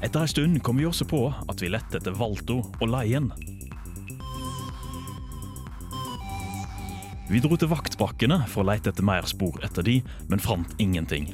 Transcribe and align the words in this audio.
Etter 0.00 0.24
ei 0.24 0.30
stund 0.32 0.62
kom 0.64 0.78
vi 0.80 0.86
også 0.88 1.04
på 1.04 1.26
at 1.28 1.60
vi 1.60 1.68
lette 1.68 1.98
etter 2.00 2.14
Valto 2.16 2.62
og 2.64 2.86
Leien. 2.88 3.28
Vi 7.28 7.38
dro 7.44 7.54
til 7.60 7.68
vaktbakkene 7.70 8.40
for 8.50 8.64
å 8.64 8.70
lete 8.70 8.90
etter 8.90 9.06
mer 9.06 9.28
spor 9.28 9.60
etter 9.62 9.84
de, 9.86 10.00
men 10.32 10.40
fant 10.42 10.72
ingenting. 10.82 11.28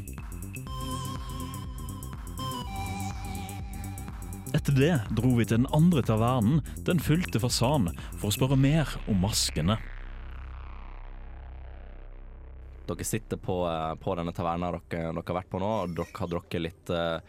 Etter 4.57 4.75
det 4.75 4.93
dro 5.15 5.31
vi 5.39 5.47
til 5.47 5.63
den 5.63 5.71
andre 5.77 6.03
tavernen, 6.03 6.61
Den 6.83 6.99
fylte 6.99 7.39
fasan, 7.39 7.93
for 8.19 8.29
å 8.29 8.35
spørre 8.35 8.59
mer 8.59 8.99
om 9.07 9.23
maskene. 9.23 9.79
Dere 12.87 13.05
sitter 13.05 13.39
på, 13.39 13.63
eh, 13.71 13.95
på 13.95 14.15
denne 14.19 14.35
taverna 14.35 14.71
dere, 14.75 15.13
dere 15.13 15.23
har 15.23 15.43
vært 15.43 15.51
på 15.51 15.61
nå, 15.63 15.73
og 15.85 15.95
dere 15.95 16.19
har 16.19 16.29
drukket 16.29 16.63
litt, 16.63 16.91
eh, 16.91 17.21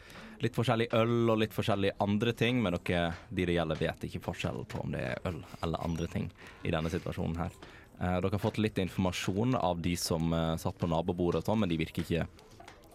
litt 0.43 0.57
forskjellig 0.57 0.89
øl 0.97 1.31
og 1.33 1.39
litt 1.41 1.55
forskjellig 1.55 1.95
andre 2.03 2.33
ting, 2.37 2.61
men 2.63 2.77
dere, 2.77 3.13
de 3.29 3.47
det 3.47 3.55
gjelder, 3.57 3.79
vet 3.81 4.05
ikke 4.07 4.23
forskjellen 4.27 4.67
på 4.69 4.83
om 4.83 4.93
det 4.93 5.03
er 5.11 5.29
øl 5.29 5.39
eller 5.65 5.85
andre 5.85 6.09
ting 6.11 6.29
i 6.63 6.73
denne 6.73 6.91
situasjonen 6.93 7.39
her. 7.41 7.55
Eh, 7.99 8.17
Dere 8.21 8.35
har 8.35 8.43
fått 8.43 8.59
litt 8.61 8.77
informasjon 8.77 9.55
av 9.57 9.81
de 9.81 9.95
som 9.97 10.33
eh, 10.33 10.53
satt 10.61 10.77
på 10.77 10.89
nabobordet 10.91 11.41
og 11.41 11.49
sånn, 11.49 11.63
men 11.63 11.71
de 11.71 11.79
virker 11.81 12.05
ikke 12.05 12.27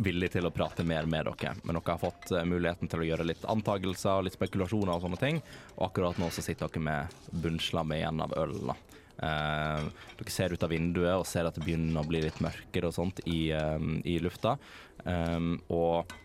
villige 0.03 0.37
til 0.37 0.47
å 0.49 0.55
prate 0.55 0.85
mer 0.87 1.07
med 1.11 1.27
dere. 1.29 1.55
Men 1.65 1.79
dere 1.79 1.97
har 1.97 2.03
fått 2.03 2.31
eh, 2.31 2.47
muligheten 2.49 2.91
til 2.91 3.03
å 3.03 3.09
gjøre 3.11 3.27
litt 3.27 3.45
antagelser, 3.51 4.23
litt 4.27 4.39
spekulasjoner 4.39 4.95
og 4.95 5.05
sånne 5.05 5.21
ting. 5.21 5.43
Og 5.77 5.89
akkurat 5.91 6.23
nå 6.23 6.31
så 6.33 6.45
sitter 6.45 6.71
dere 6.71 6.87
med 6.87 7.21
bunnslammet 7.43 8.03
igjen 8.03 8.25
av 8.25 8.35
øl. 8.39 8.73
Eh, 9.23 9.91
dere 10.19 10.35
ser 10.35 10.55
ut 10.55 10.63
av 10.65 10.73
vinduet 10.73 11.15
og 11.19 11.27
ser 11.29 11.49
at 11.49 11.59
det 11.59 11.67
begynner 11.67 12.03
å 12.03 12.09
bli 12.09 12.23
litt 12.25 12.41
mørkere 12.43 12.91
og 12.91 12.97
sånt 12.97 13.23
i, 13.27 13.51
eh, 13.55 13.89
i 14.09 14.19
lufta. 14.23 14.57
Eh, 15.05 15.41
og 15.75 16.19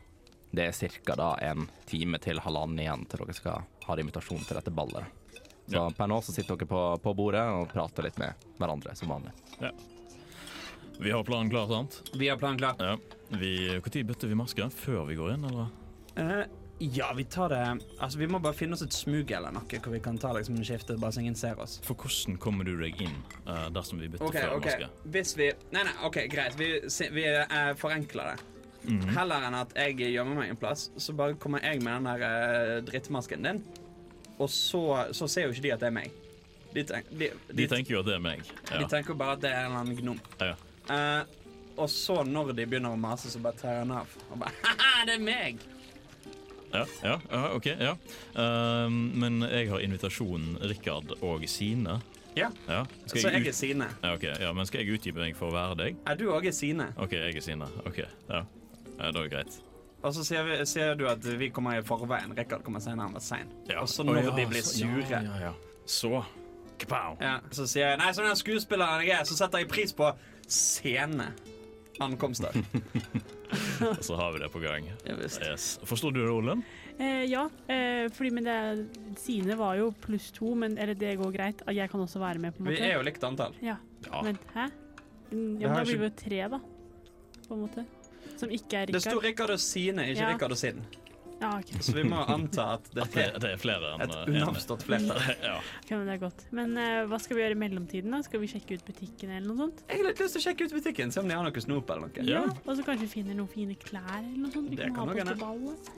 det 0.52 0.67
er 0.67 0.90
ca. 1.03 1.16
da 1.16 1.31
en 1.42 1.67
time 1.86 2.19
til 2.24 2.40
halvannen 2.40 2.80
igjen 2.80 3.06
til 3.09 3.24
dere 3.24 3.35
skal 3.35 3.66
ha 3.88 3.97
invitasjon 3.97 4.46
til 4.47 4.59
dette 4.59 4.72
ballet. 4.72 5.06
Så 5.68 5.75
Ja. 5.75 5.90
per 5.90 6.08
nå 6.08 6.22
så 6.24 6.31
sitter 6.31 6.56
dere 6.56 6.68
på, 6.68 7.00
på 7.03 7.13
bordet 7.13 7.44
og 7.44 7.68
prater 7.72 8.03
litt 8.03 8.18
med 8.18 8.34
hverandre 8.58 8.96
som 8.96 9.09
vanlig. 9.09 9.31
Vi 11.00 11.12
har 11.12 11.24
planen 11.24 11.50
klar, 11.50 11.68
sant? 11.68 12.02
Vi 12.16 12.30
har 12.30 12.38
planen 12.38 12.58
klar. 12.58 12.75
Ja. 12.80 12.97
Vi, 13.30 13.68
Når 13.68 14.03
bytter 14.03 14.28
vi 14.28 14.35
maske? 14.35 14.69
Før 14.69 15.06
vi 15.06 15.16
går 15.16 15.34
inn, 15.34 15.44
eller? 15.46 15.68
Eh, 16.16 16.46
ja, 16.79 17.14
vi 17.14 17.24
tar 17.24 17.50
det 17.50 17.79
Altså, 18.00 18.18
Vi 18.18 18.28
må 18.28 18.40
bare 18.40 18.53
finne 18.53 18.74
oss 18.74 18.81
et 18.81 18.94
smug 18.94 19.31
eller 19.31 19.53
noe 19.53 19.79
hvor 19.81 19.94
vi 19.94 20.00
kan 20.00 20.18
ta 20.18 20.31
liksom 20.34 20.58
en 20.58 20.66
skifte, 20.66 20.97
bare 20.97 21.12
så 21.12 21.22
ingen 21.22 21.35
ser 21.35 21.59
oss. 21.59 21.79
For 21.85 21.94
hvordan 21.96 22.38
kommer 22.41 22.66
du 22.66 22.75
deg 22.79 23.02
inn 23.02 23.16
uh, 23.47 23.68
dersom 23.74 24.02
vi 24.02 24.09
bytter 24.09 24.25
okay, 24.25 24.46
før 24.46 24.58
ok. 24.58 24.66
maske? 24.66 24.90
Hvis 25.14 25.38
vi 25.38 25.52
Nei, 25.74 25.84
nei, 25.84 25.96
OK, 26.08 26.22
greit. 26.31 26.58
Vi, 26.58 26.72
vi 27.14 27.25
uh, 27.38 27.74
forenkler 27.78 28.34
det. 28.34 28.56
Mhm. 28.84 29.10
Heller 29.18 29.48
enn 29.48 29.56
at 29.58 29.74
jeg 29.76 29.98
gjemmer 30.14 30.36
meg 30.36 30.50
en 30.54 30.60
plass, 30.62 30.90
så 30.98 31.14
bare 31.18 31.36
kommer 31.36 31.60
jeg 31.66 31.82
med 31.84 31.94
den 31.98 32.04
der 32.08 32.24
eh, 32.28 32.82
drittmasken 32.88 33.44
din, 33.44 33.64
og 34.40 34.50
så, 34.50 34.84
så 35.18 35.28
ser 35.28 35.48
jo 35.48 35.56
ikke 35.56 35.62
de 35.66 35.74
at 35.74 35.80
det 35.80 35.88
er 35.88 35.96
meg. 35.98 36.12
De, 36.76 36.84
tenk, 36.84 37.08
de, 37.10 37.32
de, 37.48 37.54
De 37.58 37.68
tenker 37.72 37.94
jo 37.96 38.00
at 38.04 38.06
det 38.06 38.16
er 38.16 38.20
meg. 38.22 38.44
de 38.44 38.82
Ja. 38.84 38.88
tenker 38.88 39.14
bare 39.18 39.34
at 39.38 39.42
det 39.42 39.50
er 39.52 39.66
en 39.66 39.72
eller 39.72 39.80
annen 39.82 39.98
gnom. 39.98 40.20
Ja. 40.40 40.54
Uh, 40.88 41.26
og 41.78 41.90
så, 41.90 42.24
når 42.28 42.54
de 42.58 42.66
begynner 42.66 42.94
å 42.94 43.00
mase, 43.00 43.30
så 43.34 43.40
bare 43.42 43.58
tar 43.58 43.74
jeg 43.80 43.88
den 43.88 43.92
av. 43.98 44.08
Og 44.32 44.40
bare 44.40 44.54
Haha, 44.64 45.06
det 45.06 45.16
er 45.18 45.24
meg! 45.26 45.58
Ja, 46.74 46.84
ja, 47.04 47.16
ja, 47.32 47.42
OK. 47.56 47.66
ja. 47.80 47.94
Uh, 48.36 48.90
men 48.92 49.42
jeg 49.48 49.70
har 49.72 49.80
invitasjonen 49.86 50.58
Rikard 50.70 51.16
og 51.24 51.46
Sine. 51.50 52.00
Ja. 52.38 52.52
Ja. 52.68 52.84
Skal 53.08 53.22
Så 53.24 53.32
jeg 53.34 53.48
er 53.48 53.56
Sine. 53.56 53.88
ja, 54.04 54.14
ok, 54.14 54.24
ja, 54.44 54.52
men 54.54 54.66
skal 54.70 54.84
jeg 54.84 55.00
utgi 55.00 55.14
meg 55.16 55.34
for 55.40 55.50
å 55.50 55.56
være 55.56 55.78
deg? 55.80 55.96
Ja, 56.06 56.14
du 56.20 56.28
òg 56.30 56.46
er 56.46 56.54
Sine? 56.54 56.92
OK, 57.02 57.16
jeg 57.18 57.36
er 57.40 57.42
Sine. 57.42 57.66
OK, 57.88 58.04
ja. 58.30 58.44
Ja 59.00 59.12
da 59.12 59.19
er 59.19 59.28
det 59.28 59.31
greit. 59.31 59.58
Og 60.03 60.13
så 60.13 60.24
sier, 60.24 60.44
vi, 60.46 60.58
sier 60.69 60.96
du 60.96 61.08
at 61.09 61.24
vi 61.40 61.50
kommer 61.50 61.80
i 61.80 61.81
forveien. 61.85 62.34
Rikard 62.38 62.63
kommer 62.63 62.80
senere, 62.80 63.08
han 63.08 63.13
var 63.18 63.24
sein. 63.25 63.50
Ja. 63.69 63.81
Og 63.81 63.88
så 63.90 64.03
når 64.06 64.19
når 64.22 64.24
ja, 64.30 64.35
de 64.38 64.46
blir 64.52 64.62
så- 64.62 64.78
sure, 64.78 65.08
Ja, 65.09 65.22
ja, 65.22 65.40
ja. 65.47 65.53
Så 65.85 66.24
Kapow! 66.78 67.18
ja, 67.22 67.40
så 67.52 67.66
sier 67.68 67.90
jeg 67.90 67.97
Nei, 67.97 68.12
sånn 68.13 68.28
den 68.28 68.35
skuespilleren 68.35 69.02
jeg 69.06 69.16
er, 69.19 69.24
så 69.25 69.34
setter 69.40 69.59
jeg 69.63 69.68
pris 69.72 69.94
på 69.94 70.12
sene 70.47 71.31
ankomster. 72.00 72.53
Og 73.81 74.03
så 74.06 74.16
har 74.19 74.34
vi 74.35 74.40
det 74.44 74.50
på 74.53 74.59
gang. 74.62 74.85
Ja. 75.08 75.16
Yes. 75.18 75.79
Forstår 75.88 76.12
du 76.14 76.19
det, 76.22 76.29
Olen? 76.29 76.62
Eh, 77.00 77.24
ja, 77.29 77.47
eh, 77.68 78.06
fordi 78.14 78.29
men 78.35 78.44
det, 78.46 79.18
Sine 79.18 79.56
var 79.58 79.75
jo 79.79 79.91
pluss 80.03 80.29
to, 80.35 80.53
men 80.56 80.78
eller 80.78 80.94
det 80.97 81.16
går 81.18 81.31
greit. 81.34 81.62
Jeg 81.74 81.90
kan 81.90 82.02
også 82.03 82.19
være 82.22 82.38
med, 82.44 82.53
på 82.53 82.62
en 82.62 82.69
måte. 82.69 82.78
Vi 82.78 82.85
er 82.91 82.97
jo 83.00 83.06
likt 83.08 83.24
antall. 83.24 83.56
Ja, 83.62 83.78
Ja. 84.06 84.22
men 84.22 84.38
hæ? 84.53 84.68
Mm, 85.31 85.59
Ja, 85.59 85.68
har 85.69 85.75
men 85.75 85.78
da 85.78 85.84
blir 85.90 85.97
vi 85.97 86.06
jo 86.06 86.16
tre, 86.16 86.41
da. 86.50 86.59
På 87.47 87.53
en 87.58 87.62
måte. 87.66 87.85
Som 88.38 88.53
ikke 88.53 88.84
er 88.84 88.94
Det 88.94 89.02
sto 89.03 89.18
Rikard. 89.18 89.28
Rikard 89.31 89.58
og 89.58 89.62
Sine, 89.64 90.08
ikke 90.12 90.24
Ja. 90.24 90.31
Rikard 90.36 90.56
og 90.58 90.62
Sinn. 90.62 90.81
Ja, 91.40 91.52
okay. 91.59 91.78
Så 91.86 91.94
vi 91.94 92.02
må 92.08 92.18
anta 92.34 92.64
at 92.78 92.88
det 92.96 93.03
At 93.03 93.14
det, 93.14 93.25
er 93.28 93.36
det 93.44 93.50
er 93.53 93.59
flere 93.62 93.92
enn 93.94 94.02
et 94.08 94.14
eh, 94.16 94.40
en. 94.42 94.80
flertall. 94.81 95.22
Ja. 95.46 95.59
Okay, 95.84 95.94
men 95.94 96.08
det 96.09 96.16
er 96.16 96.22
godt. 96.24 96.42
Men 96.50 96.74
uh, 96.80 97.03
hva 97.12 97.20
skal 97.22 97.38
vi 97.38 97.44
gjøre 97.44 97.53
i 97.58 97.59
mellomtiden? 97.62 98.16
da? 98.16 98.24
Skal 98.26 98.42
vi 98.42 98.50
sjekke 98.50 98.80
ut 98.80 98.88
butikken 98.88 99.30
eller 99.36 99.46
noe 99.52 99.68
sånt? 99.68 99.84
Jeg 99.86 100.02
har 100.02 100.09
litt 100.09 100.24
lyst 100.24 100.38
til 100.38 100.42
å 100.42 100.46
sjekke 100.47 100.66
ut 100.66 100.74
butikken, 100.80 101.14
se 101.14 101.22
om 101.22 101.30
de 101.30 101.38
har 101.38 101.46
noe 101.46 101.62
snop 101.68 101.94
eller 101.94 102.08
noe. 102.09 102.26
Ja. 102.26 102.42
Og 102.66 102.74
så 102.80 102.88
kanskje 102.88 103.06
vi 103.06 103.12
finner 103.20 103.38
noen 103.38 103.52
fine 103.53 103.78
klær 103.86 104.18
eller 104.18 104.42
noe 104.47 104.53
sånt 104.56 104.74
vi 104.74 104.81
Det 104.81 104.90
kan, 104.90 104.97
kan 104.97 105.14
ha 105.14 105.14
på 105.14 105.30
til 105.30 105.42
ballet. 105.44 105.92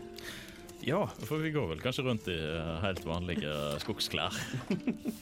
ja, 0.90 1.00
for 1.28 1.44
vi 1.44 1.54
går 1.56 1.72
vel 1.74 1.82
kanskje 1.84 2.04
rundt 2.10 2.28
i 2.32 2.36
eh, 2.36 2.76
helt 2.84 3.04
vanlige 3.08 3.56
skogsklær. 3.84 4.36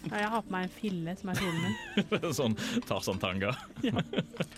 Ja, 0.07 0.17
jeg 0.23 0.29
har 0.33 0.41
på 0.45 0.53
meg 0.53 0.67
en 0.67 0.73
fille 0.79 1.16
som 1.22 1.29
er 1.33 1.39
kjolen 1.41 1.61
min. 1.61 2.33
sånn 2.39 2.57
Tarzan-tanga. 2.89 3.53
Eh, 3.85 4.01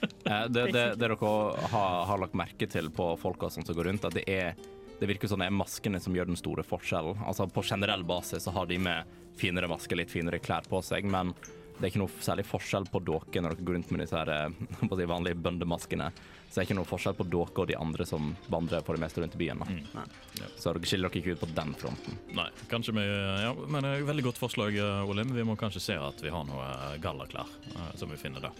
det, 0.29 0.66
det, 0.69 0.72
det 0.73 0.88
dere 1.01 1.17
har, 1.19 2.03
har 2.09 2.22
lagt 2.22 2.38
merke 2.38 2.67
til 2.69 2.91
på 2.94 3.12
folka 3.22 3.50
som 3.50 3.66
går 3.66 3.90
rundt, 3.90 4.06
at 4.06 4.17
det 4.17 4.28
er 4.29 4.53
det 5.00 5.07
virker 5.07 5.28
som 5.31 5.40
det 5.40 5.47
er 5.47 5.56
maskene 5.56 6.00
som 6.03 6.16
gjør 6.16 6.28
den 6.28 6.40
store 6.40 6.63
forskjellen. 6.67 7.22
Altså 7.23 7.47
På 7.47 7.63
generell 7.63 8.03
basis 8.03 8.44
så 8.44 8.51
har 8.51 8.68
de 8.68 8.75
med 8.84 9.07
finere 9.39 9.69
masker, 9.72 9.95
litt 9.95 10.12
finere 10.12 10.41
klær 10.44 10.68
på 10.68 10.81
seg, 10.84 11.07
men 11.07 11.31
det 11.79 11.85
er 11.85 11.91
ikke 11.94 12.01
noe 12.01 12.19
særlig 12.19 12.44
forskjell 12.44 12.89
på 12.91 13.00
dere 13.07 13.39
når 13.39 13.56
dere 13.56 13.68
går 13.69 13.78
rundt 13.78 13.91
med 13.95 14.01
disse 14.03 14.18
her, 14.19 14.31
eh, 14.33 14.65
på 14.81 14.92
å 14.92 15.00
si, 15.00 15.07
vanlige 15.07 15.39
bøndemaskene. 15.39 16.09
Så 16.50 16.57
det 16.57 16.63
er 16.63 16.68
ikke 16.68 16.77
noe 16.81 16.89
forskjell 16.89 17.15
på 17.15 17.27
dere 17.31 17.63
og 17.63 17.69
de 17.69 17.77
andre 17.80 18.07
som 18.09 18.33
vandrer 18.51 18.83
for 18.83 18.98
det 18.98 19.04
meste 19.06 19.24
rundt 19.24 19.38
i 19.38 19.39
byen. 19.39 19.63
Da. 19.63 19.69
Mm. 19.69 20.50
Så 20.57 20.74
dere 20.74 20.89
skiller 20.92 21.07
dere 21.07 21.21
ikke 21.21 21.38
ut 21.38 21.45
på 21.45 21.51
den 21.62 21.71
fronten. 21.80 22.19
Nei, 22.36 22.50
kanskje 22.68 22.98
vi 22.98 23.06
Ja, 23.06 23.54
men 23.56 23.86
det 23.86 23.94
er 23.94 24.04
et 24.04 24.09
veldig 24.09 24.27
godt 24.27 24.42
forslag, 24.42 24.75
Olim. 25.07 25.31
Vi 25.38 25.48
må 25.48 25.56
kanskje 25.62 25.86
se 25.86 25.95
at 25.95 26.19
vi 26.25 26.36
har 26.36 26.44
noe 26.50 26.68
eh, 26.68 27.00
gallaklær 27.00 27.48
eh, 27.71 27.95
som 28.01 28.12
vi 28.12 28.19
finner 28.19 28.50
da. 28.50 28.51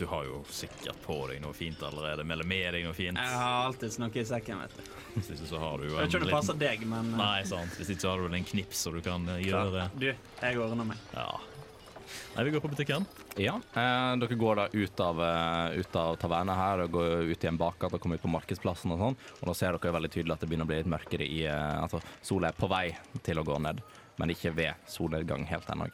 Du 0.00 0.06
har 0.08 0.24
jo 0.24 0.38
sikkert 0.48 0.96
på 1.04 1.14
deg 1.28 1.42
noe 1.44 1.52
fint 1.52 1.82
allerede. 1.84 2.24
Eller 2.24 2.46
med 2.48 2.72
deg 2.72 2.86
noe 2.86 2.96
fint. 2.96 3.18
Jeg 3.20 3.36
har 3.36 3.66
alltid 3.66 3.98
noe 4.00 4.16
i 4.16 4.22
sekken, 4.24 4.62
vet 4.62 4.78
du. 4.78 4.86
Hvis 5.12 5.28
ikke 5.34 5.48
så 5.50 5.58
har 5.60 5.74
du 5.76 5.90
jo 5.90 5.98
Jeg 5.98 6.08
om 6.16 6.24
det 6.24 6.32
passer 6.32 6.56
deg, 6.56 6.84
men 6.88 7.10
eh, 7.12 7.18
Nei, 7.20 7.40
sant. 7.50 7.74
Hvis 7.76 7.90
ikke 7.92 8.06
så 8.06 8.12
har 8.14 8.22
du 8.22 8.24
vel 8.30 8.36
en 8.38 8.46
knips 8.48 8.80
så 8.86 8.94
du 8.94 9.02
kan 9.04 9.28
eh, 9.28 9.42
gjøre 9.44 9.90
Du, 10.00 10.06
jeg 10.08 10.60
ordner 10.64 10.88
meg. 10.88 11.02
Ja. 11.12 11.26
Nei, 12.32 12.46
vi 12.46 12.54
går 12.54 12.64
på 12.64 12.70
butikken. 12.72 13.04
Ja, 13.36 13.58
eh, 13.76 14.06
dere 14.22 14.38
går 14.40 14.62
da 14.62 14.64
ut 14.72 15.02
av, 15.04 15.20
eh, 15.26 15.76
ut 15.84 16.00
av 16.00 16.16
taverna 16.22 16.56
her 16.56 16.86
og 16.86 16.96
går 16.96 17.28
ut 17.34 17.44
i 17.44 17.50
en 17.52 17.60
bakgate 17.60 17.98
og 17.98 18.00
kommer 18.00 18.16
ut 18.16 18.24
på 18.24 18.32
markedsplassen 18.32 18.96
og 18.96 19.04
sånn. 19.04 19.20
Og 19.42 19.52
da 19.52 19.58
ser 19.58 19.76
dere 19.76 19.94
veldig 19.98 20.12
tydelig 20.16 20.38
at 20.38 20.46
det 20.46 20.48
begynner 20.48 20.64
å 20.64 20.72
bli 20.72 20.80
litt 20.80 20.94
mørkere 20.96 21.28
i 21.28 21.44
Altså, 21.50 22.00
sola 22.24 22.48
er 22.48 22.56
på 22.56 22.72
vei 22.72 22.86
til 23.20 23.36
å 23.36 23.44
gå 23.44 23.60
ned, 23.68 23.84
men 24.16 24.32
ikke 24.32 24.56
ved 24.56 24.88
solnedgang 24.88 25.44
helt 25.52 25.68
ennå. 25.76 25.92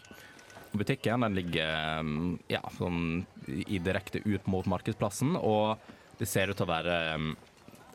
Butikken 0.80 1.24
den 1.26 1.36
ligger 1.38 1.70
eh, 1.70 2.10
ja, 2.56 2.62
sånn 2.76 3.24
i 3.46 3.78
direkte 3.82 4.22
ut 4.24 4.46
mot 4.50 4.66
markedsplassen, 4.66 5.36
og 5.36 5.78
det 6.18 6.28
ser 6.30 6.50
ut 6.50 6.58
til 6.58 6.66
å 6.66 6.72
være 6.72 6.96
eh, 7.14 7.28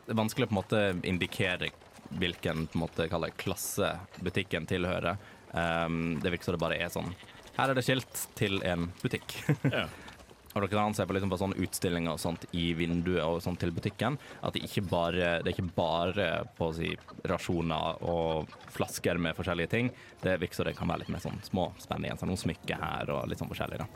Det 0.06 0.14
er 0.14 0.18
vanskelig 0.18 0.48
å 0.48 0.52
på 0.52 0.56
en 0.56 0.60
måte 0.60 0.82
indikere 1.08 1.72
hvilken 2.12 2.66
på 2.66 2.76
en 2.76 2.82
måte, 2.82 3.08
kaller, 3.08 3.32
klasse 3.40 3.94
butikken 4.20 4.66
tilhører. 4.68 5.16
Um, 5.52 6.18
det 6.20 6.32
virker 6.32 6.48
som 6.48 6.56
det 6.56 6.62
bare 6.62 6.78
er 6.80 6.88
sånn 6.88 7.10
Her 7.58 7.68
er 7.68 7.76
det 7.76 7.82
skilt 7.84 8.22
til 8.38 8.62
en 8.64 8.88
butikk. 9.02 9.36
Ja. 9.68 9.86
Og 10.52 10.60
dere 10.60 10.70
kan 10.72 10.94
se 10.96 11.06
på, 11.08 11.16
liksom 11.16 11.32
på 11.32 11.38
sånne 11.40 11.58
utstillinger 11.64 12.14
og 12.14 12.20
sånt 12.20 12.46
i 12.52 12.72
vinduet 12.76 13.22
og 13.24 13.40
sånt 13.44 13.60
til 13.62 13.72
butikken, 13.74 14.18
at 14.42 14.54
det 14.56 14.64
ikke 14.66 14.84
bare, 14.90 15.38
det 15.42 15.52
er 15.52 15.54
ikke 15.54 15.74
bare 15.76 16.28
på 16.58 16.68
å 16.68 16.76
si, 16.76 16.92
rasjoner 17.28 18.02
og 18.08 18.52
flasker 18.74 19.20
med 19.22 19.36
forskjellige 19.38 19.72
ting. 19.72 19.90
Det 20.22 20.36
virker 20.42 20.60
som 20.60 20.68
det 20.68 20.76
kan 20.78 20.90
være 20.92 21.04
litt 21.04 21.12
mer 21.14 21.24
sånn 21.24 21.40
små 21.46 21.70
spennende. 21.82 22.18
Noen 22.28 22.40
smykker 22.40 22.78
her 22.82 23.10
og 23.14 23.26
litt 23.30 23.40
sånn 23.42 23.50
forskjellig. 23.50 23.82
da. 23.82 23.86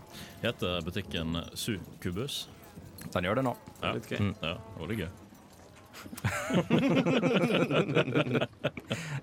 Heter 0.47 0.83
butikken 0.87 1.39
Sukubus. 1.55 2.47
Den 3.13 3.29
gjør 3.29 3.39
det 3.41 3.47
nå. 3.47 3.55
Ja. 3.83 3.95
Litt 3.95 4.11
gøy. 4.11 4.19
Mm. 4.25 4.35
ja, 4.43 4.57
det 4.81 4.97
er 4.97 5.01
gøy. 5.05 5.15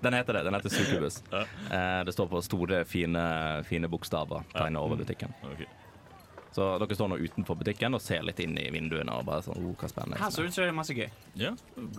Den 0.00 0.14
heter 0.14 0.32
det. 0.32 0.42
Den 0.42 0.54
heter 0.54 0.68
Sukubus. 0.72 1.22
Ja. 1.30 1.44
Eh, 1.70 2.04
det 2.04 2.12
står 2.12 2.26
på 2.32 2.42
store, 2.42 2.84
fine, 2.88 3.24
fine 3.68 3.88
bokstaver 3.90 4.42
tegna 4.54 4.82
over 4.82 4.96
butikken. 5.00 5.34
Ok. 5.52 5.64
Så 6.54 6.66
dere 6.78 6.94
står 6.94 7.10
nå 7.10 7.16
utenfor 7.18 7.58
butikken 7.58 7.96
og 7.96 8.02
ser 8.02 8.22
litt 8.22 8.38
inn 8.44 8.54
i 8.60 8.68
vinduene 8.70 9.16
og 9.16 9.26
bare 9.26 9.42
sånn, 9.42 9.58
oh, 9.58 9.72
hva 9.78 9.88
spennende. 9.90 10.20
Her 10.22 10.30
ser 10.30 10.46
det 10.46 10.52
ut 10.52 10.54
som 10.54 10.62
det 10.62 10.70
er 10.70 10.76
masse 10.76 10.94
gøy. 10.94 11.08
Ja, 11.40 11.50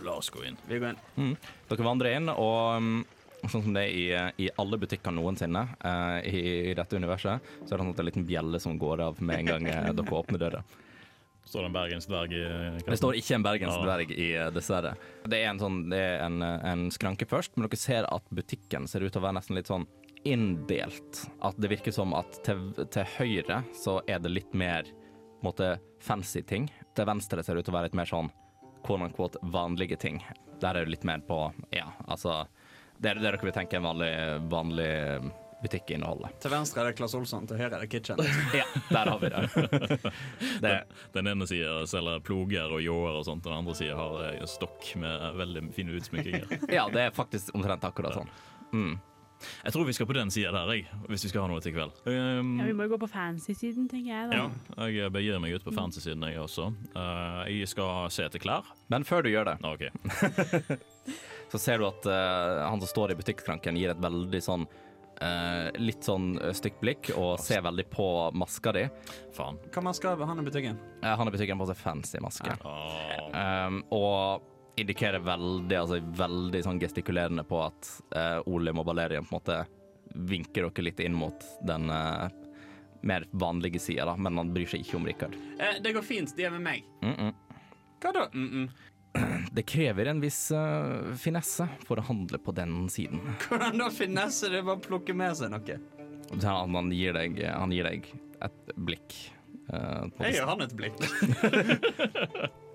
la 0.06 0.16
oss 0.16 0.30
gå 0.32 0.46
inn. 0.48 0.56
Vi 0.64 0.80
går 0.80 0.94
inn. 0.94 1.02
Mm. 1.20 1.34
Dere 1.68 1.86
vandrer 1.90 2.16
inn, 2.16 2.32
og 2.32 2.80
mm, 2.80 3.02
sånn 3.42 3.66
som 3.66 3.76
det 3.76 3.84
er 3.84 3.92
i, 3.92 4.46
i 4.46 4.48
alle 4.62 4.80
butikker 4.80 5.12
noensinne 5.12 5.66
uh, 5.82 6.18
i, 6.24 6.40
i 6.70 6.74
dette 6.78 6.96
universet, 6.96 7.52
så 7.60 7.68
er 7.68 7.76
det 7.76 7.82
sånn 7.82 7.92
at 7.92 7.98
det 7.98 8.02
er 8.02 8.06
en 8.06 8.10
liten 8.10 8.26
bjelle 8.32 8.62
som 8.64 8.80
går 8.80 9.04
av 9.10 9.20
med 9.20 9.42
en 9.42 9.52
gang 9.52 9.68
eh, 9.70 9.92
dere 9.98 10.18
åpner 10.22 10.40
døra. 10.40 10.64
Står 11.46 11.62
det 11.62 11.68
en 11.68 11.76
bergensdverg 11.76 12.32
i 12.34 12.42
Det 12.88 12.96
står 12.98 13.20
ikke 13.20 13.36
en 13.36 13.44
bergensdverg 13.44 14.16
i, 14.16 14.32
eh, 14.40 14.48
dessverre. 14.56 14.96
Det 15.28 15.38
er, 15.38 15.52
en, 15.52 15.60
sånn, 15.62 15.84
det 15.92 16.00
er 16.00 16.24
en, 16.24 16.40
en 16.42 16.88
skranke 16.94 17.28
først, 17.28 17.54
men 17.54 17.68
dere 17.68 17.78
ser 17.78 18.08
at 18.08 18.34
butikken 18.34 18.88
ser 18.90 19.04
ut 19.04 19.12
til 19.12 19.20
å 19.20 19.26
være 19.28 19.38
nesten 19.38 19.60
litt 19.60 19.70
sånn 19.70 19.86
inndelt. 20.26 21.22
At 21.46 21.58
det 21.60 21.70
virker 21.70 21.94
som 21.94 22.14
at 22.18 22.40
til, 22.46 22.68
til 22.90 23.06
høyre 23.16 23.62
så 23.76 24.00
er 24.10 24.22
det 24.22 24.34
litt 24.34 24.56
mer 24.56 24.88
måte 25.44 25.76
fancy 26.02 26.42
ting. 26.42 26.68
Til 26.96 27.08
venstre 27.08 27.44
ser 27.44 27.54
det 27.56 27.64
ut 27.64 27.70
til 27.70 27.74
å 27.74 27.78
være 27.78 27.90
litt 27.90 28.00
mer 28.00 28.10
sånn 28.10 28.30
quote 28.86 29.08
unquote 29.08 29.42
vanlige 29.54 29.98
ting. 30.02 30.20
Der 30.60 30.74
er 30.74 30.86
det 30.86 30.96
litt 30.96 31.06
mer 31.06 31.22
på 31.26 31.40
ja, 31.74 31.90
altså 32.06 32.46
Det 32.96 33.10
er 33.10 33.18
det 33.18 33.26
dere 33.26 33.42
vil 33.44 33.52
tenke 33.52 33.76
en 33.76 33.84
vanlig, 33.84 34.12
vanlig 34.50 34.92
butikk 35.62 35.90
inneholder. 35.90 36.32
Til 36.40 36.52
venstre 36.52 36.82
er 36.82 36.90
det 36.90 36.98
Claes 36.98 37.14
Olsson, 37.16 37.46
til 37.48 37.58
høyre 37.60 37.78
er 37.78 37.84
det 37.84 37.90
Kitchen. 37.92 38.20
Ja, 38.60 38.66
der 38.90 39.10
har 39.10 39.20
vi 39.20 39.30
det. 39.32 40.12
det 40.64 40.74
Den 41.16 41.32
ene 41.32 41.48
sida 41.48 41.80
selger 41.88 42.22
ploger 42.24 42.72
og 42.76 42.84
ljåer 42.84 43.18
og 43.20 43.26
sånt, 43.28 43.44
og 43.46 43.52
den 43.52 43.60
andre 43.62 43.76
sida 43.78 43.96
har 43.98 44.24
eh, 44.30 44.46
stokk 44.50 44.92
med 45.00 45.26
veldig 45.40 45.66
fine 45.76 45.96
utsmykkinger. 45.96 46.56
ja, 46.78 46.86
det 46.92 47.08
er 47.08 47.16
faktisk 47.16 47.54
omtrent 47.56 47.84
akkurat 47.88 48.16
sånn. 48.16 48.32
Mm. 48.72 48.96
Jeg 49.64 49.72
tror 49.74 49.84
vi 49.88 49.92
skal 49.96 50.08
på 50.08 50.14
den 50.16 50.30
sida 50.32 50.50
der, 50.54 50.70
jeg, 50.74 50.86
hvis 51.10 51.26
vi 51.26 51.30
skal 51.32 51.44
ha 51.44 51.50
noe 51.50 51.60
til 51.64 51.74
kveld. 51.76 51.92
Um, 52.08 52.54
Ja, 52.60 52.66
vi 52.70 52.72
må 52.76 52.86
jo 52.86 52.94
gå 52.94 53.00
på 53.04 53.10
fancy-siden, 53.12 53.88
tenker 53.90 54.10
jeg 54.12 54.30
da. 54.32 54.38
ja, 54.80 54.88
jeg 54.88 55.12
begir 55.12 55.38
meg 55.42 55.54
ut 55.58 55.66
på 55.66 55.74
fancy-siden, 55.76 56.24
jeg 56.30 56.40
også. 56.40 56.70
Uh, 56.96 57.44
jeg 57.52 57.68
skal 57.68 58.08
se 58.14 58.24
etter 58.26 58.42
klær. 58.42 58.66
Men 58.92 59.04
før 59.04 59.26
du 59.26 59.30
gjør 59.34 59.50
det, 59.52 59.58
Ah, 59.62 59.76
OK. 59.76 59.84
så 61.52 61.58
ser 61.60 61.78
du 61.78 61.86
at 61.88 62.08
uh, 62.08 62.64
han 62.70 62.80
som 62.82 62.88
står 62.90 63.12
i 63.14 63.18
butikkskranken 63.20 63.76
gir 63.78 63.92
et 63.92 64.02
veldig 64.02 64.40
sånn 64.42 64.66
uh, 65.22 65.68
litt 65.80 66.04
sånn 66.04 66.34
eh, 66.40 66.52
stygt 66.56 66.80
blikk 66.82 67.10
og 67.16 67.38
ser 67.40 67.62
veldig 67.64 67.86
på 67.92 68.06
maska 68.36 68.72
di. 68.76 68.82
Faen. 69.36 69.60
Hva 69.72 69.84
maske 69.86 70.10
har 70.10 70.26
han 70.28 70.42
i 70.42 70.46
butikken? 70.46 70.80
Eh, 71.02 71.14
han 71.16 71.28
i 71.28 71.34
butikken 71.34 71.60
på 71.60 71.68
seg 71.70 71.78
fancy 71.84 72.20
maske. 72.24 72.56
Ah, 72.64 73.12
Um, 73.36 73.82
og 73.92 74.44
indikerer 74.76 75.22
veldig, 75.24 75.76
altså 75.78 76.00
veldig 76.00 76.62
sånn 76.64 76.80
gestikulerende 76.80 77.44
på 77.48 77.62
at 77.64 77.88
uh, 78.16 78.40
Olim 78.50 78.82
og 78.82 78.88
Balerian 78.90 79.24
på 79.24 79.32
en 79.32 79.38
måte 79.38 79.60
vinker 80.16 80.68
dere 80.68 80.84
litt 80.84 81.00
inn 81.00 81.16
mot 81.16 81.46
den 81.66 81.90
uh, 81.90 82.28
mer 83.06 83.26
vanlige 83.30 83.80
sida, 83.80 84.04
da, 84.04 84.16
men 84.16 84.36
han 84.38 84.52
bryr 84.54 84.68
seg 84.68 84.84
ikke 84.84 84.98
om 84.98 85.06
Rikard. 85.06 85.36
Eh, 85.58 85.78
det 85.82 85.94
går 85.96 86.04
fint, 86.04 86.32
de 86.36 86.44
er 86.48 86.50
med 86.50 86.64
meg. 86.64 86.84
Mm 87.02 87.14
-mm. 87.14 87.32
Hva 88.02 88.12
da? 88.12 88.28
Mm. 88.34 88.68
Det 89.56 89.62
krever 89.62 90.06
en 90.06 90.20
viss 90.20 90.50
uh, 90.50 91.14
finesse 91.14 91.68
for 91.86 91.98
å 91.98 92.02
handle 92.02 92.38
på 92.38 92.52
den 92.52 92.88
siden. 92.88 93.20
Hvordan 93.48 93.78
da 93.78 93.90
finesse? 93.90 94.48
Det 94.48 94.58
er 94.58 94.62
bare 94.62 94.76
å 94.76 94.88
plukke 94.88 95.14
med 95.14 95.36
seg 95.36 95.50
noe. 95.50 95.78
Han, 96.42 96.74
han, 96.74 96.92
gir, 96.92 97.12
deg, 97.12 97.40
han 97.46 97.72
gir 97.72 97.84
deg 97.84 98.12
et 98.42 98.76
blikk. 98.76 99.32
Uh, 99.72 100.10
Jeg 100.20 100.34
gir 100.34 100.44
han 100.44 100.60
et 100.60 100.76
blikk. 100.76 101.00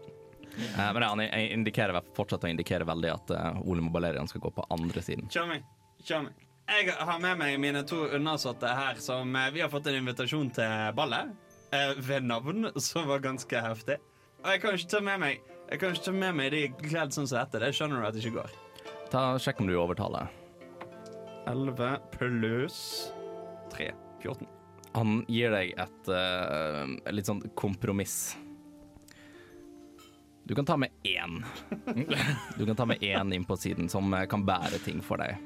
Eh, 0.57 0.93
men 0.93 1.01
ja, 1.01 1.09
han 1.09 1.21
indikerer, 1.21 2.01
fortsetter 2.15 2.49
å 2.49 2.51
indikere 2.51 2.87
veldig 2.87 3.11
at 3.13 3.33
uh, 3.35 3.61
Ole 3.63 3.83
Mobalerian 3.85 4.27
skal 4.27 4.43
gå 4.43 4.51
på 4.55 4.65
andre 4.73 5.03
siden. 5.05 5.29
Kjør 5.31 5.49
meg. 5.53 5.67
Kjør 6.03 6.25
meg. 6.27 6.47
Jeg 6.71 6.93
har 6.95 7.19
med 7.19 7.39
meg 7.39 7.57
mine 7.59 7.81
to 7.87 8.05
undersåtte 8.15 8.69
her 8.69 8.99
som 9.03 9.33
eh, 9.35 9.49
Vi 9.51 9.63
har 9.63 9.71
fått 9.71 9.89
en 9.91 9.97
invitasjon 9.97 10.51
til 10.55 10.91
ballet 10.95 11.33
ved 12.03 12.25
navn, 12.27 12.67
som 12.83 13.07
var 13.07 13.23
ganske 13.23 13.59
heftig. 13.63 13.95
Og 14.41 14.49
jeg 14.51 14.61
kan 14.63 14.75
ikke 14.75 14.89
ta 14.91 14.99
med 15.05 15.21
meg 15.21 15.37
Jeg 15.69 15.79
kan 15.79 15.93
ikke 15.95 16.03
ta 16.03 16.13
med 16.15 16.35
meg 16.35 16.49
de 16.51 16.61
kledd 16.81 17.15
sånn 17.15 17.29
som 17.31 17.39
dette. 17.39 17.61
Det 17.63 17.71
skjønner 17.77 18.01
du 18.01 18.07
at 18.09 18.15
det 18.17 18.23
ikke 18.25 18.41
går. 18.41 18.55
Ta, 19.11 19.21
sjekk 19.39 19.61
om 19.63 19.71
du 19.71 19.75
overtaler. 19.79 20.31
11 21.47 21.93
pluss 22.11 22.79
3. 23.71 23.91
14. 24.21 24.47
Han 24.95 25.21
gir 25.31 25.53
deg 25.53 25.71
et 25.79 26.11
uh, 26.11 26.83
litt 27.15 27.29
sånn 27.29 27.41
kompromiss. 27.57 28.35
Du 30.51 30.55
kan 30.55 30.65
ta 30.65 30.77
med 30.77 30.89
én. 31.03 31.45
Du 32.57 32.65
kan 32.65 32.75
ta 32.75 32.85
med 32.85 32.99
én 32.99 33.33
inn 33.33 33.45
på 33.45 33.55
siden 33.57 33.89
som 33.89 34.13
eh, 34.13 34.25
kan 34.27 34.43
bære 34.45 34.83
ting 34.83 34.99
for 34.99 35.15
deg. 35.23 35.37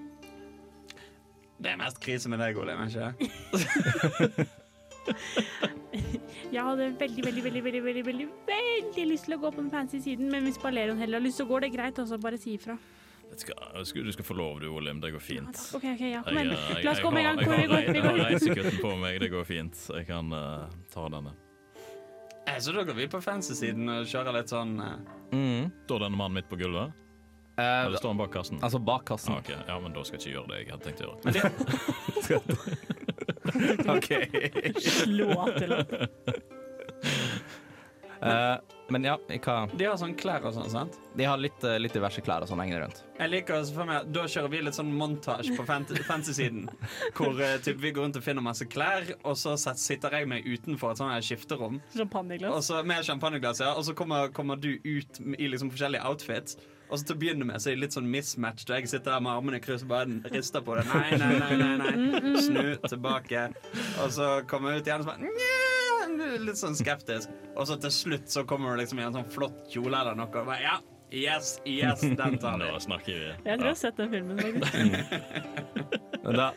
Det 1.61 1.69
er 1.69 1.77
mest 1.77 1.99
krise 2.01 2.25
med 2.29 2.41
deg, 2.41 2.57
Ole. 2.57 2.73
men 2.73 2.89
ikke? 2.89 3.13
Jeg 6.55 6.63
hadde 6.63 6.89
veldig, 6.97 7.21
veldig, 7.27 7.43
veldig, 7.43 7.63
veldig, 7.67 7.83
veldig, 7.85 8.03
veldig, 8.09 8.27
veldig 8.49 9.07
lyst 9.11 9.29
til 9.29 9.37
å 9.37 9.39
gå 9.45 9.53
på 9.53 9.61
den 9.61 9.69
fancy 9.69 10.01
siden, 10.01 10.33
men 10.33 10.49
hvis 10.49 10.57
Balerion 10.65 10.97
heller 10.97 11.21
har 11.21 11.27
lyst, 11.27 11.37
så 11.37 11.45
går 11.53 11.67
det 11.67 11.73
greit. 11.77 12.01
Også 12.01 12.17
bare 12.25 12.41
si 12.41 12.57
ifra. 12.57 12.73
Jeg 13.29 13.37
du 13.37 13.45
skal, 13.45 14.09
du 14.09 14.11
skal 14.17 14.25
få 14.25 14.41
lov, 14.41 14.57
du, 14.65 14.71
Olim. 14.73 15.05
Det 15.05 15.13
går 15.13 15.21
fint. 15.21 15.53
Ja, 15.53 15.77
OK, 15.77 15.85
OK, 15.93 16.05
ja, 16.15 16.25
kom 16.25 16.41
igjen. 16.41 16.57
eh, 16.57 16.81
La 16.81 16.97
oss 16.97 17.05
komme 17.05 17.21
i 17.21 17.29
en 17.29 17.45
gang. 17.45 17.59
Jeg 17.61 17.93
jeg 17.93 18.09
har 18.09 18.23
reisekutten 18.25 18.81
på 18.81 18.97
meg. 19.05 19.21
Det 19.21 19.35
går 19.37 19.51
fint. 19.53 19.89
Jeg 20.01 20.09
kan 20.09 20.33
uh, 20.33 20.65
ta 20.89 21.05
denne. 21.13 21.37
Eh, 22.47 22.57
Så 22.59 22.71
da 22.75 22.83
går 22.83 22.93
vi 22.95 23.07
på 23.07 23.21
fancy-siden 23.21 23.89
og 23.89 24.05
kjører 24.07 24.33
litt 24.39 24.49
sånn 24.53 24.79
eh, 24.81 24.97
Mm. 25.35 25.71
Står 25.87 25.99
denne 26.05 26.17
mannen 26.17 26.33
midt 26.37 26.49
på 26.49 26.55
gulvet? 26.59 26.91
Eh, 27.57 27.85
Eller 27.85 27.97
står 27.97 28.09
han 28.13 28.17
bak 28.19 28.31
kassen? 28.35 28.59
altså 28.61 28.79
bak 28.83 29.05
kassen. 29.07 29.33
Ah, 29.33 29.37
okay. 29.39 29.55
Ja, 29.67 29.79
men 29.79 29.93
da 29.95 30.03
skal 30.03 30.19
jeg 30.19 30.27
ikke 30.27 30.35
gjøre 30.37 30.47
det 30.51 30.57
jeg 30.59 30.67
hadde 30.71 30.85
tenkt 30.85 31.01
å 31.01 31.05
gjøre. 31.07 31.19
OK. 33.95 34.09
Slå 34.95 35.29
til 35.57 35.71
han. 35.75 35.85
Men 38.93 39.03
ja, 39.07 39.15
hva 39.17 39.55
De 39.73 39.87
har 39.87 39.95
sånn 39.97 40.13
klær 40.17 40.43
og 40.45 40.53
sånn, 40.53 40.69
sant? 40.69 40.99
De 41.17 41.25
har 41.25 41.39
litt, 41.41 41.63
eh, 41.65 41.77
litt 41.81 41.95
diverse 41.95 42.21
klær 42.21 42.43
og 42.45 42.49
sånn 42.51 42.61
hengende 42.61 42.83
rundt. 42.83 43.01
Jeg 43.17 43.31
liker 43.31 43.57
også 43.57 43.73
for 43.77 43.89
meg 43.89 44.11
Da 44.13 44.25
kjører 44.29 44.51
vi 44.51 44.61
litt 44.61 44.77
sånn 44.77 44.91
montasje 44.99 45.55
på 45.57 45.65
fancy-siden. 45.65 46.67
Hvor 47.17 47.41
eh, 47.41 47.57
typ, 47.65 47.79
vi 47.81 47.93
går 47.95 48.07
rundt 48.07 48.19
og 48.19 48.25
finner 48.25 48.45
masse 48.45 48.67
klær, 48.69 49.09
og 49.23 49.39
så 49.41 49.55
sitter 49.57 50.19
jeg 50.19 50.29
meg 50.29 50.45
utenfor 50.45 50.93
et 50.93 51.01
sånt 51.01 51.25
skifterom. 51.25 51.81
Og 52.53 52.61
så 52.65 52.83
Med 52.85 53.05
champagneglass, 53.07 53.63
ja. 53.63 53.73
Og 53.73 53.87
så 53.87 53.97
kommer, 53.97 54.29
kommer 54.35 54.59
du 54.61 54.75
ut 54.85 55.21
i 55.39 55.49
liksom 55.49 55.73
forskjellige 55.73 56.05
outfits. 56.05 56.59
Og 56.85 56.99
så 56.99 57.07
til 57.07 57.15
å 57.15 57.21
begynne 57.23 57.47
med 57.49 57.61
så 57.61 57.71
er 57.71 57.79
det 57.79 57.87
litt 57.87 57.95
sånn 57.97 58.09
mismatched. 58.11 58.69
Og 58.69 58.83
jeg 58.83 58.91
sitter 58.91 59.15
der 59.15 59.23
med 59.25 59.33
armene 59.33 59.57
i 59.57 59.63
kryss 59.63 59.87
og 59.87 59.93
bare 59.95 60.19
rister 60.29 60.61
på 60.65 60.77
det. 60.77 60.85
Nei, 60.91 61.17
nei, 61.17 61.33
nei, 61.41 61.77
nei, 61.81 61.93
nei. 62.21 62.35
Snu 62.45 62.75
tilbake. 62.85 63.47
Og 64.03 64.13
så 64.13 64.35
kommer 64.49 64.75
jeg 64.75 64.85
ut 64.85 64.91
igjen 64.91 65.01
og 65.01 65.09
så 65.09 65.15
bare! 65.15 65.64
Litt 66.41 66.59
sånn 66.59 66.75
skeptisk. 66.77 67.31
Og 67.55 67.69
så 67.69 67.77
til 67.81 67.93
slutt 67.93 68.31
så 68.31 68.43
kommer 68.47 68.73
du 68.73 68.83
liksom 68.83 68.99
i 68.99 69.07
en 69.07 69.15
sånn 69.15 69.31
flott 69.31 69.65
kjole 69.71 69.95
eller 69.95 70.17
noe. 70.17 70.27
Og 70.31 70.49
bare, 70.49 70.59
ja, 70.63 70.75
yes, 71.11 71.59
yes, 71.65 72.01
den 72.01 72.37
tar 72.41 72.57
vi. 72.59 72.71
Nå 72.71 72.79
snakker 72.83 73.13
vi. 73.13 73.29
Jeg 73.31 73.59
tror 73.59 73.69
jeg 73.69 73.75
har 73.75 73.79
sett 73.79 74.01
den 74.01 74.11
filmen. 74.15 74.41
faktisk. 74.41 76.01
Da, 76.25 76.47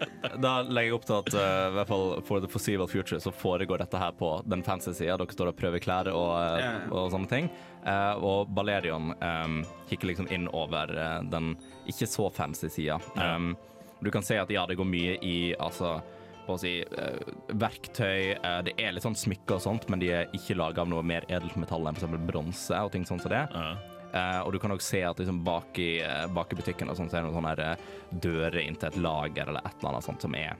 da 0.40 0.52
legger 0.64 0.86
jeg 0.86 0.96
opp 0.96 1.02
til 1.04 1.16
at 1.18 1.34
uh, 1.36 1.66
i 1.68 1.72
hvert 1.76 1.90
fall 1.90 2.06
for 2.24 2.40
the 2.40 2.48
foreseeable 2.48 2.86
future 2.88 3.18
så 3.20 3.28
foregår 3.36 3.82
dette 3.82 4.00
her 4.00 4.14
på 4.16 4.30
den 4.48 4.62
fancy 4.64 4.94
sida. 4.96 5.18
Dere 5.20 5.34
står 5.36 5.50
og 5.50 5.58
prøver 5.58 5.82
klær 5.84 6.08
og, 6.08 6.30
uh, 6.40 6.86
og 6.88 7.10
sånne 7.12 7.28
ting. 7.28 7.50
Uh, 7.84 8.14
og 8.16 8.48
Balerion 8.56 9.12
um, 9.12 9.58
kikker 9.90 10.08
liksom 10.08 10.30
inn 10.32 10.48
over 10.56 10.94
den 11.28 11.52
ikke 11.84 12.08
så 12.08 12.30
fancy 12.32 12.72
sida. 12.72 12.96
Um, 13.20 13.52
du 14.00 14.08
kan 14.14 14.24
se 14.24 14.38
at 14.40 14.48
ja, 14.48 14.64
det 14.64 14.78
går 14.78 14.88
mye 14.88 15.18
i 15.20 15.36
altså 15.58 15.98
på 16.48 16.56
å 16.56 16.62
si, 16.62 16.72
eh, 16.80 17.34
verktøy. 17.60 18.38
eh, 18.38 18.62
det 18.66 18.74
er 18.80 18.96
litt 18.96 19.04
sånn 19.04 19.18
smykker 19.18 19.58
og 19.58 19.64
sånt, 19.64 19.88
men 19.92 20.00
de 20.02 20.10
er 20.14 20.32
ikke 20.36 20.56
laga 20.56 20.82
av 20.82 20.90
noe 20.90 21.04
mer 21.04 21.26
edelt 21.28 21.56
metall 21.60 21.86
enn 21.86 21.98
f.eks. 21.98 22.18
bronse 22.26 22.82
og 22.84 22.92
ting 22.94 23.04
sånn 23.08 23.20
som 23.22 23.34
det. 23.34 23.44
Ja. 23.52 23.70
Uh, 24.08 24.40
og 24.46 24.54
du 24.54 24.58
kan 24.58 24.72
også 24.72 24.94
se 24.94 25.02
at 25.04 25.18
liksom 25.20 25.42
bak, 25.44 25.76
i, 25.84 26.00
bak 26.32 26.52
i 26.54 26.56
butikken 26.56 26.88
og 26.88 26.96
sånt, 26.96 27.12
så 27.12 27.18
er 27.18 27.26
det 27.26 27.28
noen 27.28 27.42
sånne 27.42 28.20
dører 28.24 28.62
inn 28.62 28.78
til 28.80 28.88
et 28.88 28.96
lager 29.04 29.50
eller 29.52 29.60
et 29.68 29.74
eller 29.82 29.90
annet 29.90 30.06
sånt 30.06 30.24
som 30.24 30.36
er 30.38 30.56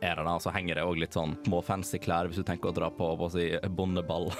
er 0.00 0.16
det 0.16 0.24
da, 0.24 0.38
Så 0.40 0.52
henger 0.52 0.78
det 0.78 0.84
òg 0.84 1.00
litt 1.00 1.16
sånn 1.16 1.34
små 1.44 1.62
fancy 1.64 1.98
klær 2.00 2.28
hvis 2.28 2.40
du 2.40 2.46
tenker 2.48 2.70
å 2.70 2.76
dra 2.76 2.88
på, 2.92 3.10
på 3.16 3.28
å 3.28 3.32
si, 3.32 3.48
bondeball. 3.76 4.30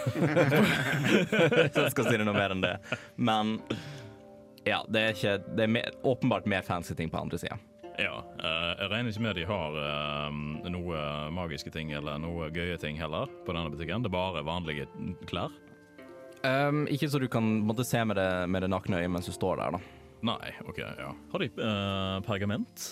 så 1.72 1.86
jeg 1.86 1.92
skal 1.92 2.08
si 2.08 2.16
det 2.16 2.24
noe 2.28 2.36
mer 2.36 2.54
enn 2.54 2.64
det. 2.64 2.76
Men 3.16 3.58
Ja, 4.64 4.82
det 4.88 5.00
er, 5.02 5.16
ikke, 5.16 5.36
det 5.56 5.66
er 5.66 5.74
mer, 5.76 5.92
åpenbart 6.06 6.48
mer 6.48 6.64
fancy 6.66 6.94
ting 6.98 7.10
på 7.12 7.20
andre 7.20 7.40
sida. 7.40 7.58
Ja. 8.00 8.22
eh, 8.40 8.70
jeg 8.80 8.90
regner 8.92 9.12
ikke 9.12 9.24
med 9.26 9.36
de 9.36 9.44
har 9.48 9.76
eh, 9.82 10.38
noe 10.72 11.02
magiske 11.34 11.72
ting 11.74 11.92
eller 11.96 12.20
noe 12.22 12.48
gøye 12.54 12.78
ting 12.80 12.96
heller 13.00 13.28
på 13.46 13.52
denne 13.54 13.72
butikken. 13.72 14.04
Det 14.04 14.08
er 14.12 14.16
bare 14.16 14.44
vanlige 14.46 14.88
klær. 15.28 15.52
Um, 16.42 16.86
ikke 16.90 17.06
så 17.06 17.20
du 17.22 17.28
kan 17.30 17.44
måtte 17.62 17.84
se 17.86 18.00
med 18.04 18.16
det, 18.18 18.30
med 18.50 18.64
det 18.64 18.70
nakne 18.72 18.98
øyet 18.98 19.12
mens 19.14 19.28
du 19.30 19.34
står 19.36 19.60
der, 19.60 19.76
da. 19.76 19.80
Nei, 20.26 20.50
OK, 20.66 20.80
ja. 20.82 21.12
Har 21.32 21.42
de 21.44 21.48
uh, 21.54 22.16
pergament? 22.26 22.88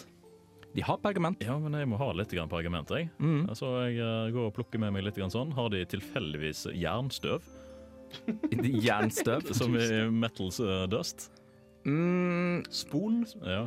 De 0.70 0.84
har 0.86 1.00
pergament. 1.02 1.40
Ja, 1.42 1.56
men 1.58 1.74
jeg 1.74 1.88
må 1.90 1.98
ha 1.98 2.12
litt 2.14 2.30
grann 2.30 2.50
pergament, 2.50 2.92
jeg. 2.94 3.08
Mm. 3.18 3.48
Så 3.58 3.72
jeg 3.90 4.30
går 4.36 4.52
og 4.52 4.54
plukker 4.54 4.78
med 4.78 4.94
meg 4.94 5.02
litt 5.02 5.18
grann 5.18 5.32
sånn. 5.34 5.50
Har 5.56 5.66
de 5.74 5.82
tilfeldigvis 5.90 6.68
jernstøv, 6.78 7.42
Jernstøv. 8.86 9.50
som 9.54 9.74
i 9.78 9.88
Metals 10.14 10.60
uh, 10.62 10.84
Dust? 10.90 11.28
Mm, 11.86 12.62
Spol? 12.70 13.22
Ja. 13.42 13.64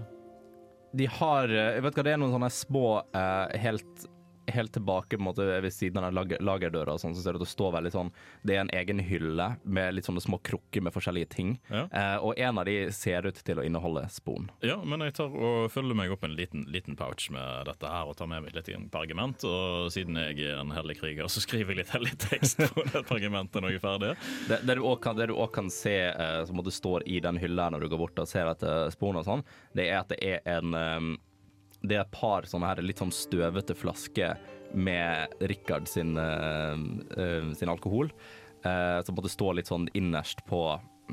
De 0.93 1.07
har 1.09 1.49
eh, 1.49 1.75
Jeg 1.77 1.85
vet 1.85 1.97
hva, 1.97 2.05
det 2.05 2.13
er 2.13 2.19
noen 2.21 2.35
sånne 2.35 2.51
små 2.53 2.87
eh, 3.17 3.55
helt 3.63 4.07
Helt 4.51 4.73
tilbake 4.73 5.17
på 5.17 5.21
en 5.21 5.27
måte 5.29 5.45
ved 5.45 5.73
siden 5.73 6.03
av 6.03 6.13
lager, 6.13 6.41
lagerdøra 6.43 6.97
sånn, 6.99 7.15
så 7.15 7.23
ser 7.23 7.35
du 7.35 7.41
at 7.41 7.45
det 7.45 7.51
står 7.51 7.75
veldig 7.77 7.91
sånn 7.93 8.11
Det 8.43 8.57
er 8.57 8.63
en 8.63 8.73
egen 8.75 8.99
hylle 9.03 9.47
med 9.63 9.95
litt 9.95 10.07
sånne 10.07 10.23
små 10.23 10.39
krukker 10.43 10.83
med 10.83 10.93
forskjellige 10.95 11.29
ting. 11.33 11.55
Ja. 11.69 11.85
Eh, 11.87 12.17
og 12.23 12.39
en 12.39 12.59
av 12.59 12.67
de 12.67 12.77
ser 12.95 13.27
ut 13.27 13.39
til 13.45 13.59
å 13.61 13.65
inneholde 13.65 14.05
spon. 14.11 14.49
Ja, 14.65 14.79
men 14.83 15.03
jeg 15.05 15.15
tar 15.17 15.33
og 15.33 15.71
følger 15.73 15.97
meg 15.97 16.13
opp 16.13 16.25
en 16.27 16.35
liten, 16.37 16.65
liten 16.71 16.97
pouch 16.99 17.29
med 17.33 17.67
dette 17.69 17.89
her 17.89 18.09
og 18.09 18.17
tar 18.19 18.29
med 18.31 18.45
meg 18.45 18.57
litt 18.57 18.71
pergament. 18.93 19.43
Og 19.47 19.91
siden 19.93 20.19
jeg 20.19 20.39
er 20.49 20.61
en 20.61 20.73
hellig 20.75 20.99
kriger, 21.01 21.29
så 21.31 21.43
skriver 21.43 21.73
jeg 21.73 21.83
litt 21.83 21.93
hellig 21.95 22.15
tekst 22.27 22.61
på 22.73 22.85
det 22.91 23.03
pergamentet 23.09 23.63
når 23.63 23.75
jeg 23.75 23.81
er 23.81 23.85
ferdig. 23.87 24.13
Det, 24.49 24.61
det 24.67 24.77
du 24.79 24.85
også 24.85 25.03
kan, 25.07 25.35
kan 25.53 25.71
se 25.73 25.97
eh, 26.11 26.39
som 26.49 26.63
står 26.63 27.07
i 27.07 27.19
den 27.23 27.39
hylla 27.41 27.69
når 27.73 27.85
du 27.85 27.91
går 27.93 28.01
bort 28.05 28.23
og 28.23 28.29
ser 28.29 28.49
etter 28.51 28.89
spon 28.93 29.19
og 29.19 29.27
sånn, 29.27 29.45
det 29.77 29.89
er 29.89 30.01
at 30.01 30.11
det 30.13 30.19
er 30.23 30.43
en 30.57 30.77
eh, 30.77 31.13
Det 31.83 31.97
er 31.97 32.05
et 32.05 32.15
par 32.15 32.47
sånne 32.47 32.69
her 32.71 32.83
litt 32.85 33.01
sånn 33.01 33.11
støvete 33.13 33.75
flasker 33.75 34.39
med 34.73 35.35
Richard 35.51 35.89
sin, 35.91 36.15
uh, 36.17 36.79
uh, 37.17 37.51
sin 37.57 37.71
alkohol, 37.73 38.13
Uh, 38.63 39.03
som 39.03 39.17
måtte 39.17 39.27
stå 39.27 39.49
litt 39.57 39.67
sånn 39.67 39.89
innerst 39.91 40.39
på 40.47 40.61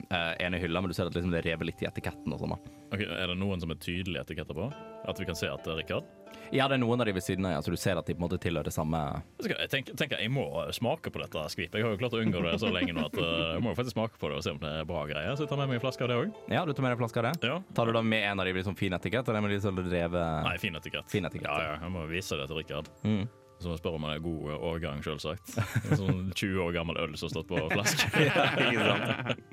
eh, 0.09 0.33
ene 0.47 0.61
hylla, 0.63 0.81
men 0.81 0.91
du 0.91 0.97
ser 0.97 1.11
at 1.11 1.17
liksom 1.17 1.33
det 1.35 1.45
rever 1.47 1.71
litt 1.71 1.83
i 1.83 1.89
etiketten 1.89 2.33
og 2.33 2.43
sånn. 2.43 2.55
da. 2.55 2.77
Ok, 2.91 3.05
Er 3.07 3.31
det 3.31 3.37
noen 3.39 3.61
som 3.63 3.71
er 3.71 3.79
tydelige 3.83 4.25
etiketter 4.27 4.57
på? 4.57 4.71
At 5.09 5.21
vi 5.21 5.29
kan 5.29 5.39
se 5.39 5.51
at 5.51 5.63
det 5.65 5.75
er 5.75 5.81
Rikard? 5.83 6.09
Ja, 6.51 6.67
det 6.67 6.77
er 6.77 6.83
noen 6.83 7.01
av 7.03 7.07
de 7.07 7.15
ved 7.15 7.23
siden 7.23 7.47
av, 7.47 7.53
ja, 7.55 7.63
så 7.63 7.71
du 7.71 7.79
ser 7.79 7.99
at 7.99 8.07
de 8.07 8.15
på 8.15 8.19
en 8.19 8.25
måte 8.25 8.39
tilhører 8.43 8.75
samme 8.75 8.99
du 9.39 9.47
hva, 9.47 9.57
Jeg 9.63 9.71
tenker, 9.71 9.95
tenker 9.99 10.19
jeg 10.19 10.33
må 10.35 10.47
smake 10.75 11.13
på 11.15 11.23
dette 11.23 11.45
skvipet. 11.55 11.79
Jeg 11.79 11.87
har 11.87 11.95
jo 11.95 12.01
klart 12.01 12.17
å 12.19 12.23
unngå 12.23 12.43
det 12.43 12.57
så 12.63 12.71
lenge 12.75 12.95
nå 12.97 13.07
at 13.07 13.19
uh, 13.19 13.27
jeg 13.55 13.63
må 13.63 13.71
jo 13.71 13.79
faktisk 13.79 13.97
smake 13.97 14.19
på 14.19 14.31
det 14.33 14.41
og 14.41 14.47
se 14.47 14.55
om 14.55 14.63
det 14.63 14.73
er 14.81 14.89
bra 14.89 15.05
greier. 15.11 15.37
Så 15.39 15.47
jeg 15.47 15.53
tar 15.53 15.61
med 15.63 15.71
meg 15.71 15.79
en 15.79 15.85
flaske 15.85 16.07
av 16.07 16.11
det 16.11 16.19
òg. 16.25 16.41
Ja, 16.51 16.65
du 16.67 16.73
tar 16.75 16.87
med 16.87 16.91
deg 16.91 16.99
en 16.99 17.03
flaske 17.05 17.23
av 17.23 17.29
det? 17.29 17.51
Ja. 17.53 17.59
Tar 17.79 17.91
du 17.91 17.95
da 17.95 18.03
med 18.03 18.27
en 18.33 18.43
av 18.43 18.49
de 18.49 18.55
med 18.55 18.63
litt 18.63 18.71
sånn 18.71 18.79
fin 18.79 18.99
etikett, 18.99 19.31
eller 19.31 19.47
med 19.47 19.55
de 19.55 19.61
som 19.63 19.79
revet 19.79 20.49
Nei, 20.49 20.57
fin 20.63 20.81
etikett. 20.81 21.07
Fin 21.13 21.31
etikett, 21.31 21.51
Ja, 21.51 21.69
ja, 21.69 21.79
jeg 21.85 21.95
må 21.95 22.07
vise 22.11 22.39
det 22.41 22.51
til 22.51 22.59
Rikard. 22.63 22.91
Mm. 23.07 23.23
Så 23.61 23.69
må 23.69 23.75
jeg 23.77 23.83
spørre 23.83 23.99
om 24.01 24.05
han 24.09 24.15
er 24.17 24.23
god 24.25 24.53
årgang, 24.73 25.03
sjølsagt. 25.05 25.51
Sånn 25.93 26.31
20 26.33 26.63
år 26.65 26.77
gammel 26.79 26.97
øl 27.03 27.17
som 27.21 27.29
har 27.29 27.35
stått 27.35 27.51
på 27.51 27.61
flaske. 27.75 28.09
ja, 28.27 28.47
ikke 28.57 28.87
sant? 28.89 29.50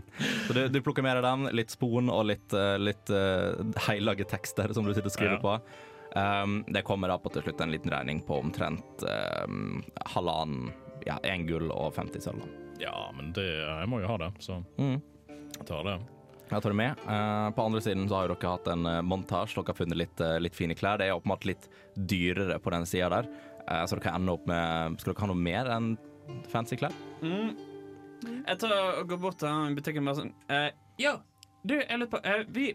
Så 0.47 0.53
du, 0.55 0.61
du 0.73 0.79
plukker 0.81 1.03
med 1.05 1.17
deg 1.19 1.23
den, 1.27 1.45
litt 1.55 1.69
spon 1.73 2.09
og 2.09 2.25
litt, 2.29 2.53
eh, 2.57 2.77
litt 2.81 3.09
uh, 3.13 3.59
heilage 3.87 4.25
tekster 4.29 4.73
som 4.73 4.85
du 4.87 4.93
sitter 4.93 5.11
og 5.11 5.15
skriver 5.17 5.37
Ja. 5.37 5.43
på. 5.43 5.57
Um, 6.17 6.63
det 6.73 6.81
kommer 6.87 7.11
da 7.11 7.17
på 7.21 7.29
til 7.35 7.43
slutt 7.45 7.59
en 7.61 7.71
liten 7.75 7.91
regning 7.93 8.21
på 8.25 8.39
omtrent 8.41 9.03
um, 9.45 9.83
halvannen 10.15 10.71
Ja, 11.05 11.19
én 11.23 11.45
gull 11.47 11.69
og 11.71 11.93
50 11.95 12.23
sølv. 12.23 12.45
Ja, 12.81 12.95
men 13.15 13.29
det, 13.35 13.45
jeg 13.61 13.87
må 13.91 13.99
jo 14.01 14.07
ha 14.09 14.17
det, 14.25 14.31
så 14.43 14.57
Mm. 14.79 14.97
jeg 15.29 15.65
tar 15.69 15.83
det. 15.85 15.97
Jeg 16.49 16.61
tar 16.63 16.71
det 16.71 16.77
med. 16.79 16.99
Uh, 17.05 17.51
på 17.51 17.63
andre 17.67 17.81
siden 17.83 18.07
så 18.09 18.15
har 18.21 18.27
jo 18.29 18.35
dere 18.35 18.51
hatt 18.55 18.67
en 18.71 18.87
montasje. 19.05 19.55
Dere 19.59 19.67
har 19.73 19.77
funnet 19.81 19.97
litt, 19.99 20.21
eh, 20.23 20.37
litt 20.39 20.55
fine 20.55 20.75
klær. 20.79 20.97
Det 20.97 21.07
er 21.09 21.15
åpenbart 21.19 21.45
litt 21.45 21.67
dyrere 21.95 22.57
på 22.63 22.71
den 22.71 22.85
sida 22.87 23.09
der. 23.09 23.27
uh, 23.67 23.83
så 23.85 23.99
dere 23.99 24.15
ender 24.15 24.33
opp 24.39 24.47
med 24.47 24.97
Skal 25.01 25.13
dere 25.13 25.25
ha 25.25 25.27
noe 25.33 25.43
mer 25.43 25.65
enn 25.75 25.97
fancy 26.51 26.77
klær? 26.79 26.95
Mm. 27.21 27.51
Jeg 28.25 28.59
tar 28.61 28.73
og 28.73 29.09
går 29.11 29.19
bort 29.21 29.39
til 29.41 29.51
han 29.51 29.73
i 29.73 29.77
butikken 29.77 30.07
bare 30.07 30.17
sånn 30.23 30.31
eh, 30.49 30.69
Ja, 30.97 31.17
du, 31.61 31.75
jeg 31.77 31.99
lurer 31.99 32.09
på 32.09 32.21
eh, 32.25 32.45
Vi 32.49 32.71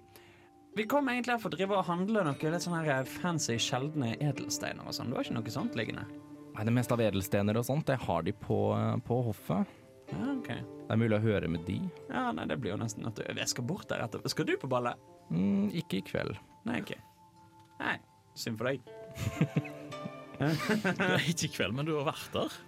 vi 0.73 0.87
kom 0.89 1.09
egentlig 1.13 1.35
her 1.35 1.41
for 1.43 1.53
å 1.53 1.57
drive 1.57 1.77
og 1.77 1.85
handle 1.85 2.23
noe 2.25 2.51
litt 2.55 2.65
sånn 2.65 2.79
her 2.79 3.05
fancy, 3.05 3.59
sjeldne 3.61 4.15
edelsteiner 4.25 4.87
og 4.89 4.95
sånn. 4.97 5.11
Du 5.13 5.19
har 5.19 5.27
ikke 5.27 5.35
noe 5.37 5.53
sånt 5.53 5.75
liggende? 5.77 6.07
Nei, 6.55 6.65
Det 6.65 6.73
meste 6.73 6.97
av 6.97 7.03
edelstener 7.05 7.59
og 7.61 7.67
sånt, 7.69 7.85
det 7.91 7.99
har 8.01 8.25
de 8.25 8.33
på, 8.33 8.73
eh, 8.73 8.97
på 9.05 9.19
hoffet. 9.27 9.69
Ja, 10.09 10.33
ok. 10.33 10.49
Det 10.49 10.97
er 10.97 11.01
mulig 11.03 11.19
å 11.19 11.21
høre 11.27 11.51
med 11.53 11.67
de. 11.69 11.77
Ja, 12.09 12.31
nei, 12.33 12.47
det 12.49 12.57
blir 12.61 12.73
jo 12.73 12.81
nesten 12.81 13.05
at 13.05 13.21
du 13.21 13.23
Jeg 13.23 13.49
skal 13.53 13.69
bort 13.69 13.89
der 13.93 14.01
etter. 14.01 14.25
Skal 14.33 14.49
du 14.49 14.57
på 14.57 14.69
ballet? 14.69 14.97
Mm, 15.29 15.69
ikke 15.77 16.01
i 16.01 16.07
kveld. 16.09 16.41
Nei, 16.65 16.81
OK. 16.81 16.97
Nei, 17.81 17.97
synd 18.33 18.57
for 18.57 18.73
deg. 18.73 18.81
Det 20.43 21.09
er 21.13 21.29
ikke 21.29 21.51
i 21.51 21.53
kveld, 21.53 21.77
men 21.77 21.85
du 21.85 21.99
har 21.99 22.09
vært 22.09 22.33
der. 22.33 22.61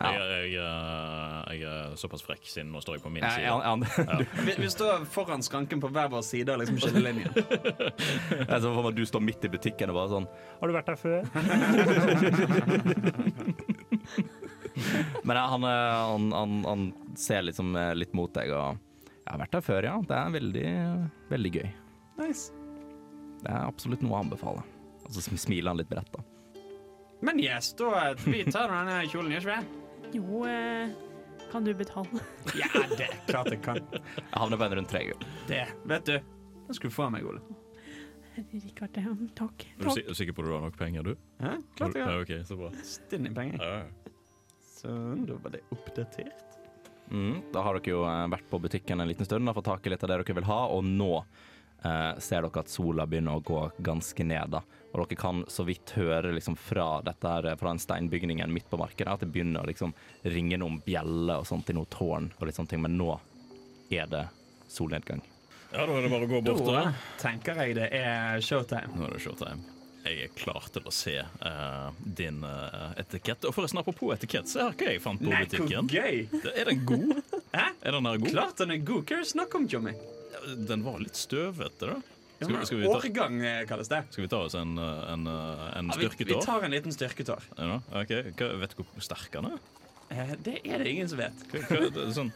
Ja. 0.00 0.08
Jeg, 0.10 0.50
jeg, 0.50 0.58
eh, 0.58 1.54
jeg 1.54 1.62
er 1.70 1.92
såpass 2.00 2.22
frekk, 2.26 2.42
siden 2.50 2.72
nå 2.74 2.80
står 2.82 2.96
jeg 2.96 3.02
på 3.04 3.12
min 3.14 3.22
side. 3.22 3.44
ja, 3.46 3.54
ja. 3.62 3.74
Ja. 4.02 4.16
Vi, 4.42 4.52
vi 4.58 4.66
står 4.72 5.04
foran 5.06 5.38
skranken 5.46 5.78
på 5.82 5.86
hver 5.94 6.08
vår 6.10 6.22
side 6.26 6.50
av 6.50 6.58
liksom 6.64 6.78
skillelinjen. 6.82 7.30
Jeg 7.34 8.58
ser 8.58 8.66
for 8.66 8.82
meg 8.82 8.90
at 8.90 8.98
du 8.98 9.04
står 9.06 9.22
midt 9.22 9.38
i 9.46 9.48
butikken 9.52 9.90
og 9.92 9.96
bare 10.00 10.10
sånn 10.10 10.26
Har 10.58 10.66
du 10.66 10.72
vært 10.74 10.90
her 10.90 10.98
før? 10.98 11.22
Men 15.22 15.36
ja, 15.36 15.46
han, 15.54 15.64
eh, 15.64 16.10
han, 16.10 16.32
han, 16.32 16.64
han 16.64 16.92
ser 17.16 17.42
liksom 17.46 17.76
eh, 17.76 17.94
litt 17.94 18.12
mot 18.18 18.34
deg 18.34 18.50
og 18.50 18.76
Jeg 19.24 19.30
har 19.30 19.38
vært 19.40 19.54
her 19.60 19.64
før, 19.64 19.82
ja. 19.88 19.94
Det 20.10 20.16
er 20.18 20.30
veldig, 20.34 20.66
veldig 21.30 21.50
gøy. 21.54 21.68
Nice. 22.18 22.50
Det 23.44 23.50
er 23.52 23.60
absolutt 23.62 24.02
noe 24.04 24.16
å 24.18 24.20
anbefale. 24.24 24.62
Og 25.06 25.10
så 25.14 25.20
smiler 25.24 25.70
han 25.70 25.78
litt 25.80 25.88
bredt, 25.90 26.10
da. 26.12 26.20
Men 27.24 27.38
yes, 27.40 27.72
da 27.78 28.12
vi 28.26 28.42
tar 28.50 28.68
denne 28.68 28.98
kjolen, 29.08 29.32
gjør 29.32 29.40
ikke 29.46 29.54
vi? 29.54 29.60
Jo, 30.14 30.44
eh, 30.46 30.90
kan 31.50 31.64
du 31.66 31.72
betale? 31.74 32.22
Ja, 32.60 32.70
det 32.96 33.08
er 33.08 33.18
klart 33.28 33.50
jeg 33.52 33.60
kan. 33.64 33.80
Jeg 33.92 34.38
havner 34.38 34.60
på 34.60 34.68
en 34.68 34.76
rundt 34.80 34.90
tre 34.92 35.04
gull. 35.10 35.26
Det, 35.50 35.64
vet 35.90 36.06
du. 36.08 36.16
Det 36.68 36.76
skulle 36.78 36.92
du 36.92 36.96
få 36.96 37.06
av 37.08 37.12
meg, 37.16 37.26
Ole. 37.28 37.42
Rikard, 38.34 38.90
takk. 38.96 39.20
takk. 39.38 39.64
Er 39.78 39.84
du 39.84 39.90
si- 39.94 40.14
sikker 40.18 40.34
på 40.34 40.42
at 40.42 40.48
du 40.48 40.54
har 40.56 40.62
nok 40.64 40.78
penger, 40.78 41.04
du? 41.06 41.12
Hæ? 41.42 41.52
Klart 41.78 41.94
jeg 41.94 42.02
Ja, 42.02 42.06
har. 42.10 42.22
ok, 42.24 42.32
så 42.48 42.56
bra. 42.58 42.70
Stinn 42.82 43.26
i 43.28 43.30
penger. 43.36 43.60
Ja. 43.62 43.82
Sånn, 44.74 45.22
da 45.28 45.36
var 45.44 45.54
det 45.54 45.60
oppdatert. 45.74 46.58
Mm, 47.12 47.42
da 47.52 47.62
har 47.62 47.76
dere 47.78 47.92
jo 47.92 48.00
eh, 48.08 48.24
vært 48.32 48.48
på 48.50 48.58
butikken 48.64 49.00
en 49.04 49.08
liten 49.10 49.26
stund 49.28 49.48
og 49.48 49.54
fått 49.60 49.68
tak 49.68 49.86
i 49.86 49.92
litt 49.92 50.02
av 50.02 50.10
det 50.10 50.16
dere 50.24 50.34
vil 50.40 50.48
ha, 50.48 50.60
og 50.72 50.82
nå 50.88 51.10
eh, 51.20 52.14
ser 52.18 52.42
dere 52.46 52.64
at 52.64 52.72
sola 52.72 53.06
begynner 53.06 53.38
å 53.38 53.44
gå 53.44 53.60
ganske 53.84 54.24
ned. 54.26 54.50
da. 54.56 54.62
Og 54.94 55.08
dere 55.08 55.18
kan 55.18 55.42
så 55.50 55.64
vidt 55.66 55.90
høre 55.98 56.30
liksom 56.36 56.54
fra 56.56 57.00
dette 57.02 57.26
her, 57.28 57.48
fra 57.58 57.72
den 57.72 57.82
steinbygningen 57.82 58.52
midt 58.54 58.68
på 58.70 58.78
markedet 58.78 59.10
at 59.10 59.24
det 59.24 59.30
begynner 59.34 59.64
å 59.64 59.68
liksom 59.68 59.94
ringe 60.22 60.58
noen 60.62 60.78
bjeller 60.86 61.42
og 61.42 61.48
sånt 61.50 61.70
i 61.70 61.74
noe 61.74 61.90
tårn 61.90 62.30
og 62.38 62.46
litt 62.46 62.54
sånne 62.58 62.70
ting, 62.70 62.82
men 62.84 62.94
nå 62.98 63.10
er 63.90 64.06
det 64.10 64.24
solnedgang. 64.70 65.22
ja, 65.74 65.82
da 65.82 65.92
er 65.98 66.06
det 66.06 66.10
bare 66.14 66.26
å 66.26 66.30
gå 66.30 66.40
bort. 66.46 66.66
Da 66.70 66.84
tenker 67.20 67.58
jeg 67.64 67.74
det 67.80 67.90
er 67.98 68.40
showtime. 68.42 68.94
Nå 68.94 69.08
er 69.08 69.16
det 69.16 69.22
showtime. 69.26 69.66
Jeg 70.04 70.26
er 70.26 70.32
klar 70.36 70.66
til 70.68 70.84
å 70.84 70.92
se 70.92 71.14
uh, 71.16 71.90
din 72.04 72.42
uh, 72.44 72.92
etikett. 73.00 73.46
Og 73.48 73.54
forresten, 73.56 73.80
apropos 73.80 74.12
etikett, 74.12 74.50
se 74.50 74.60
her 74.60 74.74
hva 74.76 74.90
jeg 74.92 75.00
fant 75.00 75.22
på 75.22 75.30
Nei, 75.32 75.44
butikken. 75.48 75.88
gøy! 75.88 76.26
Er 76.52 76.68
den 76.68 76.82
god? 76.84 77.14
Hæ? 77.54 77.70
Er 77.80 77.96
den 77.96 78.10
her 78.10 78.18
god? 78.20 78.34
Klart 78.34 78.60
den 78.60 78.74
er 78.76 78.82
god. 78.84 79.06
Hva 79.08 79.16
er 79.16 79.24
det 79.24 79.30
snakk 79.32 79.56
om, 79.56 79.64
Jommy? 79.72 79.94
Den 80.68 80.84
var 80.84 81.00
litt 81.00 81.16
støvete, 81.16 81.94
da. 81.94 81.96
Skal, 82.44 82.56
vi- 82.60 82.66
skal, 82.68 82.78
vi 82.80 82.88
ta, 82.88 82.98
Årgang 83.00 83.40
eh, 83.44 83.60
kalles 83.68 83.88
det. 83.92 84.02
skal 84.10 84.24
vi 84.26 84.30
ta 84.32 84.40
oss 84.46 84.54
en, 84.60 84.76
en, 84.78 85.26
en, 85.26 85.90
styrketår? 85.96 86.30
Ja, 86.30 86.38
vi, 86.38 86.40
vi 86.40 86.46
tar 86.46 86.64
en 86.68 86.74
liten 86.76 86.92
styrketår. 86.96 87.48
Ja, 87.58 87.80
ok. 88.02 88.14
Hva, 88.38 88.50
vet 88.64 88.76
du 88.76 88.82
hvor 88.84 89.04
sterk 89.08 89.30
den 89.34 89.50
er? 89.52 89.58
Eh, 90.14 90.34
det 90.44 90.58
er 90.68 90.84
det 90.84 90.90
ingen 90.94 91.08
som 91.08 91.18
vet. 91.24 91.44
Hva, 91.52 91.64
hva, 91.72 91.88
det 91.90 92.08
er 92.08 92.16
sånn 92.16 92.32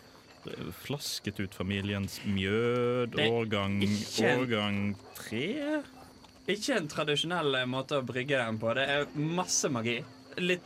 Flasket 0.81 1.41
ut 1.43 1.53
familiens 1.53 2.21
mjød, 2.25 3.19
årgang, 3.29 3.81
ikke- 3.85 4.31
årgang 4.39 4.79
tre? 5.19 5.83
Ikke 6.49 6.77
en 6.79 6.87
tradisjonell 6.89 7.59
eh, 7.59 7.67
måte 7.69 7.99
å 7.99 8.05
brygge 8.07 8.39
den 8.41 8.57
på. 8.63 8.71
Det 8.79 8.87
er 8.89 9.07
masse 9.19 9.69
magi. 9.69 9.99
Litt 10.39 10.63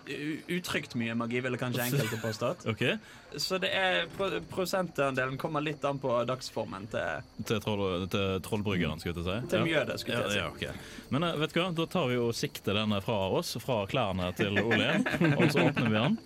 utrygt 0.52 0.94
mye 1.00 1.14
magi, 1.16 1.40
ville 1.44 1.58
kanskje 1.60 1.86
enkelte 1.88 2.18
påstått. 2.22 2.66
okay. 2.72 2.98
Så 3.40 3.56
det 3.62 3.70
er 3.72 4.06
pro 4.16 4.28
prosentandelen 4.52 5.38
kommer 5.40 5.64
litt 5.64 5.84
an 5.88 6.00
på 6.02 6.12
dagsformen 6.28 6.86
til, 6.92 7.22
Til, 7.48 7.60
troll, 7.64 8.06
til 8.12 8.40
trollbryggeren, 8.44 9.00
skulle 9.00 9.14
jeg 9.14 9.22
til 9.22 9.24
å 9.24 9.36
si. 9.40 9.48
til 9.54 9.58
Ja. 9.62 9.64
mjødet, 9.70 9.98
skulle 10.02 10.18
Ja, 10.18 10.22
jeg 10.28 10.32
si. 10.32 10.38
ja, 10.38 10.48
ok. 10.76 11.10
Men 11.16 11.28
eh, 11.30 11.36
vet 11.40 11.54
du 11.54 11.60
hva, 11.62 11.68
da 11.80 11.86
tar 11.96 12.08
vi 12.12 12.18
jo 12.18 12.28
sikte 12.36 12.74
denne 12.76 13.00
fra 13.04 13.18
oss, 13.40 13.54
fra 13.64 13.82
klærne 13.88 14.32
til 14.36 14.58
Ole 14.60 14.90
og 15.38 15.46
så 15.54 15.68
åpner 15.70 15.88
vi 15.88 15.98
den. 15.98 16.18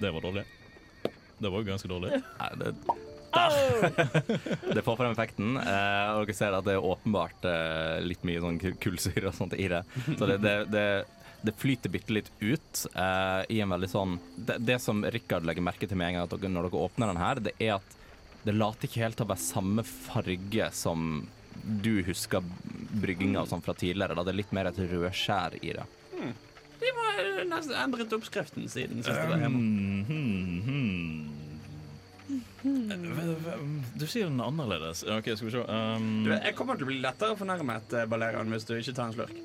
Det 0.00 0.10
var 0.16 0.24
dårlig. 0.24 0.46
Det 1.38 1.50
var 1.50 1.60
jo 1.60 1.66
ganske 1.68 1.88
dårlig. 1.90 2.22
Nei, 2.40 2.52
det, 2.62 2.72
det 4.74 4.82
får 4.86 4.96
frem 4.96 5.12
effekten, 5.12 5.56
eh, 5.58 6.08
og 6.14 6.24
dere 6.28 6.36
ser 6.38 6.54
at 6.56 6.64
det 6.66 6.76
er 6.76 6.86
åpenbart 6.86 7.46
eh, 7.50 7.98
litt 8.06 8.22
mye 8.26 8.42
sånn 8.42 8.60
kullsyre 8.80 9.28
og 9.30 9.36
sånt 9.36 9.56
i 9.58 9.66
det. 9.72 9.82
Så 10.18 10.28
det, 10.30 10.38
det, 10.44 10.54
det, 10.72 10.84
det 11.44 11.52
flyter 11.60 11.92
bitte 11.92 12.14
litt 12.16 12.30
ut 12.40 12.86
eh, 12.94 13.42
i 13.52 13.60
en 13.60 13.72
veldig 13.74 13.90
sånn 13.92 14.14
det, 14.36 14.56
det 14.64 14.78
som 14.80 15.04
Rikard 15.04 15.44
legger 15.44 15.66
merke 15.66 15.88
til 15.90 15.98
med 16.00 16.08
en 16.08 16.16
gang 16.18 16.26
at 16.28 16.32
dere, 16.38 16.52
når 16.54 16.70
dere 16.70 16.84
åpner 16.86 17.12
den 17.12 17.20
her, 17.20 17.42
det 17.44 17.54
er 17.60 17.76
at 17.76 17.96
Det 18.44 18.52
later 18.52 18.88
ikke 18.88 19.00
helt 19.00 19.16
til 19.16 19.24
å 19.24 19.30
være 19.30 19.40
samme 19.40 19.82
farge 19.88 20.66
som 20.76 21.22
du 21.84 22.02
husker 22.04 22.44
brygginga 23.00 23.40
og 23.40 23.48
sånn 23.48 23.62
fra 23.64 23.72
tidligere. 23.72 24.16
Da 24.18 24.24
det 24.26 24.34
er 24.34 24.36
litt 24.42 24.52
mer 24.52 24.68
et 24.68 24.80
rødskjær 24.90 25.56
i 25.62 25.70
det. 25.78 25.86
De 26.82 26.90
må 26.92 27.06
nesten 27.48 27.72
endret 27.78 28.12
oppskriften 28.12 28.68
siden 28.68 29.00
sist 29.00 29.16
jeg 29.16 29.30
var 29.30 29.40
hjemme. 29.40 29.62
Hmm, 29.64 30.04
hmm, 30.10 30.60
hmm. 30.68 31.34
Eh, 32.64 33.64
Du 33.96 34.06
sier 34.08 34.28
den 34.28 34.40
er 34.40 34.50
annerledes. 34.50 35.04
Ok, 35.08 35.30
skal 35.36 35.48
vi 35.48 35.54
se. 35.54 35.64
Um, 35.64 36.24
Du, 36.26 36.32
jeg 36.34 36.54
kommer 36.58 36.76
til 36.76 36.86
å 36.86 36.90
bli 36.92 37.00
lettere 37.00 37.36
fornærmet, 37.38 37.92
eh, 37.96 38.06
Balerian, 38.10 38.52
hvis 38.52 38.66
du 38.68 38.74
ikke 38.76 38.94
tar 38.96 39.08
en 39.08 39.16
slurk. 39.16 39.36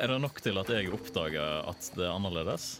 Er 0.00 0.14
det 0.14 0.20
nok 0.22 0.40
til 0.44 0.60
at 0.60 0.70
jeg 0.72 0.92
oppdager 0.96 1.68
at 1.70 1.90
det 1.96 2.06
er 2.06 2.14
annerledes? 2.14 2.70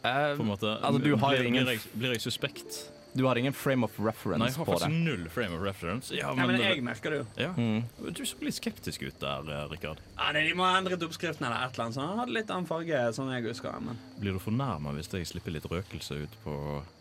Eh, 0.00 0.32
På 0.36 0.46
en 0.46 0.48
måte, 0.48 0.78
altså, 0.80 1.02
du 1.02 1.12
har 1.14 1.36
blir, 1.36 1.46
ingen 1.50 1.68
blir, 1.68 1.76
jeg, 1.76 1.92
blir 1.92 2.16
jeg 2.16 2.24
suspekt? 2.24 2.80
Du 3.12 3.24
har 3.26 3.36
ingen 3.36 3.52
frame 3.52 3.84
of 3.84 3.96
reference 3.98 4.38
Nei, 4.38 4.46
jeg 4.52 4.60
har 4.60 4.68
på 4.68 4.76
faktisk 4.76 4.92
det. 4.92 5.00
null 5.02 5.24
frame 5.34 5.56
of 5.56 5.64
reference. 5.66 6.14
Ja, 6.14 6.30
men, 6.30 6.46
Nei, 6.46 6.52
men, 6.52 6.62
jeg 6.62 6.84
merker 6.86 7.10
det 7.10 7.18
jo. 7.18 7.26
ja. 7.42 7.50
Mm. 7.58 8.12
Du 8.14 8.22
så 8.22 8.38
litt 8.46 8.56
skeptisk 8.56 9.02
ut 9.02 9.18
der, 9.20 9.50
eh, 9.50 9.66
Rikard. 9.72 10.00
Ja, 10.14 10.30
nei, 10.36 10.46
De 10.46 10.54
må 10.56 10.68
ha 10.68 10.78
endret 10.78 11.02
oppskriften 11.04 11.48
eller 11.48 11.66
et 11.66 11.74
eller 11.74 11.88
annet. 11.88 11.98
Så 11.98 12.06
han 12.06 12.22
hadde 12.22 12.36
litt 12.38 12.54
annen 12.54 12.70
farge, 12.70 13.02
sånn 13.18 13.34
jeg 13.34 13.48
husker 13.50 13.82
men 13.82 13.98
Blir 14.22 14.38
du 14.38 14.42
fornærma 14.42 14.94
hvis 14.96 15.10
jeg 15.12 15.28
slipper 15.34 15.58
litt 15.58 15.68
røkelse 15.68 16.22
ut 16.22 16.40
på 16.46 16.56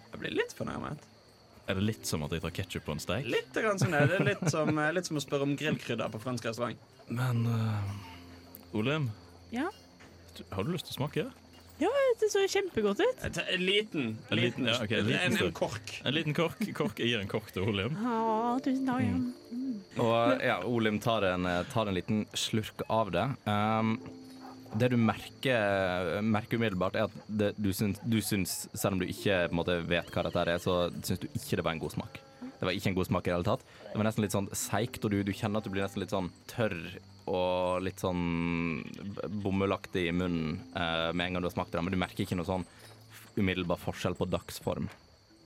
jeg 0.09 0.21
blir 0.23 0.33
litt 0.33 0.53
fornærmet. 0.57 1.07
Er 1.69 1.77
det 1.77 1.85
litt 1.85 2.07
som 2.09 2.23
at 2.25 2.33
jeg 2.33 2.41
tar 2.41 2.53
ketsjup 2.57 2.85
på 2.87 2.95
en 2.95 3.01
steik? 3.01 3.27
Litt 3.29 3.53
grann 3.53 3.77
som 3.77 3.93
det. 3.93 4.01
Det 4.09 4.17
er 4.17 4.25
litt 4.31 4.45
som, 4.49 4.71
eh, 4.73 4.91
litt 4.95 5.05
som 5.05 5.19
å 5.19 5.21
spørre 5.21 5.45
om 5.45 5.55
grillkrydder 5.57 6.09
på 6.09 6.21
fransk 6.23 6.49
restaurant. 6.49 6.79
Men 7.13 7.45
uh, 7.45 8.77
Olem, 8.77 9.09
Ja, 9.55 9.69
har 10.53 10.65
du 10.65 10.73
lyst 10.73 10.89
til 10.89 10.97
å 10.97 11.01
smake? 11.03 11.29
det 12.19 12.29
så 12.33 12.43
kjempegodt 12.51 12.99
ut. 12.99 13.23
En 13.23 13.39
en 13.53 13.65
liten. 13.65 14.05
En 14.29 14.37
liten, 14.37 14.67
ja, 14.67 14.77
okay, 14.83 14.99
en 14.99 15.07
liten 15.07 15.37
en, 15.37 15.45
en 15.45 15.51
kork. 15.55 16.01
En 16.03 16.13
liten 16.13 16.35
kork. 16.35 16.61
kork. 16.75 16.99
Jeg 16.99 17.13
gir 17.13 17.23
en 17.23 17.31
kork 17.31 17.51
til 17.55 17.67
Olim 17.67 17.95
Å, 17.95 18.59
tusen 18.63 18.87
takk. 18.87 19.03
Mm. 19.51 19.75
Og 20.03 20.45
ja, 20.45 20.59
Olim 20.67 20.99
tar 21.03 21.27
en, 21.33 21.47
tar 21.71 21.89
en 21.89 21.97
liten 21.97 22.25
slurk 22.37 22.83
av 22.91 23.11
det. 23.15 23.25
Um, 23.47 23.97
det 24.79 24.91
du 24.93 24.99
merker, 25.01 26.19
merker 26.21 26.59
umiddelbart, 26.59 26.97
er 26.99 27.07
at 27.07 27.29
det, 27.41 27.53
du, 27.57 27.71
syns, 27.73 28.01
du 28.05 28.19
syns, 28.21 28.67
selv 28.77 28.97
om 28.97 29.01
du 29.01 29.07
ikke 29.09 29.47
på 29.47 29.55
en 29.55 29.61
måte, 29.63 29.79
vet 29.89 30.11
hva 30.13 30.27
dette 30.27 30.43
er, 30.45 30.59
så 30.61 30.81
syns 31.01 31.23
du 31.23 31.29
ikke 31.31 31.57
det 31.57 31.65
var 31.65 31.77
en 31.77 31.81
god 31.81 31.95
smak. 31.95 32.19
Det 32.59 32.67
var 32.67 32.75
ikke 32.75 32.91
en 32.91 32.97
god 32.99 33.07
smak 33.07 33.23
i 33.23 33.31
det 33.31 33.37
hele 33.37 33.47
tatt. 33.47 33.63
Det 33.87 33.97
var 33.97 34.05
nesten 34.09 34.25
litt 34.25 34.35
sånn 34.35 34.51
seigt, 34.53 35.01
og 35.07 35.15
du, 35.15 35.21
du 35.25 35.31
kjenner 35.33 35.63
at 35.63 35.65
du 35.65 35.73
blir 35.73 35.87
nesten 35.87 36.03
litt 36.03 36.13
sånn 36.13 36.29
tørr 36.51 36.77
og 37.29 37.83
litt 37.85 38.01
sånn 38.01 38.81
bomullaktig 39.43 40.07
i 40.09 40.15
munnen 40.15 40.57
eh, 40.73 41.09
med 41.13 41.27
en 41.27 41.37
gang 41.37 41.43
du 41.45 41.49
har 41.49 41.55
smakt 41.55 41.75
det, 41.75 41.83
men 41.85 41.93
du 41.93 41.99
merker 42.01 42.25
ikke 42.25 42.37
noe 42.39 42.47
sånn 42.49 42.65
umiddelbar 43.39 43.79
forskjell 43.79 44.17
på 44.19 44.27
dagsform. 44.29 44.89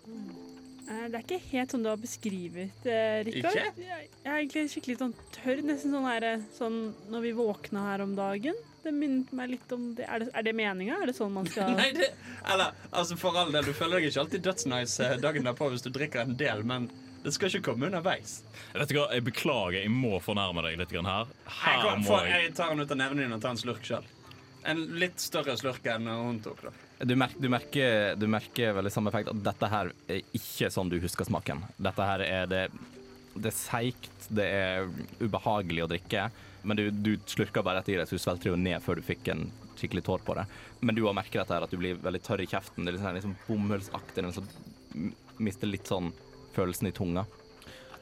Eh, 0.08 1.06
Det 1.10 1.16
er 1.20 1.24
ikke 1.24 1.42
helt 1.52 1.72
sånn 1.74 1.84
du 1.86 1.90
har 1.92 2.00
beskrevet, 2.02 2.74
det, 2.84 3.00
Rikard. 3.30 3.58
Ikke? 3.60 3.88
Jeg 3.88 4.10
er 4.24 4.38
egentlig 4.42 4.66
skikkelig 4.74 4.98
sånn 5.00 5.16
tørr, 5.36 5.62
nesten 5.68 5.94
sånn 5.96 6.08
her 6.10 6.28
eh, 6.34 6.46
sånn 6.58 6.78
når 7.14 7.26
vi 7.28 7.34
våkna 7.38 7.86
her 7.92 8.04
om 8.06 8.16
dagen. 8.18 8.58
Det 8.84 8.92
minnet 8.92 9.30
meg 9.32 9.54
litt 9.54 9.72
om 9.72 9.94
det. 9.96 10.04
Er 10.12 10.26
det, 10.26 10.32
er 10.36 10.44
det 10.44 10.54
meninga? 10.60 10.98
Er 11.00 11.08
det 11.08 11.16
sånn 11.16 11.32
man 11.32 11.48
skal 11.48 11.72
Nei, 11.80 11.92
det, 11.96 12.10
eller, 12.52 12.74
altså 12.92 13.16
For 13.20 13.38
all 13.40 13.54
del, 13.56 13.64
du 13.70 13.76
føler 13.78 14.02
deg 14.02 14.10
ikke 14.12 14.26
alltid 14.26 14.44
dødsnice 14.50 15.08
eh, 15.08 15.20
dagen 15.24 15.48
derpå 15.48 15.70
hvis 15.72 15.86
du 15.86 15.92
drikker 15.96 16.26
en 16.26 16.36
del, 16.40 16.66
men 16.68 16.90
det 17.24 17.32
skal 17.36 17.50
ikke 17.50 17.72
komme 17.72 17.88
underveis. 17.88 18.42
Vet 18.74 18.90
du 18.92 18.98
hva, 18.98 19.08
Jeg 19.16 19.24
beklager, 19.24 19.80
jeg 19.82 19.92
må 19.94 20.18
fornærme 20.24 20.64
deg 20.66 20.80
litt 20.82 20.92
her. 20.92 21.30
her. 21.46 21.86
Jeg, 21.88 22.04
må 22.04 22.20
jeg 22.26 22.50
jeg 22.50 22.56
tar 22.58 22.74
den 22.74 22.84
ut 22.84 22.92
av 22.92 23.00
nevene 23.00 23.24
dine 23.24 23.38
og 23.38 23.44
tar 23.44 23.56
en 23.56 23.62
slurk 23.62 23.86
sjøl. 23.88 24.08
En 24.68 24.80
litt 25.00 25.20
større 25.20 25.56
slurk 25.60 25.86
enn 25.92 26.08
hun 26.08 26.40
tok. 26.44 26.62
da 26.64 27.06
Du, 27.06 27.16
merker, 27.20 27.40
du, 27.40 27.50
merker, 27.52 28.16
du 28.16 28.28
merker 28.32 28.76
veldig 28.78 28.92
samme 28.92 29.12
effekt 29.12 29.32
at 29.32 29.42
dette 29.44 29.70
her 29.72 29.92
er 30.08 30.22
ikke 30.36 30.70
sånn 30.72 30.92
du 30.92 31.00
husker 31.04 31.28
smaken. 31.28 31.64
Dette 31.78 32.08
her 32.08 32.24
er 32.28 32.48
det 32.52 32.64
Det 33.34 33.50
er 33.50 33.58
seigt, 33.58 34.28
det 34.30 34.46
er 34.46 34.90
ubehagelig 35.20 35.84
å 35.84 35.90
drikke, 35.90 36.28
men 36.64 36.78
du, 36.78 36.84
du 36.92 37.16
slurker 37.26 37.64
bare 37.66 37.80
etter 37.82 37.96
i 37.96 37.98
det, 37.98 38.06
så 38.06 38.16
du 38.20 38.22
svelter 38.22 38.52
jo 38.52 38.60
ned 38.60 38.78
før 38.84 39.00
du 39.00 39.08
fikk 39.08 39.32
en 39.34 39.48
skikkelig 39.80 40.04
tår 40.06 40.22
på 40.24 40.36
det. 40.38 40.44
Men 40.86 40.96
du 40.96 41.02
har 41.08 41.16
merker 41.18 41.42
dette 41.42 41.56
her, 41.56 41.66
at 41.66 41.74
du 41.74 41.80
blir 41.82 41.98
veldig 41.98 42.22
tørr 42.24 42.44
i 42.44 42.48
kjeften. 42.48 42.86
Det 42.86 42.94
er 42.94 42.96
litt 43.00 43.02
sånn, 43.04 43.18
liksom 43.18 43.34
bomullsaktig, 43.48 44.28
så 44.38 44.46
mister 45.42 45.68
litt 45.72 45.90
sånn 45.90 46.12
følelsen 46.56 46.90
i 46.90 46.96
tunga. 46.96 47.26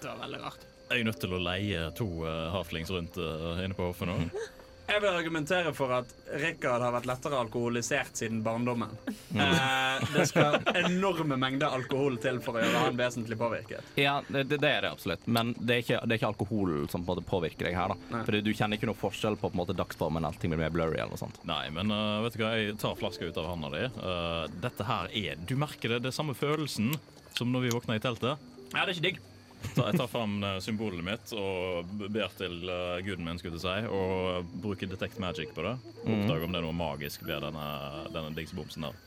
Det 0.02 0.08
var 0.08 0.20
veldig 0.24 0.42
rart. 0.42 0.66
Jeg 0.92 1.04
er 1.04 1.08
nødt 1.08 1.22
til 1.24 1.36
å 1.36 1.40
leie 1.40 1.84
to 1.96 2.08
uh, 2.26 2.50
halflings 2.52 2.92
rundt 2.92 3.20
uh, 3.22 3.60
inne 3.64 3.78
på 3.78 3.92
hoffet 3.92 4.10
nå. 4.10 4.18
Jeg 4.92 5.00
vil 5.00 5.16
argumentere 5.16 5.72
for 5.72 5.92
at 5.96 6.10
Rikard 6.42 6.84
har 6.84 6.92
vært 6.92 7.06
lettere 7.08 7.38
alkoholisert 7.40 8.18
siden 8.20 8.42
barndommen. 8.44 8.92
Eh, 9.08 10.02
det 10.12 10.26
skal 10.28 10.58
enorme 10.82 11.38
mengder 11.40 11.72
alkohol 11.72 12.18
til 12.20 12.42
for 12.44 12.60
å 12.60 12.64
gjøre 12.66 12.82
han 12.84 13.00
vesentlig 13.00 13.38
påvirket. 13.40 13.94
Ja, 13.96 14.18
det, 14.28 14.44
det 14.52 14.68
er 14.68 14.84
det 14.84 14.92
absolutt, 14.92 15.24
men 15.32 15.54
det 15.56 15.78
er 15.78 15.86
ikke, 15.86 16.02
det 16.04 16.18
er 16.18 16.20
ikke 16.20 16.32
alkohol 16.34 16.74
som 16.92 17.06
på 17.06 17.14
en 17.16 17.22
måte 17.22 17.24
påvirker 17.30 17.70
deg 17.70 17.78
her. 17.80 17.96
da. 17.96 18.24
Fordi 18.28 18.44
du 18.44 18.52
kjenner 18.52 18.76
ikke 18.76 18.92
noe 18.92 19.00
forskjell 19.00 19.40
på, 19.40 19.48
på 19.48 19.56
en 19.56 19.62
måte 19.64 19.78
dagsformen, 19.80 20.28
allting 20.28 20.52
blir 20.52 20.66
mer 20.66 20.76
blurry 20.76 21.00
eller 21.00 21.16
noe 21.16 21.24
sånt. 21.24 21.40
Nei, 21.48 21.64
men 21.72 21.96
uh, 21.96 22.20
vet 22.26 22.36
du 22.36 22.44
hva, 22.44 22.54
jeg 22.60 22.78
tar 22.84 23.00
flaska 23.00 23.32
ut 23.32 23.40
av 23.40 23.48
handa 23.54 23.72
di. 23.72 23.88
Uh, 23.96 24.44
dette 24.68 24.92
her 24.92 25.16
er 25.24 25.40
Du 25.48 25.56
merker 25.56 25.96
det, 25.96 26.04
det 26.04 26.12
er 26.12 26.20
samme 26.20 26.36
følelsen 26.36 26.92
som 27.38 27.56
når 27.56 27.70
vi 27.70 27.76
våkna 27.80 27.96
i 27.96 28.04
teltet. 28.04 28.52
Ja, 28.76 28.84
det 28.84 28.90
er 28.90 28.98
ikke 28.98 29.08
digg. 29.14 29.28
Så 29.62 29.86
jeg 29.86 29.98
tar 29.98 30.10
fram 30.12 30.44
eh, 30.44 30.58
symbolet 30.64 31.04
mitt 31.06 31.34
og 31.38 31.92
ber 32.12 32.34
til 32.38 32.70
eh, 32.70 33.02
guden 33.06 33.28
min, 33.28 33.40
skulle 33.40 33.60
jeg 33.60 33.64
si, 33.64 33.92
og 33.94 34.54
bruker 34.64 34.90
detect 34.92 35.20
magic 35.22 35.54
på 35.56 35.66
det. 35.66 35.76
Oppdage 36.04 36.48
om 36.48 36.54
det 36.54 36.62
er 36.62 36.68
noe 36.68 36.78
magisk 36.78 37.26
ved 37.28 37.46
denne, 37.46 37.68
denne 38.12 38.34
dingsebomsen 38.36 38.88
der. 38.90 39.02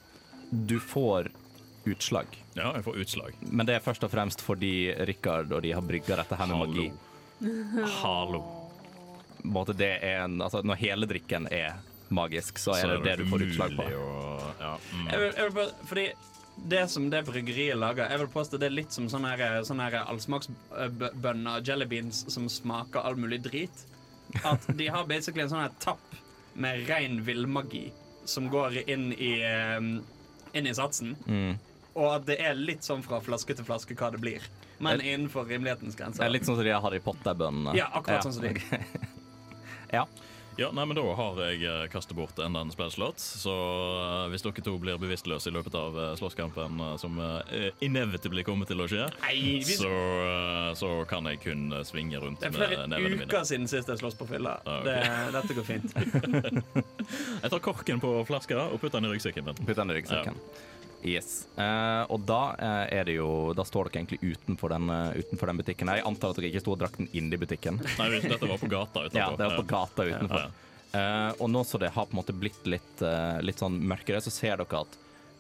Du 0.51 0.79
får 0.81 1.31
utslag. 1.85 2.27
Ja, 2.55 2.71
jeg 2.77 2.85
får 2.87 3.01
utslag. 3.05 3.41
Men 3.51 3.69
det 3.69 3.77
er 3.77 3.85
først 3.85 4.05
og 4.07 4.13
fremst 4.13 4.45
fordi 4.45 4.93
Rikard 5.09 5.53
og 5.53 5.65
de 5.65 5.75
har 5.77 5.85
brygga 5.85 6.21
dette 6.23 6.39
her 6.39 6.53
med 6.53 6.63
magi. 6.65 6.87
Hallo. 8.01 8.45
Måte 9.45 9.75
det 9.77 9.99
er 10.01 10.23
en, 10.23 10.39
altså 10.41 10.63
Når 10.65 10.79
hele 10.81 11.09
drikken 11.11 11.49
er 11.53 11.75
magisk, 12.15 12.59
så 12.63 12.79
er 12.79 12.95
det 12.95 13.03
det 13.05 13.17
du 13.21 13.27
får 13.29 13.45
utslag 13.49 13.75
på. 13.77 13.89
Og, 13.99 14.47
ja, 14.61 14.77
mm. 14.79 15.11
Jeg 15.11 15.33
jeg 15.37 15.69
fordi 15.91 16.07
det 16.57 16.89
som 16.91 17.11
det 17.11 17.25
bryggeriet 17.27 17.77
lager, 17.77 18.09
jeg 18.11 18.19
vil 18.19 18.29
påstå 18.33 18.59
det 18.61 18.67
er 18.71 18.75
litt 18.77 18.93
som 18.95 19.09
sånne, 19.11 19.37
her- 19.37 19.63
sånne 19.67 19.89
her 19.91 20.05
allsmaksbønner, 20.07 21.61
jellybeans, 21.67 22.25
som 22.33 22.49
smaker 22.49 23.01
all 23.05 23.17
mulig 23.17 23.43
drit. 23.43 23.85
At 24.45 24.65
de 24.77 24.87
har 24.89 25.05
basically 25.07 25.43
en 25.45 25.51
sånn 25.51 25.61
her 25.67 25.75
tapp 25.81 26.01
med 26.55 26.87
rein 26.89 27.21
villmagi 27.27 27.91
som 28.25 28.49
går 28.49 28.85
inn 28.89 29.13
i, 29.13 29.33
eh, 29.43 29.79
inn 30.55 30.67
i 30.67 30.73
satsen. 30.75 31.17
Mm. 31.27 31.59
Og 31.95 32.09
at 32.15 32.25
det 32.27 32.39
er 32.41 32.55
litt 32.55 32.83
sånn 32.83 33.03
fra 33.05 33.21
flaske 33.21 33.55
til 33.55 33.65
flaske 33.65 33.95
hva 33.95 34.11
det 34.11 34.21
blir. 34.21 34.41
Men 34.81 35.01
innenfor 35.01 35.47
rimelighetens 35.47 35.95
Det 35.95 36.01
er 36.01 36.05
grenser. 36.11 36.31
litt 36.33 36.43
sånn 36.43 36.57
som 36.57 36.65
de 36.65 36.73
Harry 36.81 36.99
Potter-bønnene. 37.01 37.75
Ja, 37.77 37.87
akkurat 37.95 38.25
sånn 38.25 38.33
som 38.33 38.43
de. 38.43 38.61
Ja. 39.93 40.07
Ja, 40.57 40.71
nei, 40.73 40.85
men 40.87 40.95
Da 40.97 41.03
har 41.19 41.39
jeg 41.49 41.65
eh, 41.67 41.85
kastet 41.93 42.15
bort 42.17 42.39
enda 42.39 42.61
en 42.63 42.71
spillslott. 42.73 43.19
Så 43.19 43.53
eh, 43.55 44.27
hvis 44.33 44.45
dere 44.45 44.65
to 44.65 44.77
blir 44.83 44.99
bevisstløse 45.03 45.51
i 45.51 45.55
løpet 45.55 45.75
av 45.79 45.99
eh, 45.99 46.11
slåsskampen, 46.21 46.83
som 47.01 47.19
inevitably 47.85 48.45
kommer 48.47 48.69
til 48.69 48.83
å 48.85 48.89
skje, 48.91 49.09
Nei, 49.25 49.35
vi, 49.65 49.77
så, 49.79 49.91
så 50.79 50.91
kan 51.11 51.27
jeg 51.31 51.41
kun 51.45 51.67
svinge 51.87 52.21
rundt 52.23 52.45
med 52.45 52.59
nevene 52.59 52.87
mine. 52.87 52.91
det 52.91 53.01
er 53.01 53.09
flere 53.09 53.29
uker 53.31 53.49
siden 53.51 53.71
sist 53.71 53.91
jeg 53.91 54.03
sloss 54.03 54.19
på 54.19 54.29
fylla. 54.31 54.57
Ah, 54.65 54.81
ok. 54.81 54.87
Det, 54.89 54.99
dette 55.39 55.59
går 55.59 55.69
fint. 55.69 55.99
Jeg 57.45 57.51
tar 57.53 57.61
korken 57.61 58.01
på 58.01 58.11
flaska 58.29 58.57
og 58.73 58.79
putter 58.81 59.01
den 59.03 59.11
i 59.11 59.15
ryggsekken 59.15 59.45
min. 59.47 59.59
Putter 59.59 59.83
den 59.83 59.93
i 59.93 59.99
ryggsekken. 59.99 60.39
Yes. 61.05 61.45
Uh, 61.59 62.09
og 62.13 62.25
da 62.25 62.41
uh, 62.57 62.87
er 62.89 63.05
det 63.05 63.19
jo 63.19 63.53
Da 63.57 63.65
står 63.69 63.91
dere 63.91 64.01
egentlig 64.01 64.19
utenfor 64.25 64.73
den, 64.73 64.89
uh, 64.89 65.13
utenfor 65.13 65.51
den 65.51 65.61
butikken. 65.61 65.93
Jeg 65.93 66.07
antar 66.09 66.33
at 66.33 66.41
dere 66.41 66.51
ikke 66.51 66.65
sto 66.65 66.75
og 66.75 66.81
drakk 66.81 66.97
den 67.01 67.11
inn 67.13 67.29
i 67.29 67.41
butikken. 67.41 67.81
Nei, 68.01 68.09
dette 68.25 68.49
var 68.49 68.61
på 68.61 68.71
gata 68.73 69.07
utenfor. 69.07 69.21
Ja, 69.21 69.31
det 69.37 69.51
var 69.51 69.59
på 69.61 69.69
gata 69.69 70.09
utenfor. 70.09 70.53
Og 71.43 71.49
nå 71.51 71.65
som 71.67 71.81
det 71.83 71.91
har 71.91 72.07
på 72.07 72.15
en 72.15 72.21
måte 72.21 72.37
blitt 72.39 72.69
litt, 72.71 73.01
litt 73.43 73.59
sånn 73.59 73.81
mørkere, 73.83 74.21
så 74.23 74.31
ser 74.31 74.61
dere 74.61 74.83
at 74.85 74.93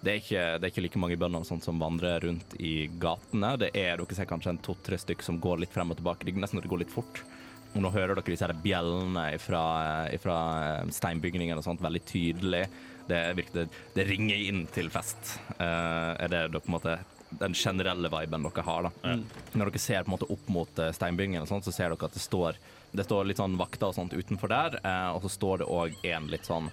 det 0.05 0.11
er 0.11 0.19
ikke, 0.19 0.41
det 0.59 0.67
er 0.67 0.73
ikke 0.73 0.83
like 0.85 1.01
mange 1.01 1.17
bønder 1.17 1.45
som 1.47 1.79
vandrer 1.81 2.27
rundt 2.27 2.57
i 2.59 2.89
gatene. 3.01 3.53
Det 3.63 3.71
er, 3.71 3.95
Dere 3.97 4.17
ser 4.19 4.29
kanskje 4.29 4.51
en 4.53 4.59
to-tre 4.67 4.99
stykk 5.01 5.23
som 5.25 5.39
går 5.41 5.63
litt 5.63 5.73
frem 5.73 5.95
og 5.95 6.01
tilbake. 6.01 6.27
Det 6.27 6.35
er 6.35 6.43
nesten 6.43 6.61
at 6.61 6.67
det 6.67 6.73
går 6.73 6.83
litt 6.83 6.93
fort. 6.93 7.23
Og 7.75 7.83
nå 7.83 7.93
hører 7.95 8.19
dere 8.19 8.35
disse 8.35 8.51
bjellene 8.67 9.25
fra, 9.43 9.63
fra 10.23 10.37
steinbygningen 10.93 11.59
og 11.59 11.65
sånt 11.67 11.83
veldig 11.87 12.03
tydelig. 12.11 12.67
Det, 13.09 13.21
virkelig, 13.37 13.67
det, 13.95 14.07
ringer 14.09 14.47
inn 14.49 14.63
til 14.73 14.89
fest. 14.93 15.37
Uh, 15.59 16.15
er 16.17 16.31
det 16.33 16.47
på 16.55 16.71
en 16.71 16.77
måte 16.79 16.95
den 17.39 17.55
generelle 17.55 18.09
viben 18.13 18.47
dere 18.47 18.63
har. 18.63 18.89
da. 18.89 19.17
Når 19.53 19.71
dere 19.71 19.83
ser 19.83 20.05
på 20.05 20.11
en 20.11 20.15
måte 20.17 20.31
opp 20.31 20.49
mot 20.53 20.79
eh, 20.79 20.93
steinbygningen, 20.95 21.43
og 21.43 21.51
sånt, 21.51 21.67
så 21.67 21.75
ser 21.75 21.91
dere 21.91 22.09
at 22.09 22.17
det 22.17 22.23
står, 22.23 22.59
det 22.95 23.07
står 23.07 23.29
litt 23.29 23.41
sånn 23.43 23.57
vakter 23.59 23.91
og 23.91 23.97
sånt 23.97 24.15
utenfor 24.15 24.53
der, 24.53 24.79
eh, 24.83 25.09
og 25.15 25.25
så 25.25 25.33
står 25.35 25.63
det 25.63 25.71
òg 25.71 25.97
en 26.15 26.29
litt 26.31 26.47
sånn 26.49 26.71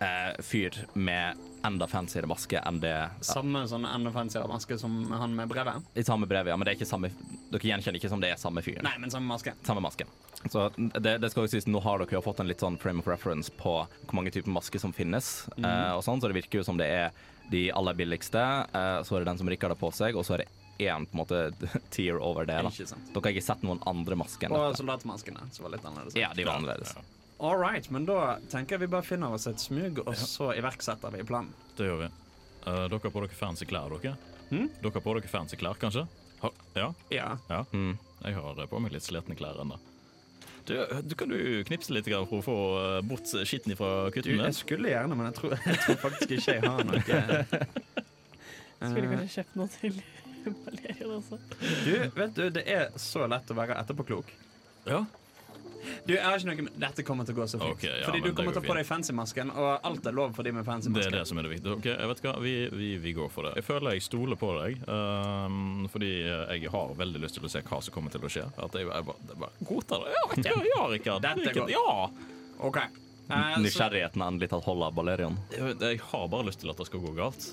eh, 0.00 0.32
fyr 0.42 0.74
med 0.94 1.36
enda 1.64 1.86
fanciere 1.88 2.26
maske 2.28 2.60
enn 2.60 2.80
det 2.82 2.92
Samme 3.24 3.62
sånn 3.70 3.86
enda 3.88 4.10
fanciere 4.12 4.48
maske 4.50 4.76
som 4.78 4.98
han 5.12 5.34
med 5.34 5.48
brevet. 5.48 5.82
i 5.96 6.02
samme 6.04 6.26
brevet, 6.28 6.50
ja, 6.52 6.56
men 6.56 6.66
det 6.66 6.74
er 6.74 6.78
ikke 6.80 6.88
samme, 6.90 7.08
dere 7.50 7.62
gjenkjenner 7.70 7.96
ikke 8.00 8.10
som 8.12 8.20
det 8.20 8.30
er 8.34 8.36
samme 8.40 8.60
fyren. 8.62 8.84
Nei, 8.84 8.96
men 9.00 9.10
samme 9.10 9.26
maske. 9.32 9.54
Samme 9.64 9.80
maske. 9.80 10.04
Så 10.50 10.66
det, 10.76 11.14
det 11.22 11.30
skal 11.32 11.46
jo 11.46 11.52
sies, 11.54 11.66
Nå 11.66 11.80
har 11.80 11.98
dere 12.02 12.18
jo 12.18 12.20
fått 12.20 12.40
en 12.42 12.48
litt 12.50 12.60
sånn 12.60 12.76
frame 12.78 13.00
of 13.00 13.06
reference 13.08 13.48
på 13.56 13.78
hvor 13.86 14.12
mange 14.18 14.30
typer 14.34 14.50
masker 14.52 14.78
som 14.82 14.92
finnes. 14.92 15.46
eh, 15.56 15.92
og 15.96 16.02
sånn, 16.04 16.20
så 16.20 16.28
Det 16.28 16.36
virker 16.42 16.60
jo 16.60 16.64
som 16.68 16.76
det 16.76 16.90
er 16.90 17.10
de 17.50 17.70
aller 17.72 17.94
billigste, 17.96 18.40
eh, 18.74 19.00
så 19.04 19.16
er 19.16 19.24
det 19.24 19.30
den 19.32 19.38
som 19.40 19.48
Rikard 19.48 19.72
har 19.72 19.80
på 19.80 19.92
seg, 19.92 20.16
og 20.16 20.24
så 20.24 20.34
er 20.36 20.44
det 20.44 20.50
én 20.84 21.06
på 21.06 21.14
en 21.14 21.20
måte 21.22 21.40
tier 21.94 22.16
over 22.20 22.44
det. 22.44 22.56
da 22.60 22.68
Ikke 22.68 22.88
sant. 22.90 23.08
Dere 23.14 23.22
har 23.24 23.32
ikke 23.38 23.46
sett 23.46 23.62
noen 23.64 23.80
andre 23.86 24.16
masker 24.20 24.48
enn 24.50 24.56
Og 24.58 24.66
dette? 24.68 24.82
soldatmaskene, 24.82 25.48
som 25.54 25.64
var 25.64 25.76
litt 25.78 25.84
annerledes. 25.86 26.16
Ja, 26.18 26.32
de 26.34 26.44
var 26.44 26.58
annerledes. 26.60 26.96
All 27.44 27.58
right, 27.60 27.88
men 27.92 28.06
da 28.08 28.38
tenker 28.48 28.78
jeg 28.78 28.86
vi 28.86 28.92
bare 28.94 29.04
finner 29.04 29.34
oss 29.36 29.44
et 29.50 29.60
smug, 29.60 30.00
og 30.06 30.14
så 30.16 30.54
iverksetter 30.56 31.12
vi 31.12 31.24
planen. 31.28 31.52
Det 31.76 31.90
gjør 31.90 31.98
vi. 32.06 32.10
Uh, 32.64 32.86
dere 32.88 33.00
har 33.02 33.12
på 33.12 33.24
dere 33.26 33.36
fancy 33.36 33.68
klær, 33.68 33.92
dere? 34.00 34.14
Hm? 34.48 34.70
Dere 34.80 34.92
har 34.94 35.04
på 35.04 35.16
dere 35.18 35.28
fancy 35.28 35.58
klær, 35.60 35.76
kanskje? 35.80 36.06
Ha, 36.40 36.50
ja? 36.78 36.86
Ja. 37.12 37.26
ja. 37.50 37.58
Mm. 37.76 37.98
Jeg 38.24 38.38
har 38.38 38.62
eh, 38.62 38.68
på 38.70 38.80
meg 38.80 38.94
litt 38.94 39.04
slitne 39.04 39.36
klær 39.36 39.60
ennå. 39.60 39.76
Du, 40.64 40.72
du, 41.04 41.12
kan 41.20 41.28
du 41.28 41.36
knipse 41.68 41.92
litt 41.92 42.08
for 42.08 42.38
å 42.38 42.44
få 42.44 42.56
eh, 42.80 42.98
bort 43.04 43.28
skitten 43.44 43.76
fra 43.76 44.08
kuttene? 44.14 44.48
jeg 44.48 44.56
skulle 44.62 44.92
gjerne, 44.94 45.16
men 45.18 45.28
jeg 45.28 45.36
tror, 45.42 45.56
jeg 45.60 45.80
tror 45.84 45.98
faktisk 46.06 46.36
ikke 46.38 46.56
jeg 46.56 46.64
har 46.64 46.88
noe 46.88 47.02
Skulle 48.84 49.04
Eh, 49.04 49.12
kanskje 49.12 49.28
kjøpt 49.38 49.54
noe 49.56 49.68
til 49.72 50.00
Valerian 50.64 51.12
også. 51.18 51.38
Du, 51.84 51.92
vet 52.16 52.34
du, 52.36 52.42
det 52.52 52.64
er 52.68 52.88
så 53.00 53.28
lett 53.30 53.52
å 53.52 53.56
være 53.56 53.76
etterpåklok. 53.80 54.32
Ja. 54.88 55.04
Du, 56.04 56.14
jeg 56.14 56.24
har 56.24 56.38
ikke 56.38 56.50
noe 56.50 56.66
med 56.66 56.78
Dette 56.84 57.04
kommer 57.06 57.28
til 57.28 57.36
å 57.36 57.40
gå 57.40 57.46
så 57.50 57.60
fint. 57.60 57.76
Okay, 57.76 57.92
ja, 58.00 58.08
fordi 58.08 58.22
du 58.24 58.30
kommer 58.36 58.56
til 58.56 58.62
å 58.62 58.66
få 58.66 58.76
deg 58.78 58.88
fancy-masken, 58.88 59.52
og 59.54 59.86
alt 59.90 60.10
er 60.10 60.16
lov 60.16 60.34
for 60.36 60.46
de 60.46 60.54
med 60.54 60.66
Det 60.66 61.06
er 61.06 61.18
det 61.18 61.24
som 61.30 61.40
er 61.40 61.48
det 61.48 61.54
viktige. 61.54 61.76
Ok, 61.78 61.88
jeg 61.92 62.10
vet 62.12 62.24
hva, 62.26 62.34
vi, 62.44 62.54
vi, 62.72 62.90
vi 63.02 63.14
går 63.16 63.30
for 63.32 63.48
det. 63.48 63.54
Jeg 63.60 63.68
føler 63.68 63.98
jeg 63.98 64.06
stoler 64.08 64.40
på 64.40 64.52
deg, 64.58 64.84
um, 64.88 65.86
fordi 65.92 66.12
jeg 66.24 66.74
har 66.74 66.98
veldig 66.98 67.24
lyst 67.24 67.40
til 67.40 67.48
å 67.48 67.52
se 67.52 67.64
hva 67.64 67.80
som 67.84 67.96
kommer 67.96 68.14
til 68.14 68.24
å 68.24 68.32
skje. 68.32 68.48
At 68.56 68.76
jeg, 68.78 68.90
jeg 68.90 69.08
bare, 69.10 69.30
jeg 69.30 69.40
bare 69.46 69.70
godtar 69.70 70.04
det. 70.04 70.18
Ja, 70.18 70.26
ja, 70.50 70.60
ja, 70.72 70.84
Rikard. 70.94 71.24
Dette 71.24 71.56
går. 71.60 71.74
Ja. 71.74 71.88
OK. 72.64 72.84
Eh, 73.30 73.60
Nysgjerrigheten 73.60 74.20
er 74.20 74.26
endelig 74.28 74.50
tatt 74.52 74.66
hold 74.68 74.82
av 74.84 74.92
Balerion. 74.96 75.38
Jeg, 75.54 75.76
jeg 75.80 76.00
har 76.10 76.26
bare 76.28 76.48
lyst 76.50 76.60
til 76.60 76.72
at 76.72 76.80
det 76.80 76.86
skal 76.90 77.00
gå 77.04 77.14
galt. 77.16 77.46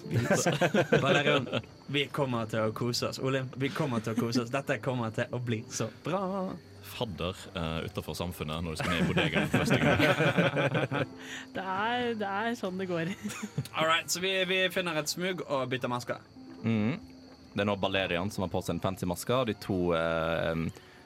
Balerion, 1.03 1.47
vi 1.87 2.05
kommer 2.11 2.49
til 2.51 2.67
å 2.67 2.73
kose 2.75 3.11
oss. 3.11 3.21
Olim, 3.23 3.47
vi 3.55 3.71
kommer 3.71 4.03
til 4.03 4.15
å 4.15 4.19
kose 4.19 4.43
oss. 4.43 4.51
Dette 4.51 4.81
kommer 4.83 5.15
til 5.15 5.31
å 5.31 5.39
bli 5.39 5.61
så 5.71 5.87
bra. 6.03 6.51
Fadder 6.81 7.37
uh, 7.55 7.79
utafor 7.85 8.15
samfunnet 8.17 8.63
når 8.65 8.73
du 8.75 8.79
skal 8.81 8.91
ned 8.91 9.03
i 9.03 9.07
bodegaen 9.09 9.49
for 9.51 9.63
første 9.63 9.77
gang. 9.81 11.07
Det 11.55 11.63
er, 11.63 12.05
det 12.17 12.29
er 12.29 12.55
sånn 12.57 12.79
det 12.81 12.87
går. 12.89 13.11
All 13.77 13.87
right, 13.87 14.09
så 14.09 14.21
vi, 14.23 14.33
vi 14.49 14.63
finner 14.73 14.97
et 15.01 15.11
smug 15.11 15.43
og 15.47 15.67
bytter 15.71 15.91
masker. 15.91 16.23
Mm. 16.63 16.97
Det 17.51 17.63
er 17.63 17.67
nå 17.67 17.75
Balerian 17.81 18.31
som 18.31 18.45
har 18.45 18.51
på 18.53 18.61
seg 18.63 18.77
en 18.77 18.83
fancy 18.83 19.09
maske, 19.09 19.35
og 19.35 19.51
de 19.51 19.57
to 19.61 19.79
uh, 19.93 20.55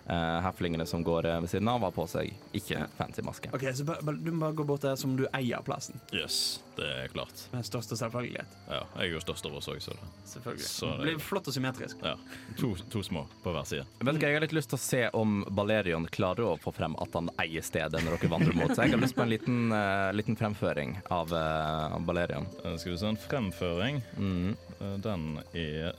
heflingene 0.08 0.86
som 0.86 1.04
går 1.04 1.26
eh, 1.26 1.40
ved 1.42 1.50
siden 1.50 1.68
av, 1.72 1.82
har 1.82 1.92
på 1.96 2.06
seg 2.08 2.34
ikke 2.54 2.86
fancy 2.98 3.22
maske. 3.26 3.50
Ok, 3.56 3.64
så 3.74 3.84
Du 3.86 4.32
må 4.32 4.40
bare 4.46 4.54
gå 4.54 4.64
bort 4.68 4.82
der 4.86 4.96
som 4.96 5.16
du 5.18 5.26
eier 5.34 5.64
plassen. 5.66 6.00
Yes, 6.14 6.62
det 6.78 6.86
er 6.86 7.08
klart. 7.14 7.46
Med 7.54 7.66
største 7.66 7.98
selvfølgelighet. 7.98 8.54
Ja, 8.70 8.84
jeg 9.00 9.10
er 9.10 9.14
jo 9.16 9.22
størst 9.24 9.46
av 9.50 9.56
oss 9.58 9.68
òg, 9.72 9.80
så 9.82 9.96
det 9.96 10.12
Selvfølgelig. 10.30 10.68
Så 10.68 10.86
det 10.92 10.98
det- 10.98 11.16
blir 11.16 11.20
flott 11.26 11.48
og 11.48 11.54
symmetrisk. 11.54 11.98
ja. 12.04 12.16
to, 12.60 12.76
to 12.92 13.02
små 13.04 13.26
på 13.44 13.52
hver 13.56 13.66
side. 13.66 13.86
Vet 14.00 14.20
du 14.20 14.26
Jeg 14.26 14.34
har 14.34 14.42
litt 14.42 14.54
lyst 14.54 14.70
til 14.70 14.78
å 14.78 14.82
se 14.86 15.10
om 15.14 15.44
Balerion 15.50 16.06
klarer 16.08 16.46
å 16.54 16.60
få 16.60 16.74
frem 16.74 16.96
at 17.02 17.14
han 17.14 17.30
eier 17.40 17.62
stedet 17.64 18.04
når 18.04 18.18
dere 18.20 18.30
vandrer 18.30 18.54
mot 18.56 18.70
Så 18.76 18.84
Jeg 18.84 18.92
har 18.92 19.02
lyst 19.02 19.16
på 19.16 19.22
en 19.26 19.30
liten, 19.30 19.72
uh, 19.72 20.12
liten 20.14 20.36
fremføring 20.36 20.98
av, 21.10 21.32
uh, 21.32 21.98
Balerion. 22.06 22.46
Eh, 22.64 22.76
skal 22.78 22.92
vi 22.92 22.98
se, 22.98 23.08
en 23.08 23.18
fremføring. 23.18 24.02
Mm. 24.18 24.58
Eh, 24.82 24.98
den 25.02 25.40
er 25.54 25.94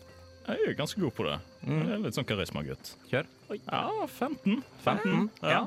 Jeg 0.46 0.58
er 0.68 0.74
ganske 0.78 1.00
god 1.00 1.14
på 1.14 1.24
det. 1.26 1.40
Jeg 1.66 1.90
er 1.90 1.98
litt 2.04 2.14
sånn 2.14 2.24
karismagutt. 2.28 2.92
Kjør. 3.10 3.26
Ja, 3.48 4.06
15. 4.08 4.62
15? 4.84 5.28
Ja. 5.42 5.66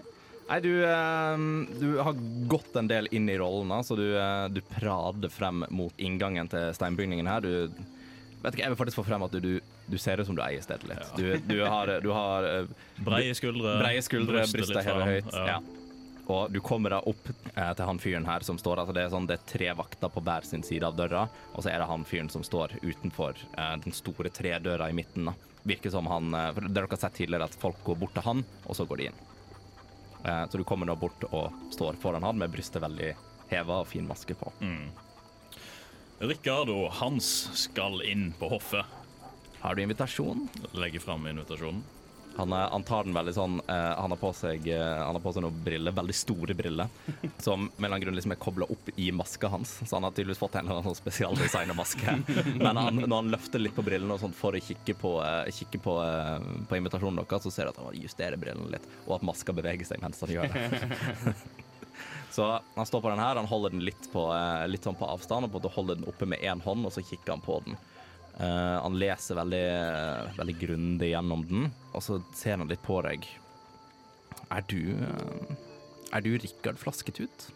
Nei, 0.49 0.59
du, 0.65 0.71
eh, 0.81 1.37
du 1.79 1.97
har 2.01 2.15
gått 2.49 2.75
en 2.75 2.87
del 2.89 3.07
inn 3.13 3.29
i 3.29 3.37
rollen, 3.37 3.69
så 3.85 3.95
du, 3.95 4.17
eh, 4.17 4.47
du 4.49 4.61
prader 4.65 5.29
frem 5.29 5.65
mot 5.69 5.93
inngangen 6.01 6.49
til 6.49 6.71
steinbygningen 6.73 7.29
her. 7.29 7.45
Du 7.45 7.69
vet 8.41 8.55
ikke, 8.55 8.63
Jeg 8.63 8.73
vil 8.73 8.79
faktisk 8.79 9.01
få 9.01 9.05
frem 9.05 9.23
at 9.23 9.35
du, 9.35 9.59
du, 9.61 9.97
ser 9.97 10.19
ut 10.19 10.25
som 10.25 10.35
du 10.35 10.41
eier 10.41 10.63
stedet 10.63 10.89
litt. 10.89 11.11
Du, 11.17 11.37
du 11.45 11.59
har, 11.61 11.91
du 12.01 12.09
har 12.15 12.47
eh, 12.49 12.71
Breie 13.05 13.35
skuldre. 13.37 13.77
breie 13.83 14.01
skuldre, 14.01 14.41
brystet 14.47 14.73
brystet 14.73 14.89
hevet 14.89 15.11
høyt. 15.13 15.37
Ja. 15.37 15.59
Og 16.29 16.51
du 16.53 16.59
kommer 16.61 16.93
da 16.93 16.99
opp 17.09 17.29
eh, 17.55 17.71
til 17.73 17.85
han 17.87 17.99
fyren 18.01 18.27
her 18.29 18.45
som 18.45 18.59
står 18.61 18.83
altså 18.83 18.93
Det 18.93 19.03
er 19.03 19.13
sånn 19.13 19.27
det 19.29 19.39
er 19.39 19.47
tre 19.49 19.69
vakter 19.79 20.11
på 20.13 20.21
hver 20.25 20.45
sin 20.45 20.63
side 20.65 20.85
av 20.85 20.97
døra, 20.97 21.23
og 21.55 21.65
så 21.65 21.71
er 21.71 21.81
det 21.81 21.89
han 21.89 22.05
fyren 22.05 22.29
som 22.29 22.45
står 22.45 22.77
utenfor 22.83 23.39
eh, 23.57 23.75
den 23.85 23.95
store 23.95 24.29
tredøra 24.33 24.89
i 24.89 24.97
midten. 24.97 25.31
da. 25.31 25.33
Virker 25.63 25.91
som 25.93 26.07
han 26.07 26.33
eh, 26.37 26.51
For 26.53 26.69
dere 26.69 26.91
har 26.91 27.01
sett 27.01 27.17
tidligere 27.17 27.49
at 27.49 27.57
folk 27.57 27.81
går 27.87 27.97
bort 28.03 28.13
til 28.17 28.27
han, 28.27 28.45
og 28.67 28.77
så 28.77 28.85
går 28.85 29.01
de 29.01 29.09
inn. 29.09 29.19
Eh, 30.23 30.45
så 30.51 30.61
du 30.61 30.63
kommer 30.67 30.89
nå 30.89 30.95
bort 31.01 31.25
og 31.31 31.73
står 31.73 31.97
foran 32.01 32.27
han 32.27 32.37
med 32.37 32.53
brystet 32.53 32.83
veldig 32.85 33.13
heva 33.49 33.81
og 33.81 33.89
fin 33.89 34.05
maske 34.05 34.37
på. 34.37 34.53
Rikard 36.19 36.69
og 36.69 36.91
Hans 36.99 37.29
skal 37.57 38.03
inn 38.05 38.29
på 38.37 38.51
hoffet. 38.51 38.85
Har 39.63 39.75
du 39.75 39.81
invitasjon? 39.81 40.45
Legger 40.77 41.01
fram 41.03 41.25
invitasjonen. 41.27 41.81
Han, 42.39 42.53
er, 42.55 42.69
han 42.71 42.85
tar 42.87 43.07
den 43.07 43.15
veldig 43.17 43.33
sånn 43.35 43.57
uh, 43.67 43.93
Han 43.99 44.13
har 44.13 44.19
på 44.21 44.31
seg 44.37 44.67
uh, 44.71 45.01
Han 45.03 45.17
har 45.17 45.23
på 45.23 45.33
seg 45.35 45.43
noen 45.43 45.61
briller, 45.65 45.95
veldig 45.95 46.15
store 46.15 46.55
briller, 46.55 46.91
som 47.45 47.67
med 47.67 47.69
en 47.69 47.85
eller 47.85 47.95
annen 47.95 48.05
grunn 48.05 48.19
liksom 48.19 48.35
er 48.35 48.41
kobla 48.41 48.69
opp 48.71 48.91
i 48.95 49.09
maska 49.15 49.51
hans. 49.51 49.75
Så 49.83 49.95
han 49.97 50.07
har 50.07 50.15
tydeligvis 50.15 50.41
fått 50.41 50.55
en 50.55 50.65
eller 50.65 50.79
annen 50.79 50.89
sånn 50.89 50.99
spesialdesigna 51.01 51.75
maske. 51.77 52.17
Men 52.63 52.79
han, 52.79 53.01
når 53.03 53.15
han 53.15 53.33
løfter 53.35 53.63
litt 53.63 53.75
på 53.75 53.85
brillene 53.85 54.15
og 54.15 54.23
sånt 54.23 54.37
for 54.39 54.55
å 54.55 54.63
kikke 54.63 54.95
på, 54.99 55.15
uh, 55.21 55.45
kikke 55.53 55.81
på, 55.83 55.95
eh, 56.03 56.35
på 56.69 56.79
invitasjonen 56.79 57.21
deres, 57.21 57.45
så 57.45 57.53
ser 57.53 57.67
du 57.67 57.73
at 57.73 57.81
han 57.83 57.97
justerer 57.99 58.39
brillene 58.39 58.71
litt, 58.75 58.85
og 59.07 59.17
at 59.19 59.25
maska 59.27 59.55
beveger 59.55 59.87
seg 59.87 60.03
mens 60.03 60.21
han 60.23 60.37
gjør 60.37 60.53
det. 60.53 61.35
Så 62.31 62.45
han 62.75 62.85
står 62.85 63.01
på 63.01 63.09
den 63.09 63.19
her, 63.19 63.35
han 63.35 63.49
holder 63.49 63.73
den 63.73 63.81
litt, 63.83 64.11
på, 64.13 64.27
eh, 64.35 64.67
litt 64.69 64.85
sånn 64.85 64.95
på 64.95 65.07
avstand, 65.09 65.49
og 65.49 65.55
på 65.57 65.71
holder 65.73 65.97
den 65.97 66.07
oppe 66.07 66.27
med 66.29 66.39
én 66.45 66.61
hånd, 66.61 66.85
og 66.85 66.93
så 66.93 67.01
kikker 67.03 67.33
han 67.33 67.41
på 67.43 67.57
den. 67.65 67.75
Eh, 68.39 68.75
han 68.81 68.95
leser 68.99 69.35
veldig, 69.35 69.65
veldig 70.37 70.55
grundig 70.61 71.11
gjennom 71.11 71.43
den, 71.47 71.69
og 71.91 72.03
så 72.05 72.21
ser 72.35 72.59
han 72.61 72.69
litt 72.71 72.83
på 72.85 73.01
deg. 73.03 73.27
Er 74.49 74.63
du 74.71 74.79
uh, 74.97 75.49
Er 76.15 76.23
du 76.25 76.31
Rikard 76.39 76.79
Flasketut? 76.81 77.49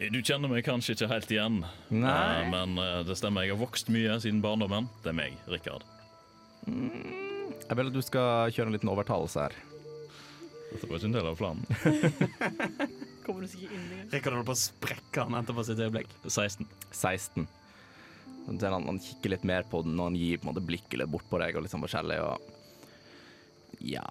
Du 0.00 0.18
kjenner 0.24 0.48
meg 0.48 0.64
kanskje 0.64 0.94
ikke 0.96 1.08
helt 1.10 1.32
igjen, 1.32 1.58
Nei. 1.92 2.48
men 2.48 2.78
det 3.04 3.18
stemmer. 3.20 3.44
Jeg 3.44 3.52
har 3.52 3.60
vokst 3.60 3.90
mye 3.92 4.14
siden 4.20 4.40
barndommen. 4.40 4.88
Det 5.04 5.12
er 5.12 5.16
meg, 5.18 5.34
Rikard. 5.48 5.84
Jeg 6.64 7.76
vil 7.76 7.90
at 7.90 7.96
du 7.96 8.00
skal 8.04 8.54
kjøre 8.56 8.70
en 8.70 8.76
liten 8.78 8.92
overtalelse 8.92 9.44
her. 9.44 9.56
Dette 10.70 10.88
var 10.88 10.96
ikke 10.96 11.10
en 11.10 11.16
del 11.18 11.28
av 11.28 11.36
planen. 11.36 11.64
Kommer 13.26 13.44
du 13.44 13.52
sikkert 13.52 13.76
inn 13.76 13.92
i. 13.92 14.00
Rikard 14.14 14.38
holder 14.38 14.48
på 14.48 14.56
å 14.56 14.62
sprekke 14.62 15.24
han 15.26 15.36
venter 15.36 15.56
på 15.56 15.66
sitt 15.68 15.84
øyeblikk. 15.84 16.16
16. 16.24 16.68
16. 16.96 17.44
Så 18.50 18.58
ser 18.58 18.74
Han, 18.74 18.86
han 18.88 18.98
kikker 18.98 19.30
litt 19.36 19.44
mer 19.46 19.62
på 19.70 19.82
den, 19.86 19.94
og 20.00 20.10
han 20.10 20.18
gir 20.18 20.40
på 20.40 20.48
en 20.48 20.50
måte 20.50 20.64
blikket 20.66 20.98
litt 20.98 21.10
bort 21.10 21.28
på 21.30 21.38
deg, 21.38 21.54
og 21.54 21.62
litt 21.62 21.72
sånn 21.72 21.84
forskjellig, 21.84 22.18
og 22.26 22.56
Ja 23.86 24.04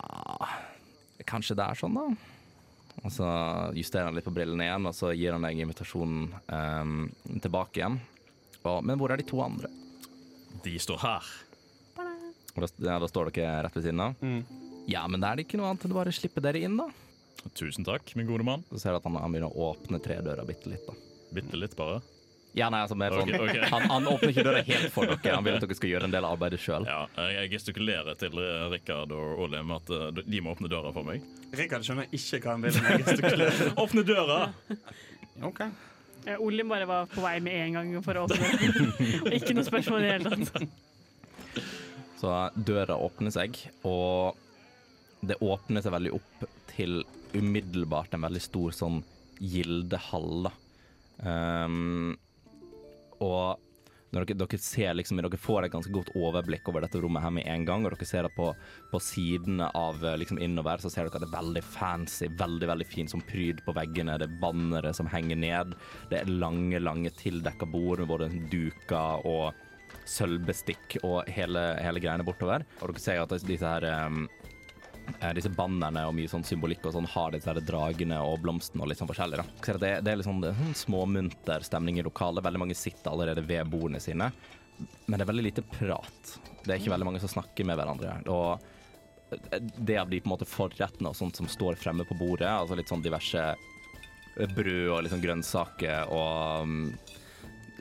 Kanskje 1.28 1.58
det 1.60 1.65
er 1.65 1.78
sånn, 1.78 1.97
da? 1.99 2.06
Og 3.04 3.12
så 3.13 3.28
justerer 3.75 4.08
han 4.08 4.15
litt 4.15 4.25
på 4.25 4.34
brillene 4.34 4.65
igjen, 4.65 4.88
og 4.88 4.95
så 4.95 5.12
gir 5.12 5.36
han 5.36 5.43
deg 5.45 5.60
invitasjonen 5.60 6.32
um, 6.47 7.04
tilbake 7.43 7.82
igjen. 7.82 7.99
Og, 8.63 8.80
men 8.88 8.97
hvor 8.99 9.12
er 9.13 9.19
de 9.19 9.28
to 9.28 9.39
andre? 9.43 9.69
De 10.63 10.73
står 10.82 11.04
her. 11.04 11.30
Og 12.56 12.63
da, 12.63 12.69
ja, 12.88 12.97
da 13.04 13.08
står 13.12 13.30
dere 13.36 13.62
rett 13.67 13.78
ved 13.78 13.86
siden 13.86 14.04
av? 14.04 14.25
Ja, 14.89 15.04
men 15.12 15.21
da 15.21 15.30
er 15.30 15.39
det 15.39 15.45
ikke 15.45 15.60
noe 15.60 15.69
annet 15.69 15.86
enn 15.86 15.93
å 15.93 15.99
bare 15.99 16.15
slippe 16.15 16.43
dere 16.43 16.63
inn, 16.65 16.80
da. 16.80 16.89
Tusen 17.56 17.88
takk, 17.88 18.15
min 18.19 18.28
gode 18.28 18.47
mann. 18.47 18.65
Så 18.71 18.82
ser 18.82 18.95
du 18.95 18.99
at 18.99 19.08
han, 19.08 19.19
han 19.21 19.36
begynner 19.36 19.54
å 19.54 19.69
åpne 19.69 20.02
tredøra 20.04 20.47
bitte 20.47 20.71
litt, 20.71 20.88
da. 20.88 20.97
Bitte 21.36 21.60
litt, 21.60 21.78
bare. 21.80 22.02
Ja, 22.57 22.69
nei, 22.73 22.79
altså 22.81 22.95
sånn 22.97 23.03
okay, 23.29 23.38
ok. 23.38 23.57
Han, 23.69 23.83
han 23.91 24.07
åpner 24.09 24.31
ikke 24.33 24.43
døra 24.47 24.62
helt 24.65 24.93
for 24.93 25.05
dere, 25.05 25.35
han 25.35 25.45
vil 25.45 25.57
at 25.59 25.63
dere 25.63 25.75
skal 25.77 25.91
gjøre 25.91 26.07
en 26.09 26.13
del 26.15 26.25
av 26.25 26.33
arbeidet 26.33 26.57
sjøl. 26.63 26.88
Ja, 26.89 27.03
jeg 27.29 27.51
gestikulerer 27.53 28.17
til 28.19 28.39
eh, 28.41 28.63
Rikard 28.73 29.13
og 29.13 29.43
Ole 29.45 29.62
med 29.62 29.77
at 29.77 29.91
eh, 29.93 30.23
de 30.25 30.41
må 30.41 30.55
åpne 30.55 30.71
døra 30.71 30.89
for 30.95 31.05
meg. 31.05 31.21
Rikard 31.55 31.85
skjønner 31.85 32.09
ikke 32.09 32.41
hva 32.41 32.55
han 32.55 32.65
vil 32.65 32.79
med 32.81 33.05
gestikulerer. 33.05 33.71
Åpne 33.85 34.03
døra! 34.07 34.39
OK. 35.45 35.62
Eh, 36.25 36.41
Olim 36.41 36.73
bare 36.73 36.88
var 36.89 37.12
på 37.12 37.21
vei 37.23 37.35
med 37.43 37.59
en 37.67 37.77
gang 37.77 37.91
for 38.05 38.17
å 38.17 38.25
åpne 38.25 38.49
den. 38.63 38.93
Og 39.21 39.33
ikke 39.38 39.55
noe 39.55 39.67
spørsmål 39.67 40.01
i 40.01 40.07
det 40.07 40.15
hele 40.17 40.47
tatt. 40.49 41.67
Så 42.19 42.33
døra 42.55 42.97
åpner 42.99 43.31
seg, 43.31 43.62
og 43.88 44.35
det 45.21 45.38
åpner 45.45 45.85
seg 45.85 45.93
veldig 45.95 46.15
opp 46.17 46.49
til 46.73 47.03
umiddelbart 47.38 48.17
en 48.17 48.25
veldig 48.25 48.41
stor 48.43 48.73
sånn 48.75 48.99
gildehall, 49.39 50.49
da. 50.49 50.55
Um, 51.19 52.17
og 53.23 53.60
dere, 54.10 54.34
dere 54.34 54.58
ser 54.58 54.95
liksom, 54.97 55.19
dere 55.21 55.38
får 55.38 55.67
et 55.67 55.73
ganske 55.73 55.93
godt 55.93 56.10
overblikk 56.17 56.69
over 56.71 56.82
dette 56.82 57.01
rommet 57.01 57.21
her 57.21 57.34
med 57.36 57.45
en 57.49 57.65
gang, 57.67 57.86
og 57.86 57.93
dere 57.93 58.10
ser 58.10 58.25
det 58.25 58.34
på, 58.38 58.49
på 58.89 59.01
sidene 59.03 59.69
av 59.77 60.01
liksom 60.17 60.41
innover 60.41 60.82
så 60.82 60.89
ser 60.89 61.05
dere 61.05 61.19
at 61.19 61.27
det 61.27 61.29
er 61.29 61.38
veldig 61.38 61.63
fancy, 61.65 62.29
veldig 62.39 62.71
veldig 62.71 62.89
fint 62.89 63.13
som 63.13 63.23
pryd 63.29 63.62
på 63.65 63.75
veggene. 63.77 64.17
Det 64.17 64.29
er 64.29 64.41
bannere 64.41 64.93
som 64.97 65.10
henger 65.12 65.38
ned. 65.38 65.77
Det 66.10 66.23
er 66.23 66.32
lange, 66.41 66.82
lange 66.82 67.13
tildekka 67.21 67.69
bord 67.69 68.01
med 68.01 68.10
både 68.10 68.32
duker 68.49 69.27
og 69.29 69.65
sølvbestikk 70.10 70.99
og 71.03 71.29
hele, 71.29 71.62
hele 71.84 72.01
greiene 72.01 72.25
bortover. 72.25 72.65
Og 72.82 72.93
dere 72.93 73.03
ser 73.03 73.21
at 73.21 73.36
disse 73.45 73.65
her 73.65 73.86
um, 74.10 74.23
eh, 74.25 74.38
disse 75.35 75.51
bannerne 75.53 76.05
og 76.07 76.15
mye 76.17 76.29
sånn 76.31 76.45
symbolikk 76.47 76.85
og 76.87 76.95
sånn 76.95 77.09
har 77.13 77.33
disse 77.35 77.53
dragene 77.65 78.19
og 78.25 78.39
blomstene 78.43 78.83
og 78.83 78.91
litt 78.91 79.01
sånn 79.01 79.09
forskjellig. 79.09 79.41
da. 79.41 79.77
Det, 79.81 79.91
det 80.05 80.11
er 80.11 80.19
litt 80.19 80.27
sånn 80.27 80.43
sånn 80.45 80.75
småmunter 80.77 81.65
stemning 81.65 81.99
i 81.99 82.05
lokalet. 82.05 82.45
Veldig 82.45 82.63
mange 82.65 82.77
sitter 82.77 83.11
allerede 83.11 83.45
ved 83.45 83.69
bordene 83.71 84.01
sine. 84.03 84.31
men 85.05 85.17
det 85.17 85.23
er 85.23 85.31
veldig 85.31 85.47
lite 85.47 85.65
prat. 85.65 86.35
Det 86.63 86.71
er 86.71 86.79
ikke 86.79 86.93
veldig 86.93 87.09
mange 87.09 87.23
som 87.23 87.31
snakker 87.31 87.67
med 87.67 87.79
hverandre. 87.79 88.19
Og 88.31 88.69
det 89.77 89.97
av 89.97 90.09
de 90.09 90.21
på 90.21 90.29
en 90.29 90.33
måte 90.33 90.47
forrettene 90.49 91.11
og 91.11 91.17
sånt 91.17 91.37
som 91.37 91.49
står 91.49 91.77
fremme 91.77 92.05
på 92.07 92.17
bordet, 92.17 92.49
altså 92.49 92.77
litt 92.77 92.89
sånn 92.89 93.03
diverse 93.05 93.43
brød 94.55 94.93
og 94.95 95.09
sånn 95.11 95.23
grønnsaker 95.23 96.13
og 96.15 96.63
um, 96.63 96.77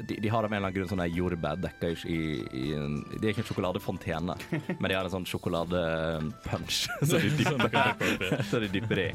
de, 0.06 0.18
de 0.22 0.30
har 0.30 0.44
av 0.44 0.52
en 0.52 0.56
eller 0.56 0.68
annen 0.68 0.76
grunn 0.76 0.90
sånn 0.90 1.02
der 1.02 1.12
jordbær 1.12 1.58
dekka 1.62 1.90
i, 2.06 2.20
i, 2.52 2.64
en 2.76 3.00
Det 3.16 3.22
er 3.22 3.32
ikke 3.32 3.44
en 3.44 3.50
sjokoladefontene, 3.50 4.38
men 4.78 4.86
de 4.88 4.96
har 4.96 5.08
en 5.08 5.16
sånn 5.18 5.28
sjokoladepunch 5.28 6.80
som 7.08 7.18
de 7.18 7.34
dypper, 7.40 8.40
så 8.48 8.60
de 8.64 8.72
dypper 8.72 9.04
i. 9.08 9.10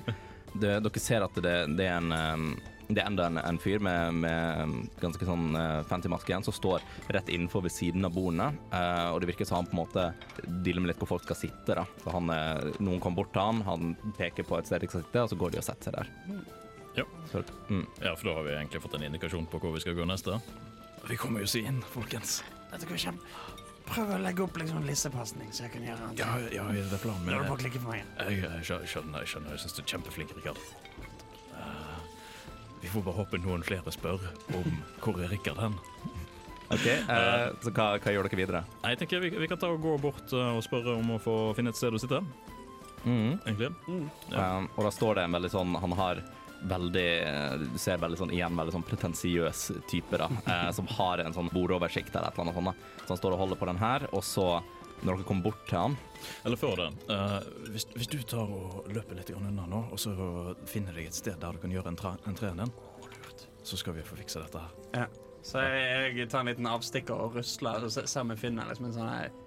Det, 0.54 0.78
dere 0.86 1.02
ser 1.02 1.26
at 1.26 1.42
det, 1.42 1.58
det 1.80 1.90
er 1.90 1.98
en 1.98 2.14
um, 2.14 2.54
det 2.94 3.02
er 3.02 3.08
enda 3.08 3.26
en, 3.30 3.40
en 3.40 3.58
fyr 3.62 3.82
med, 3.84 4.18
med 4.24 4.74
ganske 5.02 5.26
sånn 5.26 5.56
uh, 5.56 5.82
fancy 5.88 6.12
maske 6.12 6.30
igjen, 6.30 6.46
som 6.46 6.56
står 6.56 6.84
rett 7.16 7.32
innenfor 7.32 7.64
ved 7.66 7.74
siden 7.74 8.06
av 8.06 8.14
bordene. 8.14 8.52
Uh, 8.74 9.14
og 9.14 9.22
det 9.22 9.32
virker 9.32 9.48
som 9.50 9.62
han 9.62 9.70
på 9.70 9.78
en 9.78 9.82
måte 9.82 10.10
dealer 10.66 10.84
med 10.84 10.92
litt 10.92 11.00
hvor 11.02 11.14
folk 11.16 11.26
skal 11.26 11.40
sitte. 11.40 11.78
da. 11.80 11.88
Så 12.04 12.14
han, 12.14 12.30
uh, 12.30 12.76
Noen 12.84 13.00
kommer 13.04 13.24
bort 13.24 13.34
til 13.34 13.42
han, 13.46 13.64
han 13.66 13.96
peker 14.20 14.48
på 14.48 14.60
et 14.60 14.70
sted 14.70 14.84
de 14.84 14.92
skal 14.92 15.06
sitte, 15.06 15.24
og 15.24 15.32
så 15.32 15.40
går 15.40 15.56
de 15.56 15.64
og 15.64 15.68
setter 15.70 15.90
seg 15.90 15.98
der. 16.02 16.12
Ja. 17.00 17.08
Så, 17.32 17.42
mm. 17.70 17.88
ja, 18.04 18.14
for 18.14 18.30
da 18.30 18.38
har 18.38 18.46
vi 18.46 18.56
egentlig 18.60 18.84
fått 18.84 19.00
en 19.00 19.08
indikasjon 19.08 19.50
på 19.50 19.64
hvor 19.64 19.74
vi 19.74 19.82
skal 19.82 19.98
gå 19.98 20.06
neste. 20.10 20.38
Vi 21.10 21.18
kommer 21.20 21.44
jo 21.44 21.50
oss 21.50 21.56
inn, 21.60 21.82
folkens. 21.94 22.40
Dette 22.72 22.88
går 22.90 23.02
kjempe... 23.02 23.28
Prøv 23.84 24.14
å 24.16 24.18
legge 24.24 24.46
opp 24.46 24.56
liksom 24.58 24.86
lissepasning, 24.88 25.50
så 25.52 25.66
jeg 25.66 25.74
kan 25.74 25.84
gjøre 25.84 26.06
annet. 26.08 26.22
Ja, 26.22 26.38
ja, 26.56 26.64
det 26.72 26.86
er 26.96 27.02
planen 27.04 27.26
min. 27.28 27.36
bare 27.36 27.58
klikker 27.60 27.82
på 27.84 27.92
meg. 27.92 28.06
Jeg, 28.22 28.38
jeg 28.46 28.68
skjø- 28.70 28.86
skjønner, 28.94 29.26
jeg 29.26 29.32
skjønner. 29.34 29.52
Jeg 29.58 29.64
syns 29.66 29.76
du 29.76 29.82
er 29.84 29.90
kjempeflink, 29.92 30.32
Rikard. 30.38 30.62
Uh, 31.52 31.98
vi 32.80 32.92
får 32.94 33.04
bare 33.04 33.18
håpe 33.20 33.42
noen 33.44 33.66
flere 33.68 33.94
spør 33.94 34.24
om 34.56 34.80
hvor 35.04 35.20
er 35.20 35.34
Rikard 35.36 35.60
hen. 35.60 35.76
OK, 36.72 36.88
uh, 37.12 37.52
så 37.62 37.74
hva, 37.76 37.90
hva 38.00 38.16
gjør 38.16 38.30
dere 38.30 38.40
videre? 38.40 38.64
Jeg 38.88 39.02
tenker 39.04 39.22
vi, 39.22 39.34
vi 39.44 39.52
kan 39.52 39.60
ta 39.62 39.70
og 39.76 39.84
gå 39.84 39.98
bort 40.02 40.32
uh, 40.32 40.56
og 40.56 40.64
spørre 40.66 40.96
om 41.02 41.18
å 41.18 41.20
få 41.22 41.36
finne 41.60 41.76
et 41.76 41.78
sted 41.78 41.94
å 41.94 42.02
sitte. 42.02 42.24
Mm. 43.04 43.36
Egentlig. 43.44 43.74
Ja. 44.32 44.48
Um, 44.64 44.72
og 44.78 44.88
da 44.88 44.94
står 44.96 45.20
det 45.20 45.28
en 45.28 45.36
veldig 45.36 45.50
sånn 45.52 45.74
Han 45.84 45.92
har 46.00 46.24
veldig 46.70 47.10
Du 47.64 47.80
ser 47.82 48.00
veldig 48.02 48.20
sånn 48.20 48.32
igjen 48.34 48.56
veldig 48.58 48.76
sånn 48.78 48.86
pretensiøs 48.88 49.66
type, 49.90 50.20
da. 50.20 50.30
eh, 50.46 50.70
som 50.78 50.88
har 50.98 51.24
en 51.24 51.36
sånn 51.36 51.52
bordoversikt 51.54 52.16
eller 52.16 52.30
et 52.30 52.40
eller 52.40 52.52
annet 52.52 52.60
sånt. 52.60 52.72
da. 52.72 53.04
Så 53.04 53.14
han 53.14 53.22
står 53.22 53.36
og 53.36 53.44
holder 53.44 53.60
på 53.60 53.70
den 53.72 53.82
her, 53.82 54.08
og 54.12 54.24
så, 54.28 54.48
når 55.02 55.20
dere 55.20 55.28
kommer 55.28 55.50
bort 55.50 55.66
til 55.68 55.80
han 55.80 55.98
Eller 56.48 56.60
før 56.60 56.80
det. 56.80 56.90
Uh, 57.10 57.40
hvis, 57.74 57.88
hvis 57.98 58.12
du 58.12 58.20
tar 58.24 58.48
og 58.48 58.88
løper 58.94 59.20
litt 59.20 59.34
unna 59.36 59.68
nå, 59.68 59.84
og 59.92 60.00
så 60.00 60.16
finner 60.70 60.96
deg 60.96 61.12
et 61.12 61.20
sted 61.20 61.40
der 61.42 61.56
du 61.56 61.64
kan 61.64 61.74
gjøre 61.74 61.94
entreen 61.94 62.64
din, 62.64 62.74
så 63.64 63.80
skal 63.80 63.96
vi 63.96 64.04
få 64.04 64.18
fikse 64.20 64.44
dette 64.44 64.60
her. 64.60 64.82
Ja. 65.04 65.08
Så 65.44 65.60
jeg, 65.60 66.14
jeg 66.16 66.30
tar 66.32 66.44
en 66.44 66.48
liten 66.54 66.68
avstikker 66.72 67.20
og 67.20 67.34
rusler 67.36 67.84
og 67.84 67.92
så 67.92 68.06
ser 68.08 68.24
om 68.24 68.32
jeg 68.32 68.40
finner 68.46 68.70
liksom 68.70 68.88
en 68.88 68.96
sånn 68.96 69.42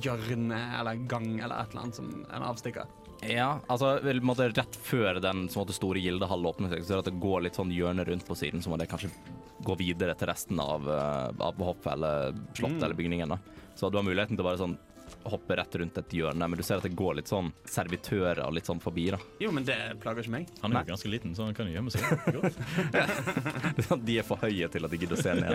hjørne 0.00 0.60
eller 0.78 1.02
gang 1.08 1.28
eller 1.36 1.60
et 1.60 1.74
eller 1.74 1.82
annet 1.82 1.98
som 1.98 2.08
en 2.24 2.46
avstikker. 2.46 2.88
Ja, 3.28 3.60
altså 3.70 4.00
vel, 4.02 4.18
måtte, 4.24 4.48
rett 4.50 4.76
før 4.82 5.20
den 5.22 5.44
som 5.52 5.62
måtte, 5.62 5.76
store 5.76 6.00
gildehallen 6.02 6.48
åpner 6.48 6.72
seg, 6.72 6.82
så 6.82 6.96
det 6.96 7.02
at 7.04 7.10
det 7.12 7.20
går 7.22 7.44
litt 7.46 7.58
sånn 7.58 7.70
hjørne 7.70 8.06
rundt 8.08 8.26
på 8.26 8.34
siden, 8.38 8.62
så 8.64 8.72
må 8.72 8.78
det 8.80 8.88
kanskje 8.90 9.12
gå 9.62 9.76
videre 9.78 10.16
til 10.18 10.26
resten 10.26 10.58
av, 10.62 10.88
uh, 10.88 11.30
av 11.38 11.60
hoppet 11.62 11.92
eller 11.94 12.32
slottet 12.56 12.80
Mm. 12.80 12.84
eller 12.84 12.98
bygningen. 12.98 13.28
da. 13.28 13.38
Så 13.76 13.90
du 13.90 13.98
har 13.98 14.04
muligheten 14.04 14.36
til 14.36 14.42
å 14.42 14.48
bare 14.50 14.58
sånn 14.58 14.76
hoppe 15.24 15.56
rett 15.58 15.74
rundt 15.80 15.98
et 15.98 16.14
hjørne, 16.16 16.48
men 16.48 16.58
du 16.58 16.62
ser 16.66 16.80
at 16.80 16.86
det 16.86 16.94
går 16.98 17.14
litt 17.20 17.30
sånn 17.30 17.50
servitører 17.68 18.50
litt 18.54 18.66
sånn 18.68 18.80
forbi. 18.82 19.08
da. 19.14 19.18
Jo, 19.42 19.50
men 19.54 19.64
det 19.68 19.76
plager 20.02 20.24
ikke 20.24 20.34
meg. 20.34 20.48
Han 20.62 20.70
er 20.72 20.74
Nei. 20.78 20.82
jo 20.86 20.92
ganske 20.94 21.10
liten, 21.12 21.34
så 21.36 21.46
han 21.48 21.54
kan 21.56 21.68
jo 21.70 21.74
gjemme 21.76 21.90
seg. 21.94 22.02
De 24.08 24.18
er 24.18 24.26
for 24.26 24.40
høye 24.42 24.68
til 24.72 24.84
at 24.88 24.90
de 24.94 25.00
gidder 25.02 25.16
å 25.18 25.22
se 25.22 25.34
ned. 25.38 25.52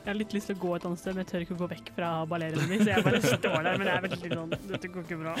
Jeg 0.00 0.08
har 0.08 0.16
litt 0.18 0.32
lyst 0.34 0.50
til 0.50 0.56
å 0.56 0.62
gå 0.62 0.74
et 0.76 0.86
annet 0.88 1.00
sted, 1.02 1.14
men 1.16 1.24
jeg 1.24 1.30
tør 1.32 1.44
ikke 1.46 1.56
å 1.56 1.60
gå 1.62 1.70
vekk 1.74 1.92
fra 1.96 2.10
ballerene 2.30 2.66
mine, 2.70 2.84
så 2.84 2.94
jeg 2.94 3.04
bare 3.06 3.20
står 3.24 3.58
der. 3.66 3.78
Men 3.80 3.86
jeg 3.90 3.96
er 3.96 4.06
veldig 4.08 4.30
sånn 4.34 4.54
Dette 4.70 4.92
går 4.96 5.06
ikke 5.08 5.20
bra. 5.24 5.34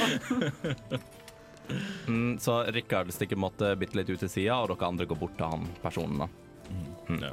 Mm, 2.08 2.38
så 2.42 2.64
Rikard 2.74 3.12
stikker 3.14 3.38
måte 3.38 3.76
bitte 3.78 3.94
litt 3.94 4.08
ut 4.10 4.18
til 4.18 4.30
sida, 4.32 4.56
og 4.58 4.72
dere 4.72 4.88
andre 4.88 5.04
går 5.06 5.18
bort 5.20 5.36
til 5.38 5.52
han 5.52 5.68
personen. 5.84 6.18
da. 6.24 6.26
Mm. 7.06 7.20
Ja. 7.22 7.30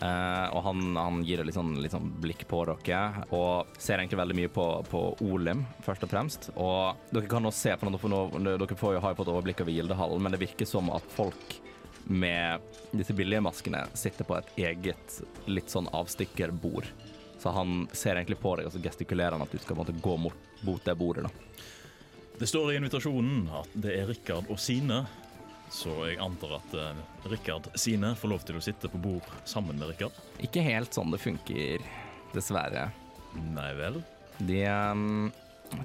Eh, 0.00 0.46
og 0.56 0.62
han, 0.64 0.96
han 0.96 1.20
gir 1.28 1.42
et 1.42 1.48
litt 1.48 1.56
sånn, 1.56 1.74
litt 1.82 1.92
sånn 1.92 2.08
blikk 2.22 2.46
på 2.48 2.62
dere, 2.68 3.24
og 3.36 3.74
ser 3.76 4.00
egentlig 4.00 4.20
veldig 4.22 4.36
mye 4.38 4.52
på, 4.52 4.66
på 4.88 5.02
Olim, 5.28 5.66
først 5.84 6.06
og 6.06 6.12
fremst. 6.12 6.48
Og 6.56 7.10
dere 7.12 7.28
kan 7.30 7.44
nå 7.44 7.52
se, 7.54 7.74
for 7.76 7.92
nå, 7.92 8.22
dere 8.46 8.78
får 8.80 8.96
jo, 8.96 9.02
har 9.04 9.14
jo 9.14 9.20
fått 9.20 9.32
overblikk 9.34 9.64
over 9.64 9.76
Gildehallen, 9.76 10.24
men 10.24 10.36
det 10.36 10.42
virker 10.44 10.68
som 10.68 10.88
at 10.96 11.12
folk 11.16 11.58
med 12.10 12.64
disse 12.96 13.14
billige 13.14 13.44
maskene 13.44 13.84
sitter 13.94 14.26
på 14.26 14.38
et 14.38 14.54
eget 14.70 15.20
litt 15.46 15.70
sånn 15.70 15.90
avstikkerbord. 15.94 16.88
Så 17.40 17.52
han 17.54 17.84
ser 17.92 18.16
egentlig 18.16 18.40
på 18.40 18.54
deg, 18.56 18.68
og 18.68 18.74
så 18.74 18.80
gestikulerer 18.82 19.36
han 19.36 19.44
at 19.44 19.52
du 19.52 19.60
skal 19.60 19.78
måte 19.78 19.94
gå 19.96 20.16
mot, 20.20 20.48
mot 20.66 20.84
det 20.84 20.96
bordet. 20.96 21.28
da. 21.28 21.60
Det 22.40 22.48
står 22.48 22.72
i 22.72 22.76
invitasjonen 22.80 23.48
at 23.52 23.72
det 23.76 23.94
er 24.00 24.08
Rikard 24.08 24.48
og 24.48 24.56
Sine, 24.60 25.02
så 25.70 25.92
jeg 26.08 26.18
antar 26.22 26.56
at 26.58 26.72
uh, 26.74 27.02
Rikard 27.30 27.68
Sine 27.78 28.12
får 28.18 28.32
lov 28.32 28.42
til 28.46 28.58
å 28.58 28.62
sitte 28.64 28.90
på 28.90 28.98
bord 29.00 29.26
sammen 29.48 29.78
med 29.78 29.92
Rikard. 29.92 30.16
Ikke 30.42 30.64
helt 30.66 30.94
sånn 30.96 31.14
det 31.14 31.20
funker, 31.22 31.84
dessverre. 32.34 32.88
Nei 33.54 33.70
vel, 33.78 34.00
De 34.42 34.64
um, 34.66 35.30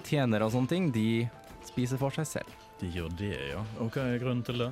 tjenere 0.07 0.47
og 0.47 0.55
sånne 0.55 0.71
ting, 0.71 0.89
de 0.95 1.27
spiser 1.67 2.01
for 2.01 2.13
seg 2.15 2.25
selv. 2.29 2.61
de 2.81 2.89
gjør 2.91 3.13
det, 3.19 3.35
ja. 3.53 3.61
Og 3.79 3.93
hva 3.93 4.07
er 4.09 4.21
grunnen 4.21 4.43
til 4.45 4.65
det? 4.65 4.71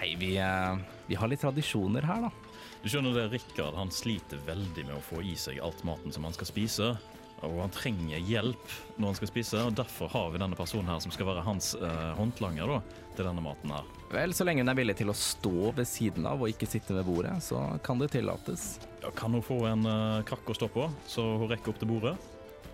Nei, 0.00 0.14
vi, 0.16 0.30
eh, 0.40 0.78
vi 1.06 1.18
har 1.20 1.28
litt 1.28 1.42
tradisjoner 1.44 2.06
her, 2.08 2.24
da. 2.24 2.30
Du 2.80 2.88
skjønner 2.88 3.12
det, 3.12 3.26
Rikard 3.34 3.76
han 3.76 3.92
sliter 3.92 4.40
veldig 4.46 4.86
med 4.88 4.96
å 4.96 5.04
få 5.04 5.20
i 5.20 5.34
seg 5.36 5.60
alt 5.60 5.82
maten 5.84 6.14
som 6.14 6.24
han 6.24 6.32
skal 6.32 6.48
spise. 6.48 6.94
Og 7.46 7.56
han 7.62 7.72
trenger 7.72 8.20
hjelp 8.20 8.72
når 9.00 9.12
han 9.12 9.16
skal 9.16 9.30
spise, 9.30 9.60
og 9.64 9.76
derfor 9.78 10.10
har 10.12 10.28
vi 10.32 10.40
denne 10.42 10.58
personen 10.58 10.90
her 10.92 11.00
som 11.00 11.12
skal 11.14 11.28
være 11.30 11.44
hans 11.46 11.72
eh, 11.78 12.10
håndlanger 12.18 12.68
da, 12.68 12.80
til 13.16 13.28
denne 13.30 13.44
maten 13.44 13.72
her. 13.72 13.86
Vel, 14.12 14.34
så 14.36 14.44
lenge 14.44 14.64
hun 14.64 14.72
er 14.72 14.76
villig 14.76 14.96
til 14.98 15.12
å 15.12 15.16
stå 15.16 15.70
ved 15.76 15.88
siden 15.88 16.28
av 16.28 16.42
og 16.42 16.52
ikke 16.52 16.68
sitte 16.68 16.96
ved 16.98 17.08
bordet, 17.08 17.38
så 17.46 17.62
kan 17.86 18.02
det 18.02 18.10
tillates. 18.12 18.74
Ja, 19.00 19.12
kan 19.16 19.32
hun 19.36 19.44
få 19.46 19.62
en 19.70 19.88
eh, 19.88 20.20
krakk 20.28 20.52
å 20.52 20.58
stå 20.58 20.68
på, 20.74 20.86
så 21.08 21.24
hun 21.40 21.48
rekker 21.50 21.72
opp 21.72 21.80
til 21.80 21.92
bordet? 21.94 22.14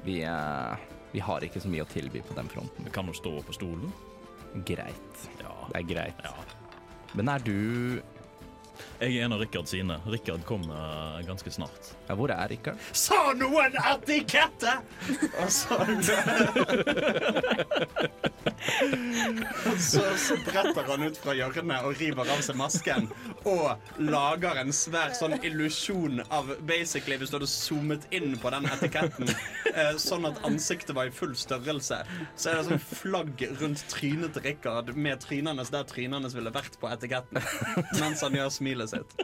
Vi, 0.06 0.18
eh, 0.26 0.90
vi 1.14 1.22
har 1.22 1.46
ikke 1.46 1.62
så 1.62 1.70
mye 1.70 1.86
å 1.86 1.90
tilby 1.90 2.24
på 2.26 2.34
den 2.38 2.50
fronten. 2.50 2.90
Kan 2.94 3.06
hun 3.10 3.16
stå 3.16 3.38
på 3.46 3.54
stolen? 3.54 3.94
Greit. 4.66 5.28
Ja. 5.42 5.54
Det 5.70 5.82
er 5.82 5.90
greit. 5.94 6.26
ja. 6.26 6.34
Men 7.16 7.30
er 7.32 7.40
du 7.44 8.02
Jeg 9.00 9.16
er 9.16 9.24
en 9.24 9.32
av 9.32 9.40
Rikard 9.40 9.68
sine. 9.68 9.96
Rikard 10.04 10.44
kommer 10.44 11.22
ganske 11.24 11.50
snart. 11.52 11.94
Ja, 12.08 12.14
hvor 12.14 12.30
er 12.30 12.48
Rikard? 12.50 12.78
Sa 12.94 13.32
noen 13.34 13.74
etikette?! 13.82 14.76
Og 15.42 15.50
så 15.50 15.78
så, 19.78 20.02
så 20.18 20.36
bretter 20.46 20.86
han 20.88 21.02
ut 21.06 21.18
fra 21.20 21.34
hjørnet 21.36 21.84
og 21.86 21.98
river 22.00 22.30
av 22.32 22.40
seg 22.44 22.56
masken 22.58 23.08
og 23.46 24.00
lager 24.02 24.60
en 24.60 24.72
svær 24.74 25.14
sånn 25.16 25.36
illusjon 25.44 26.22
av 26.34 26.50
basically 26.66 27.18
Hvis 27.20 27.32
du 27.32 27.36
hadde 27.38 27.50
zoomet 27.50 28.06
inn 28.14 28.36
på 28.40 28.50
den 28.54 28.66
etiketten 28.70 29.30
eh, 29.30 29.94
sånn 30.00 30.26
at 30.28 30.40
ansiktet 30.46 30.94
var 30.96 31.10
i 31.10 31.14
full 31.14 31.34
størrelse, 31.38 32.00
så 32.36 32.50
er 32.52 32.58
det 32.60 32.66
sånn 32.70 32.82
flagg 32.82 33.44
rundt 33.60 33.84
trynet 33.92 34.36
til 34.36 34.46
Rikard 34.46 34.92
med 34.96 35.22
trynene 35.24 35.66
der 35.66 35.86
trynene 35.88 36.30
ville 36.32 36.52
vært 36.54 36.78
på 36.80 36.88
etiketten, 36.90 37.40
mens 38.00 38.22
han 38.24 38.36
gjør 38.36 38.50
smilet 38.54 38.92
sitt. 38.92 39.16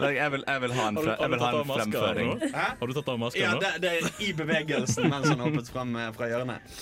Jeg 0.00 0.30
vil, 0.34 0.44
jeg 0.48 0.64
vil 0.64 0.74
ha 0.76 0.88
en, 0.90 0.98
Har 0.98 2.23
fre- 2.40 2.70
har 2.80 2.90
du 2.90 2.94
tatt 2.96 3.10
av 3.12 3.20
masken 3.22 3.56
nå? 3.56 3.60
Ja, 3.60 3.60
det, 3.62 3.72
det 3.84 3.92
er 3.98 4.22
i 4.24 4.30
bevegelsen 4.36 5.10
mens 5.12 5.28
han 5.30 5.44
hoppet 5.44 5.70
frem 5.74 5.94
eh, 6.00 6.10
fra 6.16 6.30
hjørnet. 6.30 6.74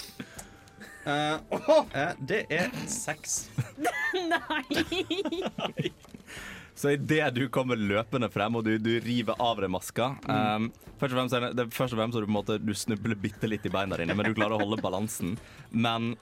Uh, 1.02 1.36
oh, 1.58 1.84
eh, 1.98 2.12
det 2.22 2.44
er 2.54 2.70
seks. 2.86 3.48
Nei! 4.14 5.90
Så 6.82 6.90
idet 6.96 7.34
du 7.36 7.44
kommer 7.52 7.78
løpende 7.78 8.30
frem 8.32 8.56
og 8.58 8.64
du, 8.66 8.72
du 8.80 8.96
river 9.04 9.38
av 9.42 9.60
deg 9.60 9.70
maska 9.70 10.06
um, 10.24 10.70
Først 10.98 11.12
og 11.12 11.18
fremst 11.18 11.34
det, 11.36 11.50
det, 11.58 11.66
først 11.74 11.94
og 11.94 12.00
fremst 12.00 12.16
så 12.16 12.22
du 12.22 12.26
på 12.26 12.32
en 12.32 12.38
måte 12.38 12.56
Du 12.62 12.72
snubler 12.74 13.18
bitte 13.18 13.50
litt 13.50 13.66
i 13.68 13.70
beina 13.70 13.98
dine, 14.00 14.16
men 14.18 14.26
du 14.26 14.34
klarer 14.34 14.56
å 14.56 14.62
holde 14.64 14.80
balansen. 14.82 15.36
Men 15.70 16.14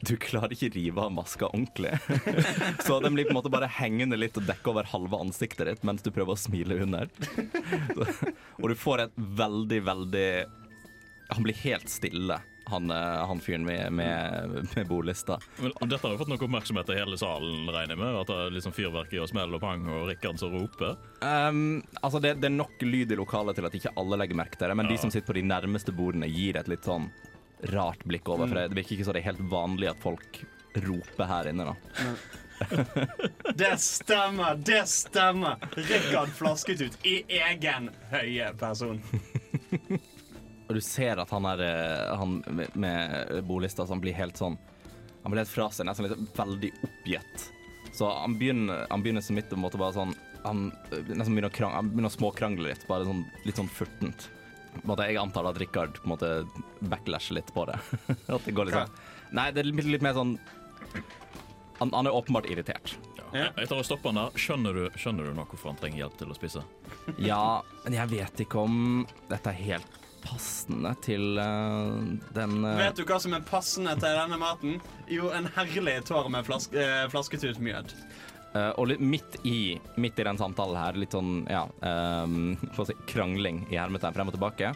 du 0.00 0.16
klarer 0.16 0.52
ikke 0.54 0.70
rive 0.74 1.02
av 1.02 1.12
maska 1.12 1.48
ordentlig. 1.50 1.92
Så 2.86 3.00
den 3.00 3.14
blir 3.14 3.24
på 3.24 3.34
en 3.34 3.40
måte 3.40 3.52
bare 3.52 3.68
hengende 3.70 4.16
litt 4.16 4.38
og 4.40 4.46
dekke 4.48 4.72
over 4.72 4.88
halve 4.88 5.20
ansiktet 5.20 5.68
ditt 5.68 5.84
mens 5.86 6.04
du 6.04 6.10
prøver 6.14 6.36
å 6.36 6.40
smile 6.40 6.80
under. 6.84 7.10
Så, 7.94 8.06
og 8.60 8.70
du 8.70 8.76
får 8.78 9.06
et 9.06 9.18
veldig, 9.40 9.82
veldig 9.86 10.30
Han 11.34 11.44
blir 11.44 11.58
helt 11.62 11.88
stille, 11.92 12.40
han, 12.70 12.90
eh, 12.90 13.20
han 13.28 13.40
fyren 13.44 13.64
med, 13.64 13.92
med, 13.92 14.56
med 14.74 14.88
bordlista. 14.88 15.38
Men 15.60 15.74
dette 15.84 16.00
har 16.06 16.14
jo 16.14 16.20
fått 16.22 16.32
noe 16.32 16.40
oppmerksomhet 16.48 16.92
i 16.94 16.98
hele 16.98 17.18
salen, 17.20 17.68
regner 17.68 17.94
jeg 17.94 18.00
med. 18.00 18.20
At 18.22 18.30
det 18.30 18.38
er 18.40 18.54
liksom 18.56 18.74
fyrverkeri 18.76 19.20
og 19.22 19.30
smell 19.30 19.56
og 19.56 19.62
pang 19.62 19.84
og 19.90 20.06
Rikard 20.10 20.40
som 20.40 20.54
roper. 20.54 20.96
Um, 21.20 21.80
altså 22.00 22.22
det, 22.22 22.38
det 22.40 22.48
er 22.50 22.56
nok 22.56 22.80
lyd 22.86 23.12
i 23.12 23.20
lokalet 23.20 23.58
til 23.58 23.68
at 23.68 23.76
ikke 23.76 23.94
alle 24.00 24.20
legger 24.22 24.40
merke 24.40 24.60
til 24.60 24.72
det, 24.72 24.78
men 24.80 24.90
de 24.90 25.00
som 25.02 25.12
sitter 25.12 25.28
på 25.28 25.38
de 25.40 25.46
nærmeste 25.50 25.94
bordene, 25.94 26.30
gir 26.30 26.58
et 26.60 26.70
litt 26.72 26.88
sånn 26.88 27.10
rart 27.62 28.04
blikk 28.08 28.28
over. 28.28 28.48
For 28.48 28.56
det, 28.60 28.68
det 28.72 28.80
virker 28.80 28.96
ikke 28.96 29.08
så 29.08 29.14
det 29.16 29.22
er 29.22 29.30
helt 29.32 29.44
vanlig 29.52 29.90
at 29.90 30.00
folk 30.02 30.42
roper 30.74 31.26
her 31.30 31.50
inne. 31.50 31.72
da. 31.72 31.76
Det 33.56 33.70
stemmer, 33.80 34.54
det 34.54 34.82
stemmer! 34.88 35.56
Rikard 35.76 36.28
flasket 36.28 36.80
ut 36.80 37.06
i 37.08 37.22
egen 37.40 37.88
høye 38.10 38.50
person. 38.60 39.00
Og 40.68 40.76
du 40.76 40.80
ser 40.84 41.18
at 41.22 41.32
han 41.34 41.46
er 41.50 41.62
eh, 41.64 42.10
Han 42.20 42.36
med, 42.78 43.32
bolista 43.48 43.86
som 43.88 43.98
blir 44.02 44.14
helt 44.14 44.38
sånn 44.38 44.58
Han 45.24 45.32
blir 45.32 45.40
helt 45.40 45.50
fra 45.50 45.70
seg, 45.72 45.88
nesten 45.88 46.06
litt 46.06 46.36
veldig 46.36 46.70
oppgitt. 46.86 47.46
Så 47.96 48.10
han 48.12 48.36
begynner, 48.38 48.84
han 48.90 49.02
begynner 49.02 49.24
så 49.24 49.34
midt 49.34 49.48
på 49.50 49.56
en 49.58 49.64
måte 49.64 49.80
bare 49.80 49.96
sånn 49.96 50.12
Han 50.44 50.68
eh, 50.92 51.00
nesten 51.10 51.32
begynner 51.32 51.50
å, 51.50 51.56
krang, 51.56 51.74
han 51.74 51.90
begynner 51.90 52.12
å 52.12 52.18
småkrangle 52.18 52.68
litt, 52.68 52.84
bare 52.92 53.08
sånn, 53.08 53.24
litt 53.48 53.58
sånn 53.58 53.72
furtent. 53.72 54.28
Måte, 54.86 55.06
jeg 55.10 55.18
antar 55.20 55.48
at 55.50 55.58
Rikard 55.60 55.98
på 55.98 56.08
en 56.08 56.14
måte 56.14 56.30
backlasher 56.80 57.38
litt 57.40 57.50
på 57.54 57.66
det. 57.68 57.78
at 58.36 58.46
det 58.46 58.54
går 58.56 58.70
litt 58.70 58.78
sånn 58.78 58.98
Nei, 59.36 59.50
det 59.54 59.62
er 59.62 59.68
litt, 59.68 59.86
litt 59.86 60.02
mer 60.02 60.16
sånn 60.16 60.36
han, 61.80 61.92
han 61.94 62.06
er 62.06 62.12
åpenbart 62.12 62.48
irritert. 62.50 62.92
Ja. 63.32 63.46
Etter 63.54 63.78
å 63.78 63.84
stoppe 63.86 64.10
han 64.10 64.18
der. 64.18 64.34
Skjønner 64.36 64.76
du, 64.76 64.82
skjønner 65.00 65.30
du 65.30 65.36
nå 65.36 65.46
hvorfor 65.48 65.72
han 65.72 65.78
trenger 65.80 66.02
hjelp 66.02 66.18
til 66.20 66.32
å 66.32 66.36
spise? 66.36 66.64
Ja, 67.30 67.62
men 67.84 67.96
jeg 67.96 68.12
vet 68.12 68.42
ikke 68.44 68.66
om 68.66 69.06
dette 69.30 69.52
er 69.52 69.58
helt 69.58 69.98
passende 70.20 70.92
til 71.00 71.38
uh, 71.40 72.02
den 72.36 72.58
uh... 72.66 72.74
Vet 72.76 72.98
du 72.98 73.06
hva 73.08 73.16
som 73.22 73.32
er 73.32 73.44
passende 73.46 73.94
til 73.96 74.18
denne 74.18 74.36
maten? 74.40 74.76
Jo, 75.08 75.30
en 75.32 75.48
herlig 75.56 76.02
tår 76.10 76.28
med 76.32 76.44
flaske, 76.44 76.76
uh, 76.76 77.06
flasketut 77.12 77.56
flasketutmjød. 77.56 77.94
Eh, 78.54 78.70
Og 78.80 78.90
litt 78.92 79.02
midt 79.02 79.36
i, 79.48 79.78
midt 80.00 80.18
i 80.18 80.26
den 80.26 80.40
samtalen 80.40 80.78
her, 80.78 80.98
litt 81.00 81.16
sånn 81.16 81.44
ja, 81.50 81.66
um, 82.24 82.54
si, 82.78 82.96
krangling 83.10 83.64
i 83.70 83.78
hermetegn 83.80 84.16
frem 84.16 84.32
og 84.32 84.36
tilbake, 84.36 84.72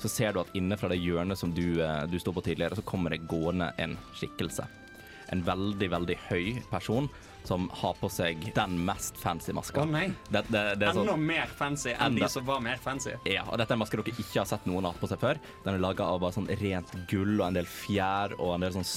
så 0.00 0.08
ser 0.08 0.34
du 0.34 0.42
at 0.42 0.54
inne 0.56 0.78
fra 0.80 0.88
det 0.92 1.00
hjørnet 1.00 1.38
som 1.38 1.52
du, 1.54 1.80
uh, 1.82 2.04
du 2.10 2.18
sto 2.22 2.34
på 2.36 2.44
tidligere, 2.44 2.78
så 2.78 2.86
kommer 2.86 3.14
det 3.14 3.24
gående 3.30 3.72
en 3.80 3.98
skikkelse. 4.16 4.68
En 5.30 5.44
veldig, 5.46 5.90
veldig 5.92 6.16
høy 6.30 6.46
person 6.70 7.10
som 7.44 7.70
har 7.72 7.94
på 8.00 8.08
seg 8.12 8.50
den 8.54 8.74
mest 8.84 9.18
fancy 9.20 9.52
maska. 9.56 9.84
Å 9.84 9.88
nei. 9.88 10.08
Det, 10.28 10.42
det, 10.52 10.64
det 10.80 10.92
sånn 10.94 11.08
Enda 11.08 11.16
mer 11.16 11.52
fancy 11.56 11.92
enn 11.94 12.12
Enda. 12.12 12.26
de 12.26 12.32
som 12.34 12.44
var 12.46 12.60
mer 12.64 12.80
fancy. 12.82 13.14
Ja, 13.28 13.46
og 13.46 13.56
dette 13.60 13.72
er 13.72 13.78
en 13.78 13.82
maske 13.84 14.00
dere 14.00 14.12
ikke 14.12 14.42
har 14.42 14.50
sett 14.50 14.66
noen 14.68 14.88
ha 14.88 14.92
på 14.96 15.08
seg 15.10 15.22
før. 15.22 15.40
Den 15.64 15.76
er 15.76 15.82
laga 15.82 16.08
av 16.10 16.20
bare 16.22 16.36
sånn 16.36 16.50
rent 16.60 16.92
gull 17.10 17.38
og 17.38 17.46
en 17.48 17.60
del 17.60 17.68
fjær 17.70 18.36
og 18.38 18.56
en 18.56 18.66
del 18.66 18.76
sånn 18.80 18.88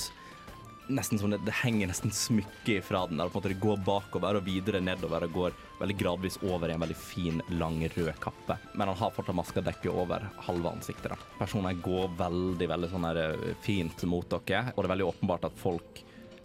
Nesten 0.91 1.19
sånn, 1.19 1.37
Det 1.45 1.53
henger 1.61 1.87
nesten 1.87 2.11
smykke 2.11 2.81
fra 2.83 3.05
den. 3.07 3.17
Der, 3.17 3.29
på 3.31 3.39
en 3.39 3.41
måte 3.41 3.53
Det 3.53 3.61
går 3.63 3.83
bakover 3.85 4.35
og 4.39 4.45
videre 4.45 4.81
nedover 4.83 5.23
og 5.23 5.33
går 5.33 5.59
veldig 5.79 5.97
gradvis 5.97 6.39
over 6.43 6.69
i 6.69 6.73
en 6.75 6.83
veldig 6.83 6.97
fin, 6.97 7.41
lang, 7.49 7.79
rød 7.95 8.19
kappe. 8.19 8.57
Men 8.75 8.91
han 8.91 8.97
har 8.97 9.11
fortsatt 9.15 9.35
maska 9.35 9.63
dekket 9.63 9.91
over 9.91 10.27
halve 10.47 10.69
ansiktet. 10.75 11.11
da. 11.11 11.17
Personen 11.39 11.81
går 11.81 12.09
veldig 12.19 12.67
veldig 12.67 12.89
sånn 12.91 13.07
her 13.07 13.21
eh, 13.23 13.53
fint 13.63 14.03
mot 14.03 14.27
dere, 14.27 14.73
og 14.75 14.83
det 14.83 14.89
er 14.89 14.95
veldig 14.95 15.11
åpenbart 15.13 15.47
at 15.47 15.57
folk 15.59 16.03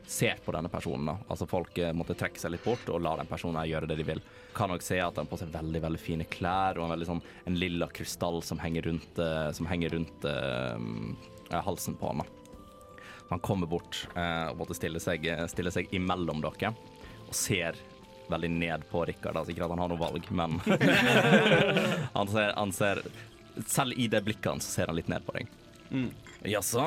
ser 0.09 0.38
på 0.44 0.53
denne 0.53 0.70
personen. 0.72 1.07
da. 1.11 1.16
Altså 1.29 1.46
Folk 1.46 1.79
eh, 1.79 1.92
måtte 1.92 2.16
trekke 2.16 2.40
seg 2.40 2.55
litt 2.55 2.64
bort 2.64 2.88
og 2.88 3.03
la 3.05 3.16
den 3.18 3.29
personen 3.29 3.66
gjøre 3.68 3.90
det 3.90 3.98
de 4.01 4.07
vil. 4.09 4.22
Kan 4.57 4.72
nok 4.72 4.83
se 4.87 5.01
at 5.03 5.18
han 5.18 5.27
har 5.27 5.33
på 5.33 5.40
seg 5.40 5.53
veldig 5.53 5.83
veldig 5.85 6.01
fine 6.01 6.29
klær 6.31 6.79
og 6.79 6.87
en 6.87 6.94
veldig 6.94 7.11
sånn 7.11 7.24
en 7.46 7.59
lilla 7.59 7.90
krystall 7.92 8.40
som 8.46 8.62
henger 8.62 8.88
rundt, 8.88 9.18
eh, 9.18 9.51
som 9.53 9.68
henger 9.68 9.98
rundt 9.98 10.29
eh, 10.31 11.61
halsen 11.66 11.98
på 11.98 12.12
han. 12.12 12.24
da. 12.24 12.38
Han 13.29 13.41
kommer 13.45 13.69
bort 13.69 14.07
eh, 14.14 14.47
og 14.53 14.59
måtte 14.62 14.77
stille 14.79 15.01
seg, 15.03 15.27
stille 15.53 15.73
seg 15.75 15.91
imellom 15.97 16.41
dere 16.45 16.71
og 17.29 17.35
ser 17.37 17.77
veldig 18.29 18.49
ned 18.53 18.85
på 18.91 19.03
Rikard. 19.09 19.37
Altså 19.37 19.53
ikke 19.53 19.67
at 19.67 19.73
han 19.75 19.81
har 19.83 19.91
noe 19.93 20.01
valg, 20.01 20.25
men 20.37 20.57
han, 22.17 22.29
ser, 22.33 22.55
han 22.57 22.73
ser 22.77 23.03
Selv 23.67 23.97
i 24.01 24.07
det 24.09 24.21
blikket 24.27 24.51
hans 24.53 24.69
ser 24.71 24.88
han 24.91 24.97
litt 24.99 25.09
ned 25.12 25.25
på 25.27 25.35
deg. 25.37 25.49
Mm. 25.91 26.09
Jaså? 26.53 26.85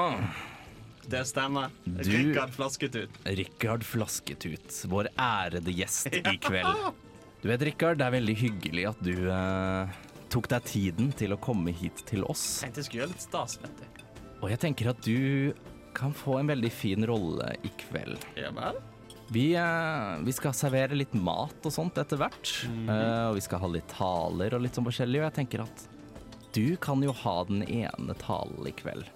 Det 1.11 1.23
stemmer. 1.27 1.69
Du- 1.83 2.11
Rikard 2.13 2.53
Flasketut. 2.55 3.17
Rikard 3.25 3.83
Flasketut, 3.85 4.69
vår 4.89 5.09
ærede 5.19 5.73
gjest 5.75 6.13
i 6.33 6.37
kveld. 6.41 6.91
Du 7.41 7.49
vet, 7.49 7.63
Rikard, 7.65 7.97
det 7.97 8.05
er 8.05 8.13
veldig 8.19 8.35
hyggelig 8.37 8.85
at 8.91 9.01
du 9.03 9.15
eh, 9.33 9.95
tok 10.31 10.47
deg 10.53 10.65
tiden 10.69 11.09
til 11.17 11.33
å 11.33 11.39
komme 11.41 11.73
hit 11.73 12.03
til 12.09 12.21
oss. 12.29 12.61
Jeg 12.61 12.69
Tenkte 12.69 12.83
jeg 12.83 12.89
skulle 12.89 13.03
gjøre 13.03 13.13
litt 13.15 13.25
stas, 13.25 13.57
vet 13.63 13.81
du. 13.81 14.05
Og 14.41 14.49
jeg 14.53 14.61
tenker 14.61 14.91
at 14.93 15.01
du 15.05 15.51
kan 15.97 16.13
få 16.15 16.39
en 16.39 16.49
veldig 16.51 16.71
fin 16.73 17.05
rolle 17.07 17.53
i 17.63 17.71
kveld. 17.81 18.19
Ja 18.39 18.51
vel? 18.55 18.79
Vi, 19.31 19.53
eh, 19.55 20.17
vi 20.27 20.33
skal 20.35 20.51
servere 20.57 20.97
litt 20.97 21.13
mat 21.15 21.63
og 21.63 21.71
sånt 21.71 21.95
etter 22.01 22.19
hvert. 22.19 22.51
eh, 22.67 23.27
og 23.29 23.37
vi 23.37 23.43
skal 23.45 23.61
ha 23.63 23.69
litt 23.71 23.87
taler 23.93 24.57
og 24.57 24.61
litt 24.65 24.75
sånn 24.75 24.87
forskjellig. 24.89 25.21
Og 25.21 25.27
jeg 25.29 25.37
tenker 25.39 25.63
at 25.63 25.85
du 26.51 26.75
kan 26.83 26.99
jo 27.03 27.13
ha 27.15 27.35
den 27.47 27.63
ene 27.63 28.15
talen 28.19 28.67
i 28.67 28.73
kveld. 28.75 29.07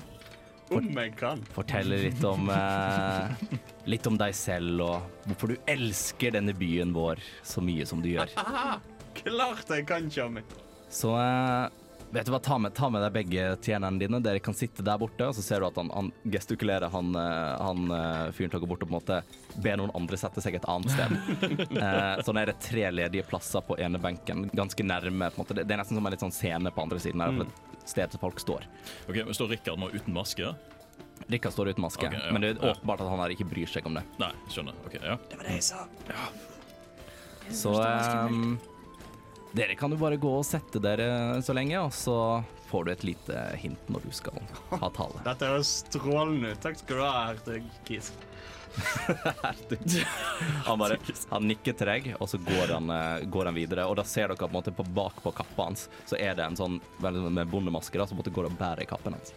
Om 0.71 0.87
jeg 0.97 1.11
kan. 1.19 1.43
Fortelle 1.53 1.99
litt 2.07 2.23
om 2.25 2.47
eh, 2.55 3.27
Litt 3.85 4.07
om 4.09 4.15
deg 4.17 4.33
selv 4.33 4.81
og 4.81 5.25
hvorfor 5.27 5.51
du 5.53 5.57
elsker 5.69 6.33
denne 6.33 6.55
byen 6.57 6.93
vår 6.95 7.19
så 7.45 7.61
mye 7.61 7.85
som 7.85 7.99
du 8.01 8.07
gjør. 8.15 8.31
Aha, 8.41 8.79
klart 9.19 9.69
jeg 9.69 9.85
kan, 9.85 10.07
Tjommi. 10.09 10.41
Så 10.89 11.11
eh, 11.19 11.67
vet 12.15 12.27
du 12.27 12.31
hva, 12.31 12.39
ta 12.39 12.57
med, 12.61 12.73
ta 12.75 12.89
med 12.89 13.03
deg 13.03 13.15
begge 13.15 13.45
tjenerne 13.61 13.99
dine. 13.99 14.19
Dere 14.23 14.39
kan 14.43 14.55
sitte 14.55 14.83
der 14.85 14.99
borte, 15.01 15.27
og 15.27 15.35
så 15.35 15.43
ser 15.43 15.61
du 15.61 15.67
at 15.67 15.79
han, 15.79 15.91
han 15.91 16.11
gestikulerer, 16.31 16.87
han, 16.93 17.11
eh, 17.19 17.63
han 17.67 17.91
eh, 17.91 18.31
fyren 18.35 18.53
til 18.53 18.63
å 18.63 18.69
bort 18.71 18.85
og 18.85 18.89
på 18.89 18.93
en 18.93 18.97
måte 18.97 19.19
be 19.63 19.75
noen 19.79 19.91
andre 19.97 20.19
sette 20.19 20.43
seg 20.43 20.59
et 20.59 20.69
annet 20.71 20.95
sted. 20.95 21.15
Eh, 21.85 22.21
sånn 22.25 22.37
er 22.39 22.49
det 22.49 22.55
tre 22.63 22.85
ledige 22.93 23.25
plasser 23.27 23.61
på 23.65 23.75
ene 23.81 23.99
benken, 24.01 24.45
ganske 24.55 24.83
nærme. 24.83 25.27
på 25.29 25.37
en 25.37 25.43
måte. 25.43 25.57
Det 25.57 25.65
det 25.67 25.75
er 25.75 25.81
nesten 25.81 25.97
som 25.97 26.07
en 26.07 26.13
litt 26.13 26.23
sånn 26.23 26.33
scene 26.33 26.71
på 26.71 26.83
andre 26.85 27.01
siden 27.03 27.21
her, 27.21 27.35
for 27.35 27.49
et 27.83 27.89
sted 27.89 28.15
som 28.15 28.21
folk 28.21 28.39
står. 28.41 28.65
Ok, 29.09 29.19
men 29.19 29.35
Står 29.37 29.51
Rikard 29.53 29.81
nå 29.81 29.89
uten 29.93 30.15
maske? 30.15 30.53
Rikard 31.27 31.53
står 31.53 31.73
uten 31.73 31.85
maske, 31.85 32.07
okay, 32.07 32.21
ja, 32.21 32.31
men 32.33 32.43
det 32.43 32.53
er 32.53 32.59
ja. 32.61 32.73
åpenbart 32.75 33.03
at 33.03 33.11
han 33.11 33.23
her 33.23 33.33
ikke 33.35 33.47
bryr 33.49 33.69
seg 33.69 33.87
om 33.89 33.97
det. 33.97 34.05
Nei, 34.21 34.31
skjønner. 34.53 34.77
Ok, 34.87 34.97
ja. 35.01 35.17
Det 35.29 35.39
var 35.39 35.49
det 35.49 35.57
jeg 35.57 35.67
sa. 35.67 35.85
Ja. 36.09 36.27
Så 37.53 37.75
ehm, 37.81 38.55
dere 39.55 39.75
kan 39.79 39.93
jo 39.93 39.97
bare 39.99 40.19
gå 40.19 40.31
og 40.39 40.45
sette 40.47 40.81
dere 40.83 41.41
så 41.45 41.55
lenge, 41.55 41.79
og 41.79 41.93
så 41.95 42.43
får 42.67 42.85
du 42.85 42.91
et 42.91 43.03
lite 43.07 43.41
hint 43.61 43.91
når 43.91 44.07
du 44.07 44.13
skal 44.15 44.39
ha 44.73 44.89
tale. 44.91 45.21
Dette 45.29 45.51
høres 45.51 45.75
strålende 45.85 46.53
ut. 46.53 46.63
Takk 46.63 46.79
skal 46.81 46.99
du 46.99 47.03
ha, 47.05 47.13
hertug 47.29 47.69
Kis. 47.87 48.11
Han 50.65 50.79
bare 50.79 50.97
han 51.29 51.45
nikker 51.47 51.77
til 51.79 51.87
deg, 51.87 52.09
og 52.19 52.27
så 52.27 52.39
går 52.43 52.73
han, 52.73 52.89
eh, 52.91 53.23
går 53.31 53.47
han 53.47 53.55
videre. 53.55 53.85
Og 53.87 53.95
da 53.95 54.03
ser 54.03 54.27
dere 54.27 54.39
på 54.41 54.49
en 54.49 54.55
måte 54.57 54.73
på 54.75 54.83
bak 54.97 55.21
på 55.23 55.31
kappa 55.37 55.69
hans, 55.69 55.87
så 56.09 56.19
er 56.19 56.35
det 56.35 56.43
en 56.43 56.59
sånn 56.59 56.79
med 56.99 57.47
bondemaske 57.51 58.01
da, 58.01 58.07
som 58.09 58.19
måtte 58.19 58.33
gå 58.35 58.43
og 58.43 58.57
bære 58.59 58.87
kappen 58.89 59.15
hans. 59.15 59.31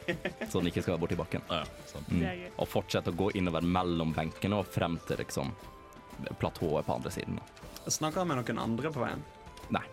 Så 0.49 0.59
den 0.59 0.73
ikke 0.73 0.83
skal 0.83 0.97
være 0.97 1.05
borti 1.05 1.21
bakken. 1.21 1.47
Ja, 1.53 1.63
ja, 1.63 1.87
sant. 1.93 2.11
Mm. 2.11 2.25
Er. 2.27 2.43
Og 2.57 2.71
fortsette 2.73 3.15
å 3.15 3.19
gå 3.19 3.31
innover 3.39 3.63
mellom 3.63 4.17
benkene 4.17 4.59
og 4.59 4.73
frem 4.75 4.99
til 5.07 5.23
liksom 5.23 5.55
platået 6.43 6.89
på 6.89 6.99
andre 6.99 7.15
siden. 7.15 7.39
Snakker 7.87 8.25
han 8.25 8.33
med 8.33 8.43
noen 8.43 8.65
andre 8.65 8.91
på 8.91 9.05
veien? 9.05 9.23
Nei. 9.71 9.85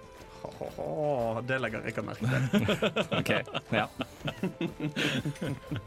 Åh, 0.77 1.41
det 1.47 1.59
legger 1.61 1.81
Rikard 1.85 2.05
merke 2.05 2.25
til. 2.25 2.41
OK. 3.19 3.31
Ja. 3.71 3.87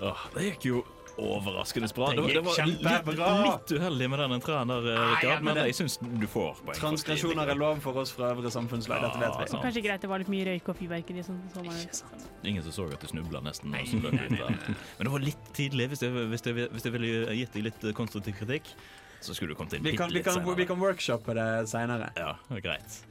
Åh, 0.00 0.22
det 0.34 0.42
gikk 0.48 0.64
jo 0.70 0.80
overraskende 1.20 1.88
bra. 1.94 2.06
Det 2.14 2.22
var- 2.22 2.30
gikk 2.32 2.44
var 2.46 2.54
kjempebra. 2.56 3.26
Litt, 3.44 3.70
litt 3.70 3.80
uheldig 3.80 4.06
med 4.10 4.18
den 4.22 4.32
entreen 4.38 4.70
der, 4.72 4.80
Rikard, 4.86 5.24
ja, 5.26 5.34
men 5.36 5.44
men 5.44 5.54
det- 5.58 5.64
jeg 5.68 5.74
syns 5.80 5.98
du 6.00 6.26
får 6.26 6.54
poeng. 6.64 6.78
Transgresjoner 6.80 7.50
er 7.52 7.54
lov 7.60 7.80
for 7.84 7.98
oss 8.00 8.10
fra 8.16 8.30
øvre 8.32 8.50
samfunnslag. 8.50 9.02
Dette 9.04 9.18
vet 9.20 9.36
vi. 9.42 9.46
sant. 9.52 9.62
Kanskje 9.66 9.82
greit 9.84 10.00
det 10.00 10.08
var 10.08 10.18
litt 10.18 10.28
mye 10.32 10.44
røyk 10.48 10.68
og 10.72 10.76
fyrverkeri. 10.80 11.22
Sånn, 11.26 11.42
sånn 11.52 11.68
det. 11.68 12.02
Ingen 12.48 12.62
som 12.62 12.72
så 12.72 12.92
at 12.92 13.00
du 13.00 13.06
snubla 13.06 13.42
nesten. 13.44 13.70
Nei, 13.70 13.84
nei, 13.92 14.28
nei. 14.30 14.54
Men 14.96 15.04
det 15.04 15.12
var 15.12 15.20
litt 15.20 15.52
tidlig. 15.52 15.88
Hvis 15.92 16.00
jeg, 16.00 16.10
hvis 16.32 16.42
jeg, 16.46 16.70
hvis 16.72 16.82
jeg 16.88 16.92
ville 16.92 17.36
gitt 17.36 17.52
deg 17.52 17.62
litt 17.68 17.94
konstruktiv 17.94 18.34
kritikk, 18.40 18.72
så 19.20 19.34
skulle 19.36 19.52
du 19.52 19.54
kommet 19.58 19.74
inn 19.76 19.82
Vi 19.84 19.96
kan, 19.98 20.08
vi 20.10 20.22
kan, 20.24 20.40
vi 20.56 20.64
kan 20.64 20.80
workshoppe 20.80 21.34
det 21.36 21.68
seinere. 21.68 22.10
Ja, 22.16 22.36
greit. 22.48 23.02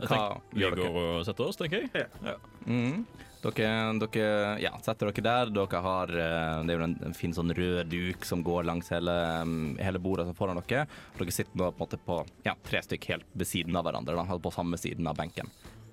Jeg 0.00 0.08
Hva 0.08 0.16
tenker, 0.16 0.44
vi 0.54 0.62
gjør 0.64 0.76
dere? 0.78 0.92
går 0.94 1.10
og 1.18 1.26
setter 1.28 1.46
oss, 1.50 1.58
tenker 1.60 1.84
jeg. 1.84 2.06
Ja. 2.24 2.36
Mm. 2.66 3.02
Dere, 3.40 3.68
dere 4.02 4.24
ja, 4.60 4.70
setter 4.84 5.08
dere 5.08 5.24
der. 5.24 5.50
Dere 5.56 5.80
har 5.80 6.10
eh, 6.12 6.56
Det 6.68 6.74
er 6.74 6.76
jo 6.82 6.84
en, 6.84 6.96
en 7.08 7.14
fin 7.16 7.32
sånn 7.32 7.52
rød 7.56 7.88
duk 7.88 8.26
som 8.28 8.42
går 8.44 8.66
langs 8.68 8.90
hele, 8.92 9.14
mm, 9.48 9.78
hele 9.80 10.02
bordet 10.02 10.26
som 10.28 10.36
foran 10.36 10.60
dere. 10.60 10.86
Dere 11.16 11.32
sitter 11.32 11.56
nå 11.56 11.70
på, 11.70 11.78
en 11.78 11.84
måte 11.86 12.00
på 12.04 12.18
ja, 12.44 12.52
tre 12.68 12.82
stykk 12.84 13.06
helt 13.14 13.30
ved 13.32 13.48
siden 13.48 13.76
av 13.80 13.86
hverandre, 13.88 14.16
da, 14.18 14.38
på 14.44 14.52
samme 14.52 14.76
siden 14.80 15.08
av 15.08 15.16
benken. 15.16 15.48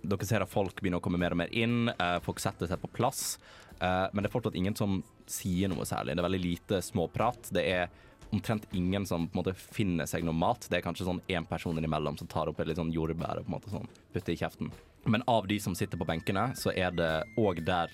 Dere 0.07 0.27
ser 0.27 0.43
at 0.43 0.51
folk 0.51 0.75
begynner 0.82 0.99
å 0.99 1.05
komme 1.07 1.19
mer 1.23 1.36
og 1.36 1.39
mer 1.45 1.53
inn. 1.55 1.88
eh, 1.93 2.17
folk 2.23 2.39
setter 2.43 2.67
seg 2.67 2.84
på 2.84 2.91
plass. 2.99 3.38
eh, 3.79 4.07
men 4.11 4.23
det 4.23 4.27
er 4.29 4.36
fortsatt 4.36 4.55
ingen 4.59 4.75
som 4.75 4.99
sier 5.27 5.71
noe 5.71 5.88
særlig. 5.88 6.15
Det 6.15 6.23
er 6.23 6.29
veldig 6.29 6.43
lite 6.43 6.82
småprat. 6.84 7.47
Det 7.55 7.63
er 7.63 7.88
omtrent 8.32 8.67
ingen 8.75 9.05
som 9.05 9.28
på 9.28 9.38
en 9.38 9.41
måte 9.43 9.55
finner 9.55 10.07
seg 10.09 10.25
noe 10.25 10.36
mat. 10.36 10.67
Det 10.69 10.80
er 10.80 10.86
kanskje 10.86 11.07
sånn 11.07 11.23
én 11.32 11.47
person 11.47 11.78
innimellom 11.78 12.17
som 12.19 12.30
tar 12.30 12.49
opp 12.51 12.59
et 12.59 12.69
litt 12.69 12.80
sånn 12.80 12.93
jordbær 12.93 13.39
og 13.39 13.47
på 13.47 13.51
en 13.51 13.55
måte 13.55 13.73
sånn 13.73 13.89
putter 14.13 14.34
i 14.34 14.39
kjeften. 14.39 14.71
Men 15.07 15.23
av 15.32 15.47
de 15.47 15.59
som 15.63 15.75
sitter 15.75 15.99
på 15.99 16.07
benkene, 16.07 16.49
så 16.59 16.73
er 16.75 16.91
det 16.95 17.11
òg 17.39 17.63
der 17.67 17.91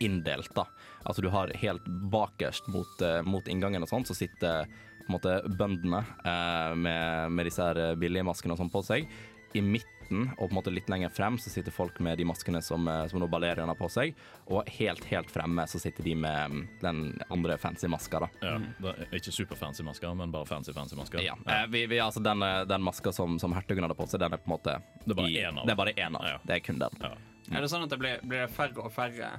inndelt, 0.00 0.50
da. 0.56 0.64
Altså 1.04 1.22
du 1.22 1.28
har 1.30 1.52
helt 1.60 1.86
bakerst 2.10 2.68
mot, 2.72 3.02
eh, 3.04 3.20
mot 3.22 3.46
inngangen 3.48 3.84
og 3.84 3.90
sånn, 3.90 4.06
så 4.08 4.16
sitter 4.16 4.64
på 4.64 5.08
en 5.08 5.16
måte 5.16 5.36
bøndene 5.58 6.00
eh, 6.24 6.74
med, 6.74 7.32
med 7.36 7.48
disse 7.48 7.66
eh, 7.76 7.94
billige 8.00 8.26
maskene 8.26 8.56
og 8.56 8.62
sånn 8.62 8.72
på 8.72 8.82
seg. 8.86 9.08
I 9.54 9.62
midten 9.64 9.99
og 10.10 10.42
på 10.42 10.50
en 10.50 10.58
måte 10.58 10.72
litt 10.74 10.90
lenger 10.90 11.12
frem 11.14 11.38
så 11.40 11.52
sitter 11.52 11.74
folk 11.74 12.00
med 12.04 12.18
de 12.18 12.26
maskene 12.28 12.62
som, 12.64 12.88
eh, 12.88 13.06
som 13.10 13.20
nå 13.22 13.28
Balerian 13.30 13.70
har 13.70 13.78
på 13.78 13.88
seg. 13.92 14.14
Og 14.50 14.68
helt, 14.78 15.04
helt 15.10 15.30
fremme 15.30 15.66
så 15.70 15.80
sitter 15.82 16.06
de 16.06 16.14
med 16.18 16.50
mm, 16.50 16.62
den 16.82 17.02
andre 17.30 17.58
fancy 17.60 17.88
maska, 17.90 18.24
da. 18.26 18.30
Ja, 18.42 18.56
det 18.80 18.94
er 19.06 19.16
ikke 19.20 19.34
superfancy 19.34 19.86
maska, 19.86 20.12
men 20.18 20.34
bare 20.34 20.48
fancy 20.48 20.74
fancy 20.76 20.98
maska. 20.98 21.22
Ja. 21.24 21.36
ja. 21.46 21.62
vi, 21.70 21.86
vi, 21.90 22.00
altså 22.02 22.22
den, 22.24 22.42
eh, 22.46 22.62
den 22.70 22.82
maska 22.86 23.12
som, 23.12 23.38
som 23.38 23.54
hertugen 23.56 23.86
hadde 23.86 23.98
på 23.98 24.08
seg, 24.10 24.22
den 24.22 24.36
er 24.36 24.42
på 24.42 24.50
en 24.50 24.56
måte 24.56 24.78
Det 25.04 25.14
er 25.14 25.22
bare 25.22 25.30
én 25.30 25.48
en 25.50 25.62
av. 25.62 25.66
Det 25.66 25.74
er 25.74 25.82
bare 25.84 25.96
én 25.96 26.20
av. 26.20 26.28
Ja. 26.28 26.38
Det 26.44 26.58
er 26.58 26.64
kun 26.64 26.82
den. 26.82 27.00
Ja. 27.04 27.14
Er 27.50 27.64
det 27.64 27.70
sånn 27.72 27.86
at 27.86 27.90
det 27.90 27.98
blir, 27.98 28.20
blir 28.22 28.44
det 28.44 28.52
færre 28.54 28.84
og 28.84 28.92
færre 28.94 29.32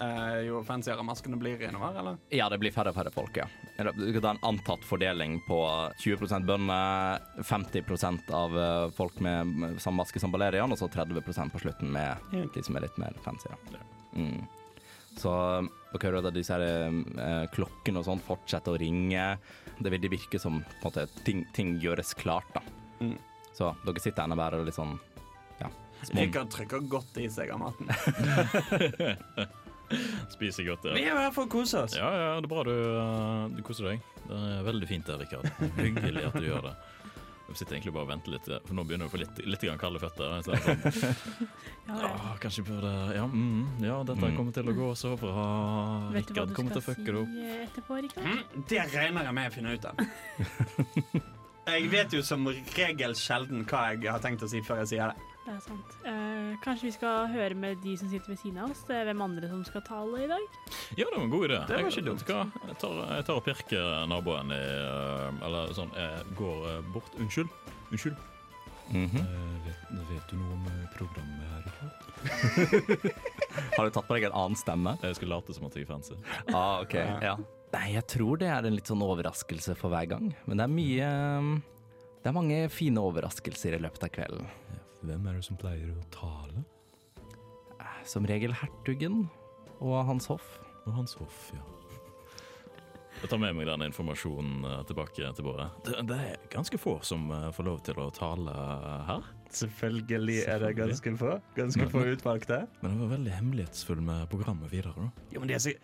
eh, 0.00 0.40
jo 0.46 0.62
fancyere 0.64 1.04
maskene 1.06 1.38
blir 1.40 1.62
innover, 1.68 1.98
eller? 2.00 2.18
Ja, 2.34 2.48
det 2.52 2.58
blir 2.62 2.74
færre 2.74 2.92
og 2.92 2.98
færre 2.98 3.12
folk, 3.14 3.38
ja. 3.40 3.46
Du 3.76 4.04
kan 4.16 4.22
ta 4.22 4.34
en 4.34 4.44
antatt 4.50 4.84
fordeling 4.84 5.38
på 5.46 5.60
20% 6.02 6.46
bønder, 6.48 7.24
50% 7.42 8.30
av 8.36 8.58
eh, 8.58 8.90
folk 8.96 9.20
med 9.24 9.80
samme 9.82 10.02
maske 10.02 10.22
som 10.22 10.34
Balerian, 10.34 10.72
og 10.72 10.80
så 10.80 10.90
30% 10.92 11.52
på 11.54 11.64
slutten 11.64 11.92
med 11.92 12.30
de 12.54 12.64
som 12.64 12.76
er 12.76 12.86
litt 12.86 13.00
mer 13.02 13.16
fancy. 13.24 13.50
Ja. 13.50 13.82
Mm. 14.16 14.46
Så 15.16 15.32
dere 15.92 16.10
hører 16.10 16.28
at 16.28 16.36
disse 16.36 16.52
her, 16.52 16.90
eh, 17.24 17.46
klokkene 17.54 18.02
og 18.02 18.08
sånn 18.08 18.22
fortsetter 18.24 18.74
å 18.74 18.80
ringe. 18.80 19.28
Det 19.80 19.92
vil 19.92 20.10
virke 20.12 20.40
som 20.40 20.60
måte, 20.82 21.06
ting, 21.24 21.44
ting 21.56 21.76
gjøres 21.80 22.14
klart, 22.16 22.48
da. 22.54 22.64
Mm. 23.00 23.16
Så 23.56 23.72
dere 23.84 24.02
sitter 24.04 24.26
ennå 24.26 24.36
bare 24.36 24.60
litt 24.64 24.76
sånn 24.76 24.98
ja, 25.60 25.68
Rikard 26.12 26.50
trykker 26.52 26.84
godt 26.92 27.16
i 27.20 27.28
seg 27.32 27.52
av 27.54 27.62
maten. 27.64 27.88
Spiser 30.34 30.66
godt, 30.66 30.84
Vi 30.96 31.04
er 31.04 31.12
jo 31.12 31.16
her 31.20 31.30
for 31.36 31.46
å 31.46 31.52
kose 31.52 31.84
oss. 31.86 31.94
Ja, 31.96 32.08
ja, 32.10 32.28
det 32.40 32.48
er 32.48 32.52
bra 32.52 32.62
du, 32.66 32.74
uh, 32.74 33.46
du 33.56 33.62
koser 33.66 33.92
deg. 33.92 34.04
Det 34.26 34.36
er 34.58 34.62
veldig 34.66 34.88
fint 34.90 35.06
det, 35.06 35.20
Rikard. 35.22 35.50
Hyggelig 35.78 36.24
at 36.26 36.34
du 36.40 36.46
gjør 36.48 36.62
det. 36.70 36.76
Jeg 37.46 37.60
sitter 37.60 37.76
egentlig 37.76 37.92
bare 37.94 38.02
og 38.02 38.08
venter 38.10 38.32
litt, 38.34 38.46
for 38.66 38.74
nå 38.74 38.82
begynner 38.82 39.06
jeg 39.06 39.10
å 39.12 39.12
få 39.14 39.18
litt, 39.20 39.36
litt 39.46 39.62
grann 39.62 39.78
kalde 39.78 40.00
føtter. 40.02 40.32
Er 40.34 40.42
sånn, 40.42 40.56
Ja, 41.86 41.98
ja. 42.02 42.32
Kanskje 42.42 42.64
jeg 42.64 42.66
burde 42.72 42.90
Ja, 43.14 43.22
mm, 43.30 43.84
ja 43.86 44.00
dette 44.08 44.26
Mm. 44.26 44.34
kommer 44.40 44.56
til 44.56 44.66
å 44.66 44.74
gå 44.74 44.88
så 44.98 45.12
bra. 45.20 45.44
Vet 46.16 46.32
Rikard 46.32 46.56
kommer 46.56 46.74
til 46.74 46.82
å 46.82 46.86
fucke 46.88 47.06
det 47.06 47.20
opp. 47.22 47.36
eh, 47.38 47.62
etterpå, 47.68 48.00
Mm, 48.18 48.64
det 48.66 48.82
regner 48.96 49.28
jeg 49.30 49.34
med 49.38 49.52
å 49.52 49.54
finne 49.54 49.76
ut 49.78 49.84
av. 49.86 49.94
Jeg 51.66 51.88
vet 51.90 52.12
jo 52.14 52.20
som 52.22 52.44
regel 52.76 53.14
sjelden 53.18 53.64
hva 53.66 53.80
jeg 53.90 54.06
har 54.10 54.20
tenkt 54.22 54.42
å 54.46 54.48
si 54.50 54.60
før 54.62 54.82
jeg 54.84 54.90
sier 54.92 55.10
det. 55.10 55.16
Det 55.46 55.54
er 55.54 55.60
sant. 55.62 55.96
Eh, 56.02 56.54
kanskje 56.64 56.88
vi 56.88 56.92
skal 56.96 57.28
høre 57.30 57.54
med 57.54 57.78
de 57.84 57.92
som 57.96 58.10
sitter 58.10 58.32
ved 58.32 58.40
siden 58.40 58.58
av 58.64 58.72
oss? 58.74 58.82
Er 58.90 59.06
hvem 59.06 59.20
andre 59.22 59.50
som 59.50 59.60
skal 59.64 59.84
tale 59.86 60.24
i 60.24 60.30
dag? 60.30 60.46
Ja, 60.98 61.04
det 61.04 61.12
var 61.14 61.22
en 61.22 61.30
god 61.30 61.44
idé. 61.46 61.60
Det 61.68 61.76
var 61.76 61.84
jeg, 61.84 61.92
ikke 61.92 62.08
dumt. 62.08 62.24
Jeg 62.66 62.78
tar, 62.82 63.02
jeg 63.14 63.26
tar 63.28 63.38
og 63.38 63.44
pirker 63.46 64.08
naboen 64.10 64.50
i 64.50 64.62
uh, 64.62 65.44
Eller 65.46 65.76
sånn, 65.78 65.92
jeg 65.94 66.32
går 66.40 66.64
uh, 66.66 66.80
bort. 66.90 67.14
Unnskyld. 67.22 67.52
Unnskyld. 67.92 68.18
Mhm. 68.90 69.18
Eh, 69.18 69.66
vet, 69.66 69.78
vet 70.10 70.30
du 70.30 70.36
noe 70.38 70.54
om 70.54 70.66
eh, 70.70 70.82
programmet 70.94 71.46
her? 71.50 71.62
i 71.66 71.72
dag? 71.78 73.06
Har 73.76 73.86
du 73.88 73.94
tatt 73.94 74.06
på 74.06 74.16
deg 74.16 74.28
en 74.28 74.36
annen 74.42 74.58
stemme? 74.58 74.94
Jeg 75.02 75.18
skal 75.18 75.32
late 75.34 75.56
som 75.56 75.66
at 75.66 75.78
jeg 75.78 75.86
er 75.86 75.90
fancy. 75.90 76.18
Ah, 76.52 76.82
ok. 76.84 76.94
Ja. 76.94 77.16
Ja. 77.32 77.36
Nei, 77.74 77.86
jeg 77.96 78.06
tror 78.08 78.38
det 78.40 78.50
er 78.50 78.66
en 78.66 78.76
litt 78.76 78.88
sånn 78.88 79.02
overraskelse 79.04 79.74
for 79.78 79.92
hver 79.92 80.06
gang. 80.14 80.30
Men 80.46 80.60
det 80.60 80.66
er 80.66 80.72
mye 80.72 81.08
um, 81.42 81.50
Det 82.22 82.30
er 82.30 82.36
mange 82.36 82.60
fine 82.72 83.02
overraskelser 83.02 83.76
i 83.76 83.82
løpet 83.82 84.06
av 84.06 84.14
kvelden. 84.14 84.46
Hvem 85.06 85.26
er 85.30 85.38
det 85.38 85.46
som 85.46 85.58
pleier 85.60 85.92
å 85.94 86.04
tale? 86.14 86.64
Som 88.06 88.26
regel 88.26 88.54
hertugen 88.54 89.26
og 89.78 89.98
hans 90.08 90.26
hoff. 90.30 90.56
Og 90.86 90.94
Hans 90.94 91.16
Hoff, 91.18 91.48
ja. 91.54 91.62
Jeg 93.20 93.30
tar 93.32 93.40
med 93.40 93.56
meg 93.56 93.66
den 93.66 93.86
informasjonen 93.88 94.66
eh, 94.68 94.82
tilbake 94.86 95.30
til 95.34 95.46
Båre. 95.46 95.70
Det, 95.86 95.96
det 96.06 96.18
er 96.30 96.42
ganske 96.52 96.78
få 96.78 96.98
som 97.06 97.24
eh, 97.34 97.48
får 97.56 97.66
lov 97.66 97.80
til 97.86 97.98
å 98.02 98.06
tale 98.14 98.54
her. 99.08 99.30
Selvfølgelig 99.56 100.36
er 100.44 100.62
det 100.62 100.72
ganske 100.78 101.14
få. 101.18 101.36
Ganske 101.56 101.88
få 101.90 102.04
utvalgte. 102.12 102.60
Men 102.82 102.94
det 102.94 103.00
var 103.00 103.12
veldig 103.16 103.34
hemmelighetsfull 103.38 104.02
med 104.04 104.26
programmet 104.30 104.70
videre. 104.70 104.94
da. 104.98 105.26
Jo, 105.34 105.42
men 105.42 105.50
det 105.50 105.58
er, 105.58 105.64
så, 105.64 105.74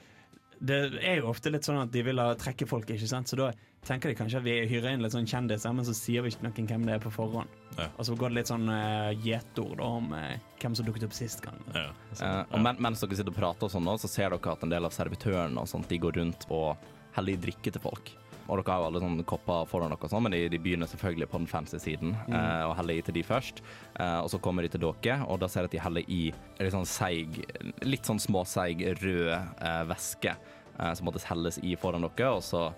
det 0.63 0.79
er 1.03 1.19
jo 1.19 1.31
ofte 1.33 1.51
litt 1.51 1.67
sånn 1.67 1.81
at 1.83 1.91
de 1.93 2.05
vil 2.07 2.23
ha 2.23 2.33
trekke 2.39 2.69
folk, 2.71 2.91
ikke 2.95 3.09
sant? 3.11 3.31
Så 3.31 3.39
da 3.39 3.49
tenker 3.87 4.13
de 4.13 4.17
kanskje 4.19 4.39
at 4.39 4.47
vi 4.47 4.55
hyrer 4.71 4.95
inn 4.95 5.03
litt 5.03 5.15
sånn 5.15 5.27
kjendiser, 5.27 5.75
men 5.75 5.87
så 5.87 5.95
sier 5.97 6.23
vi 6.23 6.31
ikke 6.31 6.47
noen 6.47 6.69
hvem 6.71 6.87
det 6.87 6.95
er 6.95 7.03
på 7.03 7.11
forhånd. 7.15 7.51
Ja. 7.81 7.89
Og 7.97 8.07
så 8.07 8.15
går 8.19 8.31
det 8.31 8.39
litt 8.39 8.53
sånn 8.53 8.71
uh, 8.71 9.11
gjetord 9.25 9.81
da, 9.81 9.89
om 9.99 10.15
uh, 10.15 10.55
hvem 10.63 10.79
som 10.79 10.87
dukket 10.87 11.09
opp 11.09 11.19
sist 11.19 11.43
gang. 11.45 11.59
Ja, 11.75 11.91
Eh, 12.13 12.43
og 12.53 12.61
men, 12.61 12.77
mens 12.85 13.01
dere 13.01 13.17
sitter 13.17 13.33
og 13.33 13.39
prater, 13.39 13.67
og 13.67 13.73
sånn 13.73 13.87
så 13.99 14.11
ser 14.11 14.35
dere 14.35 14.53
at 14.53 14.65
en 14.67 14.73
del 14.73 14.85
av 14.85 14.93
servitørene 14.93 15.63
og 15.63 15.71
sånt, 15.71 15.89
de 15.89 15.99
går 15.99 16.19
rundt 16.21 16.45
og 16.53 16.77
heller 17.17 17.33
i 17.33 17.41
drikke 17.41 17.73
til 17.73 17.83
folk. 17.83 18.13
Og 18.49 18.59
dere 18.59 18.75
har 18.75 18.83
jo 18.83 18.87
alle 18.91 19.03
sånne 19.03 19.27
kopper 19.29 19.67
foran 19.71 19.93
dere, 19.95 20.11
sånn, 20.11 20.25
men 20.27 20.35
de, 20.35 20.41
de 20.53 20.61
begynner 20.63 20.91
selvfølgelig 20.91 21.29
på 21.31 21.41
den 21.43 21.51
fancy 21.51 21.79
siden 21.83 22.15
eh, 22.27 22.65
og 22.67 22.75
heller 22.81 22.99
i 22.99 23.05
til 23.07 23.17
de 23.17 23.25
først. 23.27 23.63
Eh, 23.95 24.19
og 24.19 24.31
så 24.33 24.41
kommer 24.43 24.67
de 24.67 24.73
til 24.75 24.83
dere, 24.83 25.21
og 25.27 25.41
da 25.43 25.49
ser 25.51 25.63
dere 25.67 25.71
at 25.71 25.77
de 25.77 25.83
heller 25.87 26.11
i 26.11 26.23
litt 26.59 26.75
sånn 26.75 26.89
seig, 26.89 27.39
litt 27.87 28.09
sånn 28.09 28.23
småseig 28.23 28.83
rød 29.03 29.33
eh, 29.33 29.83
væske 29.91 30.35
eh, 30.35 30.93
som 30.99 31.09
måtte 31.09 31.23
helles 31.29 31.61
i 31.63 31.77
foran 31.81 32.09
dere, 32.09 32.35
og 32.35 32.43
så 32.47 32.69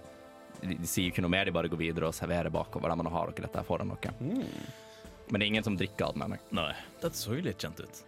de, 0.61 0.77
de 0.79 0.89
sier 0.89 1.11
ikke 1.11 1.25
noe 1.25 1.33
mer, 1.33 1.49
de 1.49 1.55
bare 1.57 1.71
går 1.73 1.81
videre 1.81 2.09
og 2.09 2.17
serverer 2.17 2.53
bakover. 2.53 2.89
Der, 2.89 3.01
men 3.01 3.09
nå 3.09 3.13
har 3.15 3.33
dere 3.33 3.49
dette 3.49 3.65
foran 3.67 3.93
dere. 3.97 4.15
Men 4.21 5.41
det 5.41 5.45
er 5.45 5.51
ingen 5.51 5.67
som 5.67 5.77
drikker 5.81 6.11
av 6.11 6.17
den 6.17 6.27
ennå. 6.27 6.39
Nei, 6.57 6.71
dette 7.01 7.17
så 7.19 7.37
jo 7.37 7.45
litt 7.45 7.61
kjent 7.61 7.81
ut. 7.81 8.05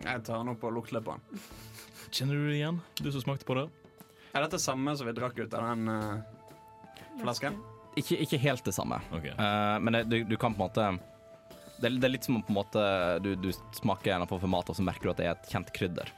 Jeg 0.00 0.22
tar 0.24 0.40
den 0.40 0.52
opp 0.54 0.62
og 0.64 0.72
lukter 0.78 0.96
litt 0.96 1.06
på 1.06 1.16
den. 1.16 1.44
Kjenner 2.10 2.38
du 2.38 2.48
det 2.48 2.56
igjen, 2.56 2.80
du 3.02 3.10
som 3.12 3.24
smakte 3.24 3.46
på 3.46 3.56
det? 3.58 3.66
Er 4.30 4.44
dette 4.46 4.60
samme 4.62 4.94
som 4.96 5.08
vi 5.08 5.14
drakk 5.16 5.38
ut 5.42 5.54
av 5.58 5.66
den 5.66 5.90
eh, 5.90 6.39
flasken? 7.22 7.60
Ikke, 7.98 8.20
ikke 8.24 8.38
helt 8.38 8.64
det 8.64 8.74
samme. 8.76 9.00
okay. 9.10 9.34
uh, 9.34 9.76
men 9.82 9.98
det, 9.98 10.04
du, 10.10 10.18
du 10.24 10.36
kan 10.38 10.54
på 10.54 10.62
en 10.62 10.68
måte 10.68 10.90
det, 11.80 11.90
det 11.96 12.06
er 12.06 12.12
litt 12.12 12.26
som 12.26 12.36
om 12.36 12.42
på 12.44 12.52
en 12.52 12.58
måte 12.58 12.82
du, 13.24 13.32
du 13.40 13.50
smaker 13.76 14.14
en 14.14 14.28
form 14.28 14.42
for 14.42 14.52
mat, 14.52 14.68
og 14.68 14.76
så 14.76 14.84
merker 14.84 15.08
du 15.08 15.12
at 15.14 15.20
det 15.20 15.28
er 15.28 15.36
et 15.36 15.52
kjent 15.52 15.70
krydder. 15.76 16.10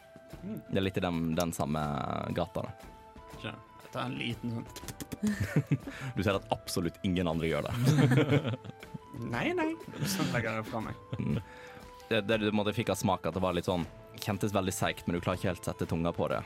Det 0.43 0.81
er 0.81 0.85
litt 0.85 0.99
i 0.99 1.05
den, 1.05 1.35
den 1.39 1.53
samme 1.55 1.83
gata. 2.35 2.65
da. 2.67 3.53
Jeg 3.53 3.93
tar 3.93 4.09
en 4.09 4.17
liten 4.19 4.55
sånn 4.57 4.67
Du 6.17 6.23
ser 6.25 6.39
at 6.39 6.49
absolutt 6.55 6.97
ingen 7.07 7.29
andre 7.31 7.51
gjør 7.51 7.69
det. 7.69 8.55
Nei, 9.33 9.51
nei. 9.55 9.69
Sånn 10.09 10.31
legger 10.33 10.57
jeg 10.57 10.63
det 10.63 10.71
fra 10.71 10.81
meg. 10.83 11.43
Det, 12.09 12.23
det 12.27 12.39
du 12.41 12.47
måtte 12.57 12.73
fikk 12.75 12.91
av 12.95 12.97
smak, 12.99 13.27
at 13.29 13.37
det 13.37 13.43
var 13.45 13.55
litt 13.55 13.69
sånn 13.69 13.85
Kjentes 14.23 14.55
veldig 14.57 14.73
seigt, 14.75 15.05
men 15.07 15.17
du 15.17 15.23
klarer 15.23 15.39
ikke 15.39 15.51
helt 15.51 15.69
sette 15.69 15.87
tunga 15.89 16.11
på 16.17 16.27
det. 16.33 16.41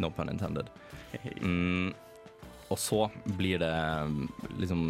No 0.00 0.08
pun 0.14 0.30
intended. 0.30 0.70
Mm, 1.42 1.90
og 2.72 2.78
så 2.80 3.02
blir 3.36 3.60
det 3.60 3.72
mm, 4.08 4.28
liksom 4.62 4.84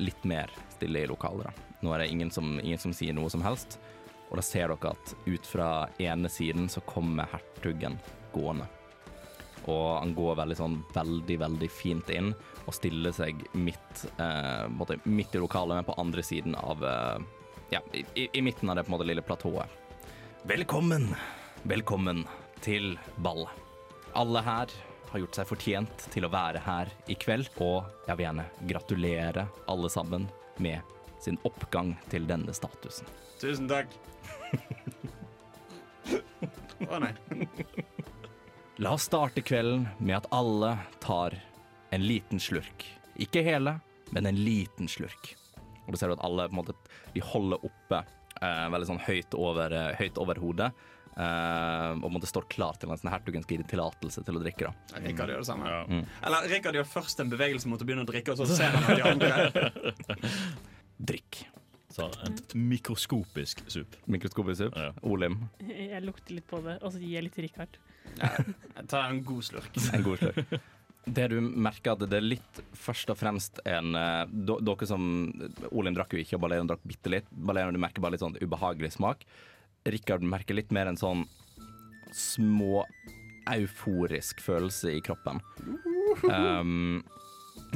litt 0.00 0.24
mer 0.28 0.50
stille 0.76 1.02
i 1.04 1.08
lokalet. 1.10 1.52
Nå 1.84 1.92
er 1.92 2.02
det 2.04 2.10
ingen 2.12 2.30
som, 2.32 2.56
ingen 2.62 2.80
som 2.80 2.94
sier 2.96 3.12
noe 3.16 3.28
som 3.32 3.44
helst. 3.44 3.76
Og 4.30 4.38
da 4.40 4.42
ser 4.44 4.72
dere 4.72 4.90
at 4.94 5.12
ut 5.26 5.46
fra 5.46 5.68
ene 6.02 6.28
siden 6.32 6.66
så 6.72 6.80
kommer 6.88 7.28
hertugen 7.30 7.98
gående. 8.32 8.66
Og 9.66 9.98
han 10.00 10.14
går 10.16 10.36
veldig 10.40 10.56
sånn 10.58 10.76
veldig, 10.94 11.36
veldig 11.42 11.68
fint 11.72 12.10
inn 12.14 12.32
og 12.66 12.74
stiller 12.74 13.14
seg 13.14 13.44
midt, 13.54 14.04
eh, 14.18 14.66
måte, 14.72 14.96
midt 15.06 15.34
i 15.36 15.42
lokalet, 15.42 15.78
men 15.80 15.86
på 15.88 15.96
andre 16.02 16.22
siden 16.26 16.56
av 16.58 16.82
eh, 16.84 17.18
Ja, 17.70 17.80
i- 17.92 18.28
i 18.32 18.40
midten 18.46 18.70
av 18.70 18.76
det 18.76 18.84
på 18.84 18.92
en 18.92 18.94
måte 18.98 19.06
lille 19.08 19.22
platået. 19.26 19.66
Velkommen, 20.46 21.08
velkommen 21.66 22.20
til 22.62 22.92
ballet. 23.18 23.50
Alle 24.14 24.42
her 24.46 24.66
har 25.12 25.22
gjort 25.22 25.38
seg 25.38 25.48
fortjent 25.48 26.06
til 26.12 26.26
å 26.26 26.32
være 26.32 26.62
her 26.66 26.90
i 27.10 27.16
kveld, 27.18 27.48
og 27.62 27.86
jeg 28.08 28.18
vil 28.18 28.26
gjerne 28.26 28.46
gratulere 28.72 29.46
alle 29.70 29.90
sammen 29.92 30.28
med 30.62 30.94
sin 31.22 31.38
oppgang 31.48 31.94
til 32.12 32.26
denne 32.28 32.54
statusen. 32.56 33.08
Tusen 33.40 33.68
takk. 33.70 33.92
Å 36.86 37.00
nei. 37.02 37.12
La 38.82 38.92
oss 38.92 39.06
starte 39.08 39.40
kvelden 39.40 39.86
med 39.98 40.18
at 40.18 40.28
alle 40.36 40.74
tar 41.00 41.38
en 41.94 42.04
liten 42.04 42.40
slurk. 42.42 42.84
Ikke 43.16 43.40
hele, 43.46 43.78
men 44.12 44.28
en 44.28 44.36
liten 44.36 44.90
slurk. 44.90 45.32
Og 45.86 45.94
da 45.94 46.00
ser 46.00 46.10
du 46.10 46.16
at 46.18 46.24
alle 46.26 46.48
på 46.50 46.56
en 46.56 46.60
måte, 46.60 46.76
de 47.14 47.22
holder 47.24 47.64
oppe 47.64 48.02
eh, 48.42 48.66
veldig 48.74 48.88
sånn 48.90 49.02
høyt 49.06 49.36
over, 49.38 49.72
eh, 49.72 49.94
høyt 50.00 50.20
over 50.20 50.40
hodet. 50.42 50.70
Eh, 51.16 51.90
og 51.96 52.12
måtte 52.12 52.28
stå 52.28 52.36
måte 52.36 52.36
står 52.36 52.48
klar 52.52 52.78
til 52.80 52.92
at 52.92 53.04
hertugen 53.10 53.42
skal 53.42 53.58
gi 53.58 53.68
tillatelse 53.72 54.24
til 54.26 54.36
å 54.38 54.42
drikke. 54.42 54.70
da. 54.70 55.00
Rikard 55.06 55.32
gjør 55.32 55.42
det 55.42 55.48
samme. 55.48 55.70
Ja. 55.72 56.00
Eller 56.26 56.48
Rikard 56.52 56.74
gjør 56.74 56.88
først 56.90 57.20
en 57.20 57.30
bevegelse 57.32 57.68
mot 57.68 57.80
å 57.80 57.88
begynne 57.88 58.04
å 58.04 58.08
drikke, 58.08 58.32
og 58.32 58.40
så 58.40 58.46
ser 58.56 58.74
han 58.74 58.84
at 58.84 58.96
de 58.96 59.04
andre 59.10 60.30
Drikk. 61.10 61.44
Så 61.96 62.10
en 62.26 62.36
mikroskopisk 62.68 63.62
sup. 63.72 63.96
Mikroskopisk 64.04 64.66
sup. 64.66 64.76
Ja. 64.76 64.92
Olim, 65.02 65.46
Jeg 65.64 66.02
lukter 66.04 66.36
litt 66.36 66.46
på 66.48 66.60
det, 66.64 66.78
og 66.82 66.92
så 66.92 67.00
gir 67.00 67.16
jeg 67.16 67.28
litt 67.28 67.36
til 67.36 67.46
Rikard. 67.46 67.78
Jeg 68.20 68.88
tar 68.88 69.10
en 69.10 69.22
god 69.24 69.46
slurk. 69.46 69.78
en 69.96 70.04
god 70.04 70.20
slurk. 70.20 70.56
Det 71.06 71.28
du 71.30 71.36
merker 71.40 71.94
at 71.94 72.02
det 72.10 72.18
er 72.18 72.24
litt 72.24 72.60
først 72.74 73.12
og 73.14 73.18
fremst 73.20 73.60
en 73.62 73.94
eh, 73.94 74.24
Dere 74.26 74.88
som 74.90 75.04
Olim 75.70 75.94
drakk 75.94 76.16
jo 76.16 76.22
ikke, 76.22 76.34
og 76.34 76.42
Balerion 76.42 76.68
drakk 76.68 76.82
bitte 76.88 77.12
litt. 77.12 77.28
Balerion 77.30 77.76
du 77.76 77.80
merker 77.80 78.02
bare 78.02 78.16
litt 78.16 78.24
sånn 78.24 78.36
ubehagelig 78.42 78.96
smak. 78.96 79.22
Rikard 79.92 80.24
merker 80.26 80.56
litt 80.58 80.72
mer 80.74 80.90
en 80.90 80.98
sånn 80.98 81.24
små 82.16 82.84
euforisk 83.50 84.40
følelse 84.42 84.96
i 84.96 85.00
kroppen. 85.04 85.40
Um, 86.26 87.02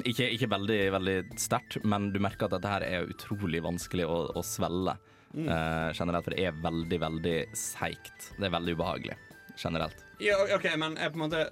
ikke, 0.05 0.27
ikke 0.35 0.49
veldig, 0.51 0.79
veldig 0.97 1.17
sterkt, 1.39 1.79
men 1.87 2.11
du 2.15 2.19
merker 2.23 2.49
at 2.49 2.57
dette 2.57 2.73
her 2.73 2.87
er 2.87 3.11
utrolig 3.11 3.63
vanskelig 3.65 4.07
å, 4.09 4.21
å 4.35 4.43
svelge. 4.47 4.97
Uh, 5.31 5.93
generelt, 5.95 6.27
for 6.27 6.35
det 6.35 6.47
er 6.49 6.57
veldig, 6.59 6.99
veldig 7.05 7.37
seigt. 7.55 8.33
Det 8.39 8.49
er 8.49 8.55
veldig 8.57 8.75
ubehagelig 8.79 9.19
generelt. 9.61 10.03
Ja, 10.21 10.37
ok, 10.57 10.67
men 10.81 10.97
er 10.99 11.13
på 11.13 11.21
en 11.21 11.27
måte 11.29 11.47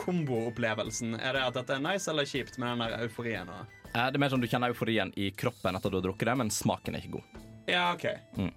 komboopplevelsen 0.00 1.14
Er 1.18 1.36
det 1.36 1.42
at 1.44 1.56
dette 1.58 1.74
er 1.76 1.82
nice 1.84 2.08
eller 2.10 2.24
kjipt 2.28 2.56
med 2.60 2.70
den 2.72 2.84
der 2.86 3.04
euforien? 3.04 3.50
Eh, 3.50 3.66
Det 3.92 4.16
er 4.16 4.22
mer 4.22 4.32
sånn 4.32 4.44
du 4.44 4.48
kjenner 4.48 4.72
euforien 4.72 5.12
i 5.20 5.30
kroppen 5.36 5.76
etter 5.76 5.92
du 5.92 5.98
har 5.98 6.06
drukket 6.06 6.30
det, 6.30 6.36
men 6.40 6.52
smaken 6.52 6.96
er 6.96 7.04
ikke 7.04 7.18
god. 7.18 7.42
Ja, 7.68 7.84
OK. 7.94 8.06
Mm. 8.38 8.52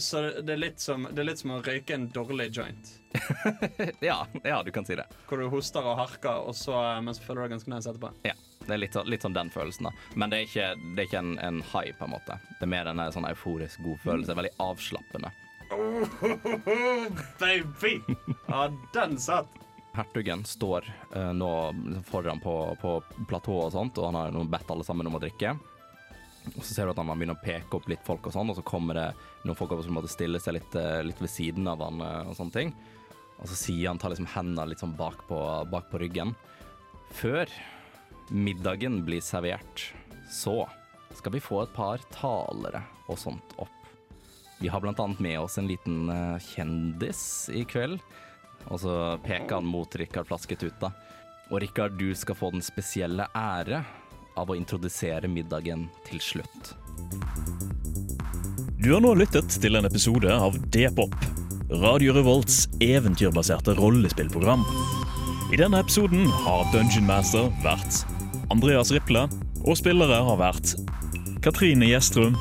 Så 0.00 0.22
det, 0.40 0.52
er 0.52 0.60
litt 0.60 0.80
som, 0.80 1.06
det 1.10 1.22
er 1.22 1.28
litt 1.30 1.42
som 1.42 1.54
å 1.56 1.60
røyke 1.64 1.96
en 1.96 2.08
dårlig 2.14 2.50
joint. 2.56 2.96
Ja, 4.00 4.26
ja, 4.44 4.62
du 4.62 4.70
kan 4.70 4.86
si 4.86 4.94
det. 4.94 5.06
Hvor 5.28 5.40
du 5.40 5.48
hoster 5.50 5.84
og 5.86 5.98
harker, 5.98 6.46
og 6.46 6.54
så, 6.56 6.76
men 7.02 7.14
så 7.16 7.24
føler 7.24 7.42
du 7.42 7.46
deg 7.46 7.54
ganske 7.56 7.72
nice 7.72 7.90
etterpå. 7.90 8.12
Ja, 8.26 8.34
det 8.66 8.74
er 8.76 8.82
litt, 8.82 8.98
litt 9.10 9.26
sånn 9.26 9.36
den 9.36 9.50
følelsen, 9.52 9.88
da. 9.90 9.92
Men 10.14 10.32
det 10.32 10.40
er 10.40 10.48
ikke, 10.48 10.68
det 10.94 11.04
er 11.04 11.08
ikke 11.08 11.22
en, 11.22 11.32
en 11.42 11.62
high, 11.72 11.92
på 11.98 12.06
en 12.06 12.14
måte. 12.14 12.38
Det 12.58 12.66
er 12.68 12.72
mer 12.74 12.90
en 12.90 13.02
sånn 13.14 13.28
euforisk 13.30 13.82
god 13.86 14.02
følelse. 14.04 14.36
Veldig 14.38 14.54
avslappende. 14.62 15.32
Baby! 17.40 17.98
Ja, 18.48 18.68
den 18.94 19.18
satt. 19.18 19.58
Hertugen 19.94 20.44
står 20.46 20.86
uh, 21.16 21.32
nå 21.34 21.50
foran 22.06 22.38
på, 22.40 22.54
på 22.80 23.00
platået 23.28 23.70
og 23.70 23.74
sånt, 23.74 23.98
og 23.98 24.12
han 24.12 24.20
har 24.38 24.50
bedt 24.52 24.70
alle 24.70 24.86
sammen 24.86 25.10
om 25.10 25.18
å 25.18 25.22
drikke. 25.22 25.56
Og 26.48 26.62
så 26.64 26.72
ser 26.72 26.88
du 26.88 26.94
at 26.94 27.00
han 27.00 27.10
begynner 27.12 27.36
å 27.36 27.42
peke 27.42 27.76
opp 27.76 27.88
litt 27.90 28.04
folk 28.06 28.26
og 28.28 28.34
sånn, 28.34 28.50
og 28.52 28.56
så 28.58 28.64
kommer 28.66 28.96
det 28.96 29.08
noen 29.44 29.58
folk 29.58 29.74
over 29.74 29.84
som 29.84 29.96
måtte 29.98 30.10
stille 30.10 30.40
seg 30.42 30.56
litt, 30.56 30.76
eh, 30.78 31.02
litt 31.04 31.20
ved 31.20 31.32
siden 31.32 31.68
av 31.70 31.82
han 31.84 32.00
eh, 32.04 32.30
og 32.30 32.36
sånne 32.38 32.56
ting. 32.56 32.72
Og 33.40 33.48
så 33.48 33.56
sier 33.56 33.90
han, 33.90 34.00
tar 34.00 34.12
liksom 34.12 34.28
hendene 34.34 34.70
litt 34.72 34.82
sånn 34.82 34.96
bak 34.98 35.22
på, 35.28 35.38
bak 35.72 35.90
på 35.92 36.00
ryggen. 36.02 36.34
Før 37.16 37.50
middagen 38.30 39.00
blir 39.06 39.22
servert, 39.24 39.90
så 40.30 40.64
skal 41.16 41.34
vi 41.34 41.42
få 41.42 41.64
et 41.64 41.76
par 41.76 42.02
talere 42.14 42.82
og 43.10 43.18
sånt 43.20 43.54
opp. 43.60 43.76
Vi 44.60 44.68
har 44.68 44.82
blant 44.84 45.00
annet 45.00 45.22
med 45.24 45.38
oss 45.40 45.56
en 45.58 45.68
liten 45.70 46.10
eh, 46.12 46.50
kjendis 46.52 47.22
i 47.52 47.64
kveld. 47.68 48.00
Og 48.68 48.82
så 48.82 48.94
peker 49.24 49.56
han 49.56 49.68
mot 49.68 49.94
Rikard 49.96 50.28
Flasketuta. 50.28 50.92
Og 51.48 51.62
Rikard, 51.64 51.96
du 51.96 52.12
skal 52.14 52.36
få 52.36 52.52
den 52.52 52.62
spesielle 52.62 53.24
ære 53.34 53.80
av 54.40 54.50
å 54.50 54.56
introdusere 54.58 55.28
middagen 55.28 55.86
til 56.08 56.22
slutt. 56.24 56.72
Du 58.80 58.94
har 58.94 59.02
nå 59.04 59.12
lyttet 59.18 59.52
til 59.60 59.76
en 59.76 59.84
episode 59.84 60.32
av 60.32 60.56
D-pop, 60.72 61.12
Radio 61.82 62.14
Revolts 62.16 62.64
eventyrbaserte 62.82 63.76
rollespillprogram. 63.76 64.64
I 65.52 65.60
denne 65.60 65.82
episoden 65.84 66.24
har 66.46 66.64
Dungeon 66.72 67.06
Master 67.10 67.50
vært 67.64 68.00
Andreas 68.50 68.90
Riple, 68.94 69.26
og 69.60 69.76
spillere 69.76 70.22
har 70.24 70.40
vært 70.40 70.72
Katrine 71.44 71.92
Gjestrum, 71.92 72.38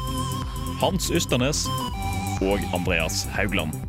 Hans 0.80 1.12
Ysternes 1.12 1.66
og 2.40 2.64
Andreas 2.72 3.26
Haugland. 3.36 3.89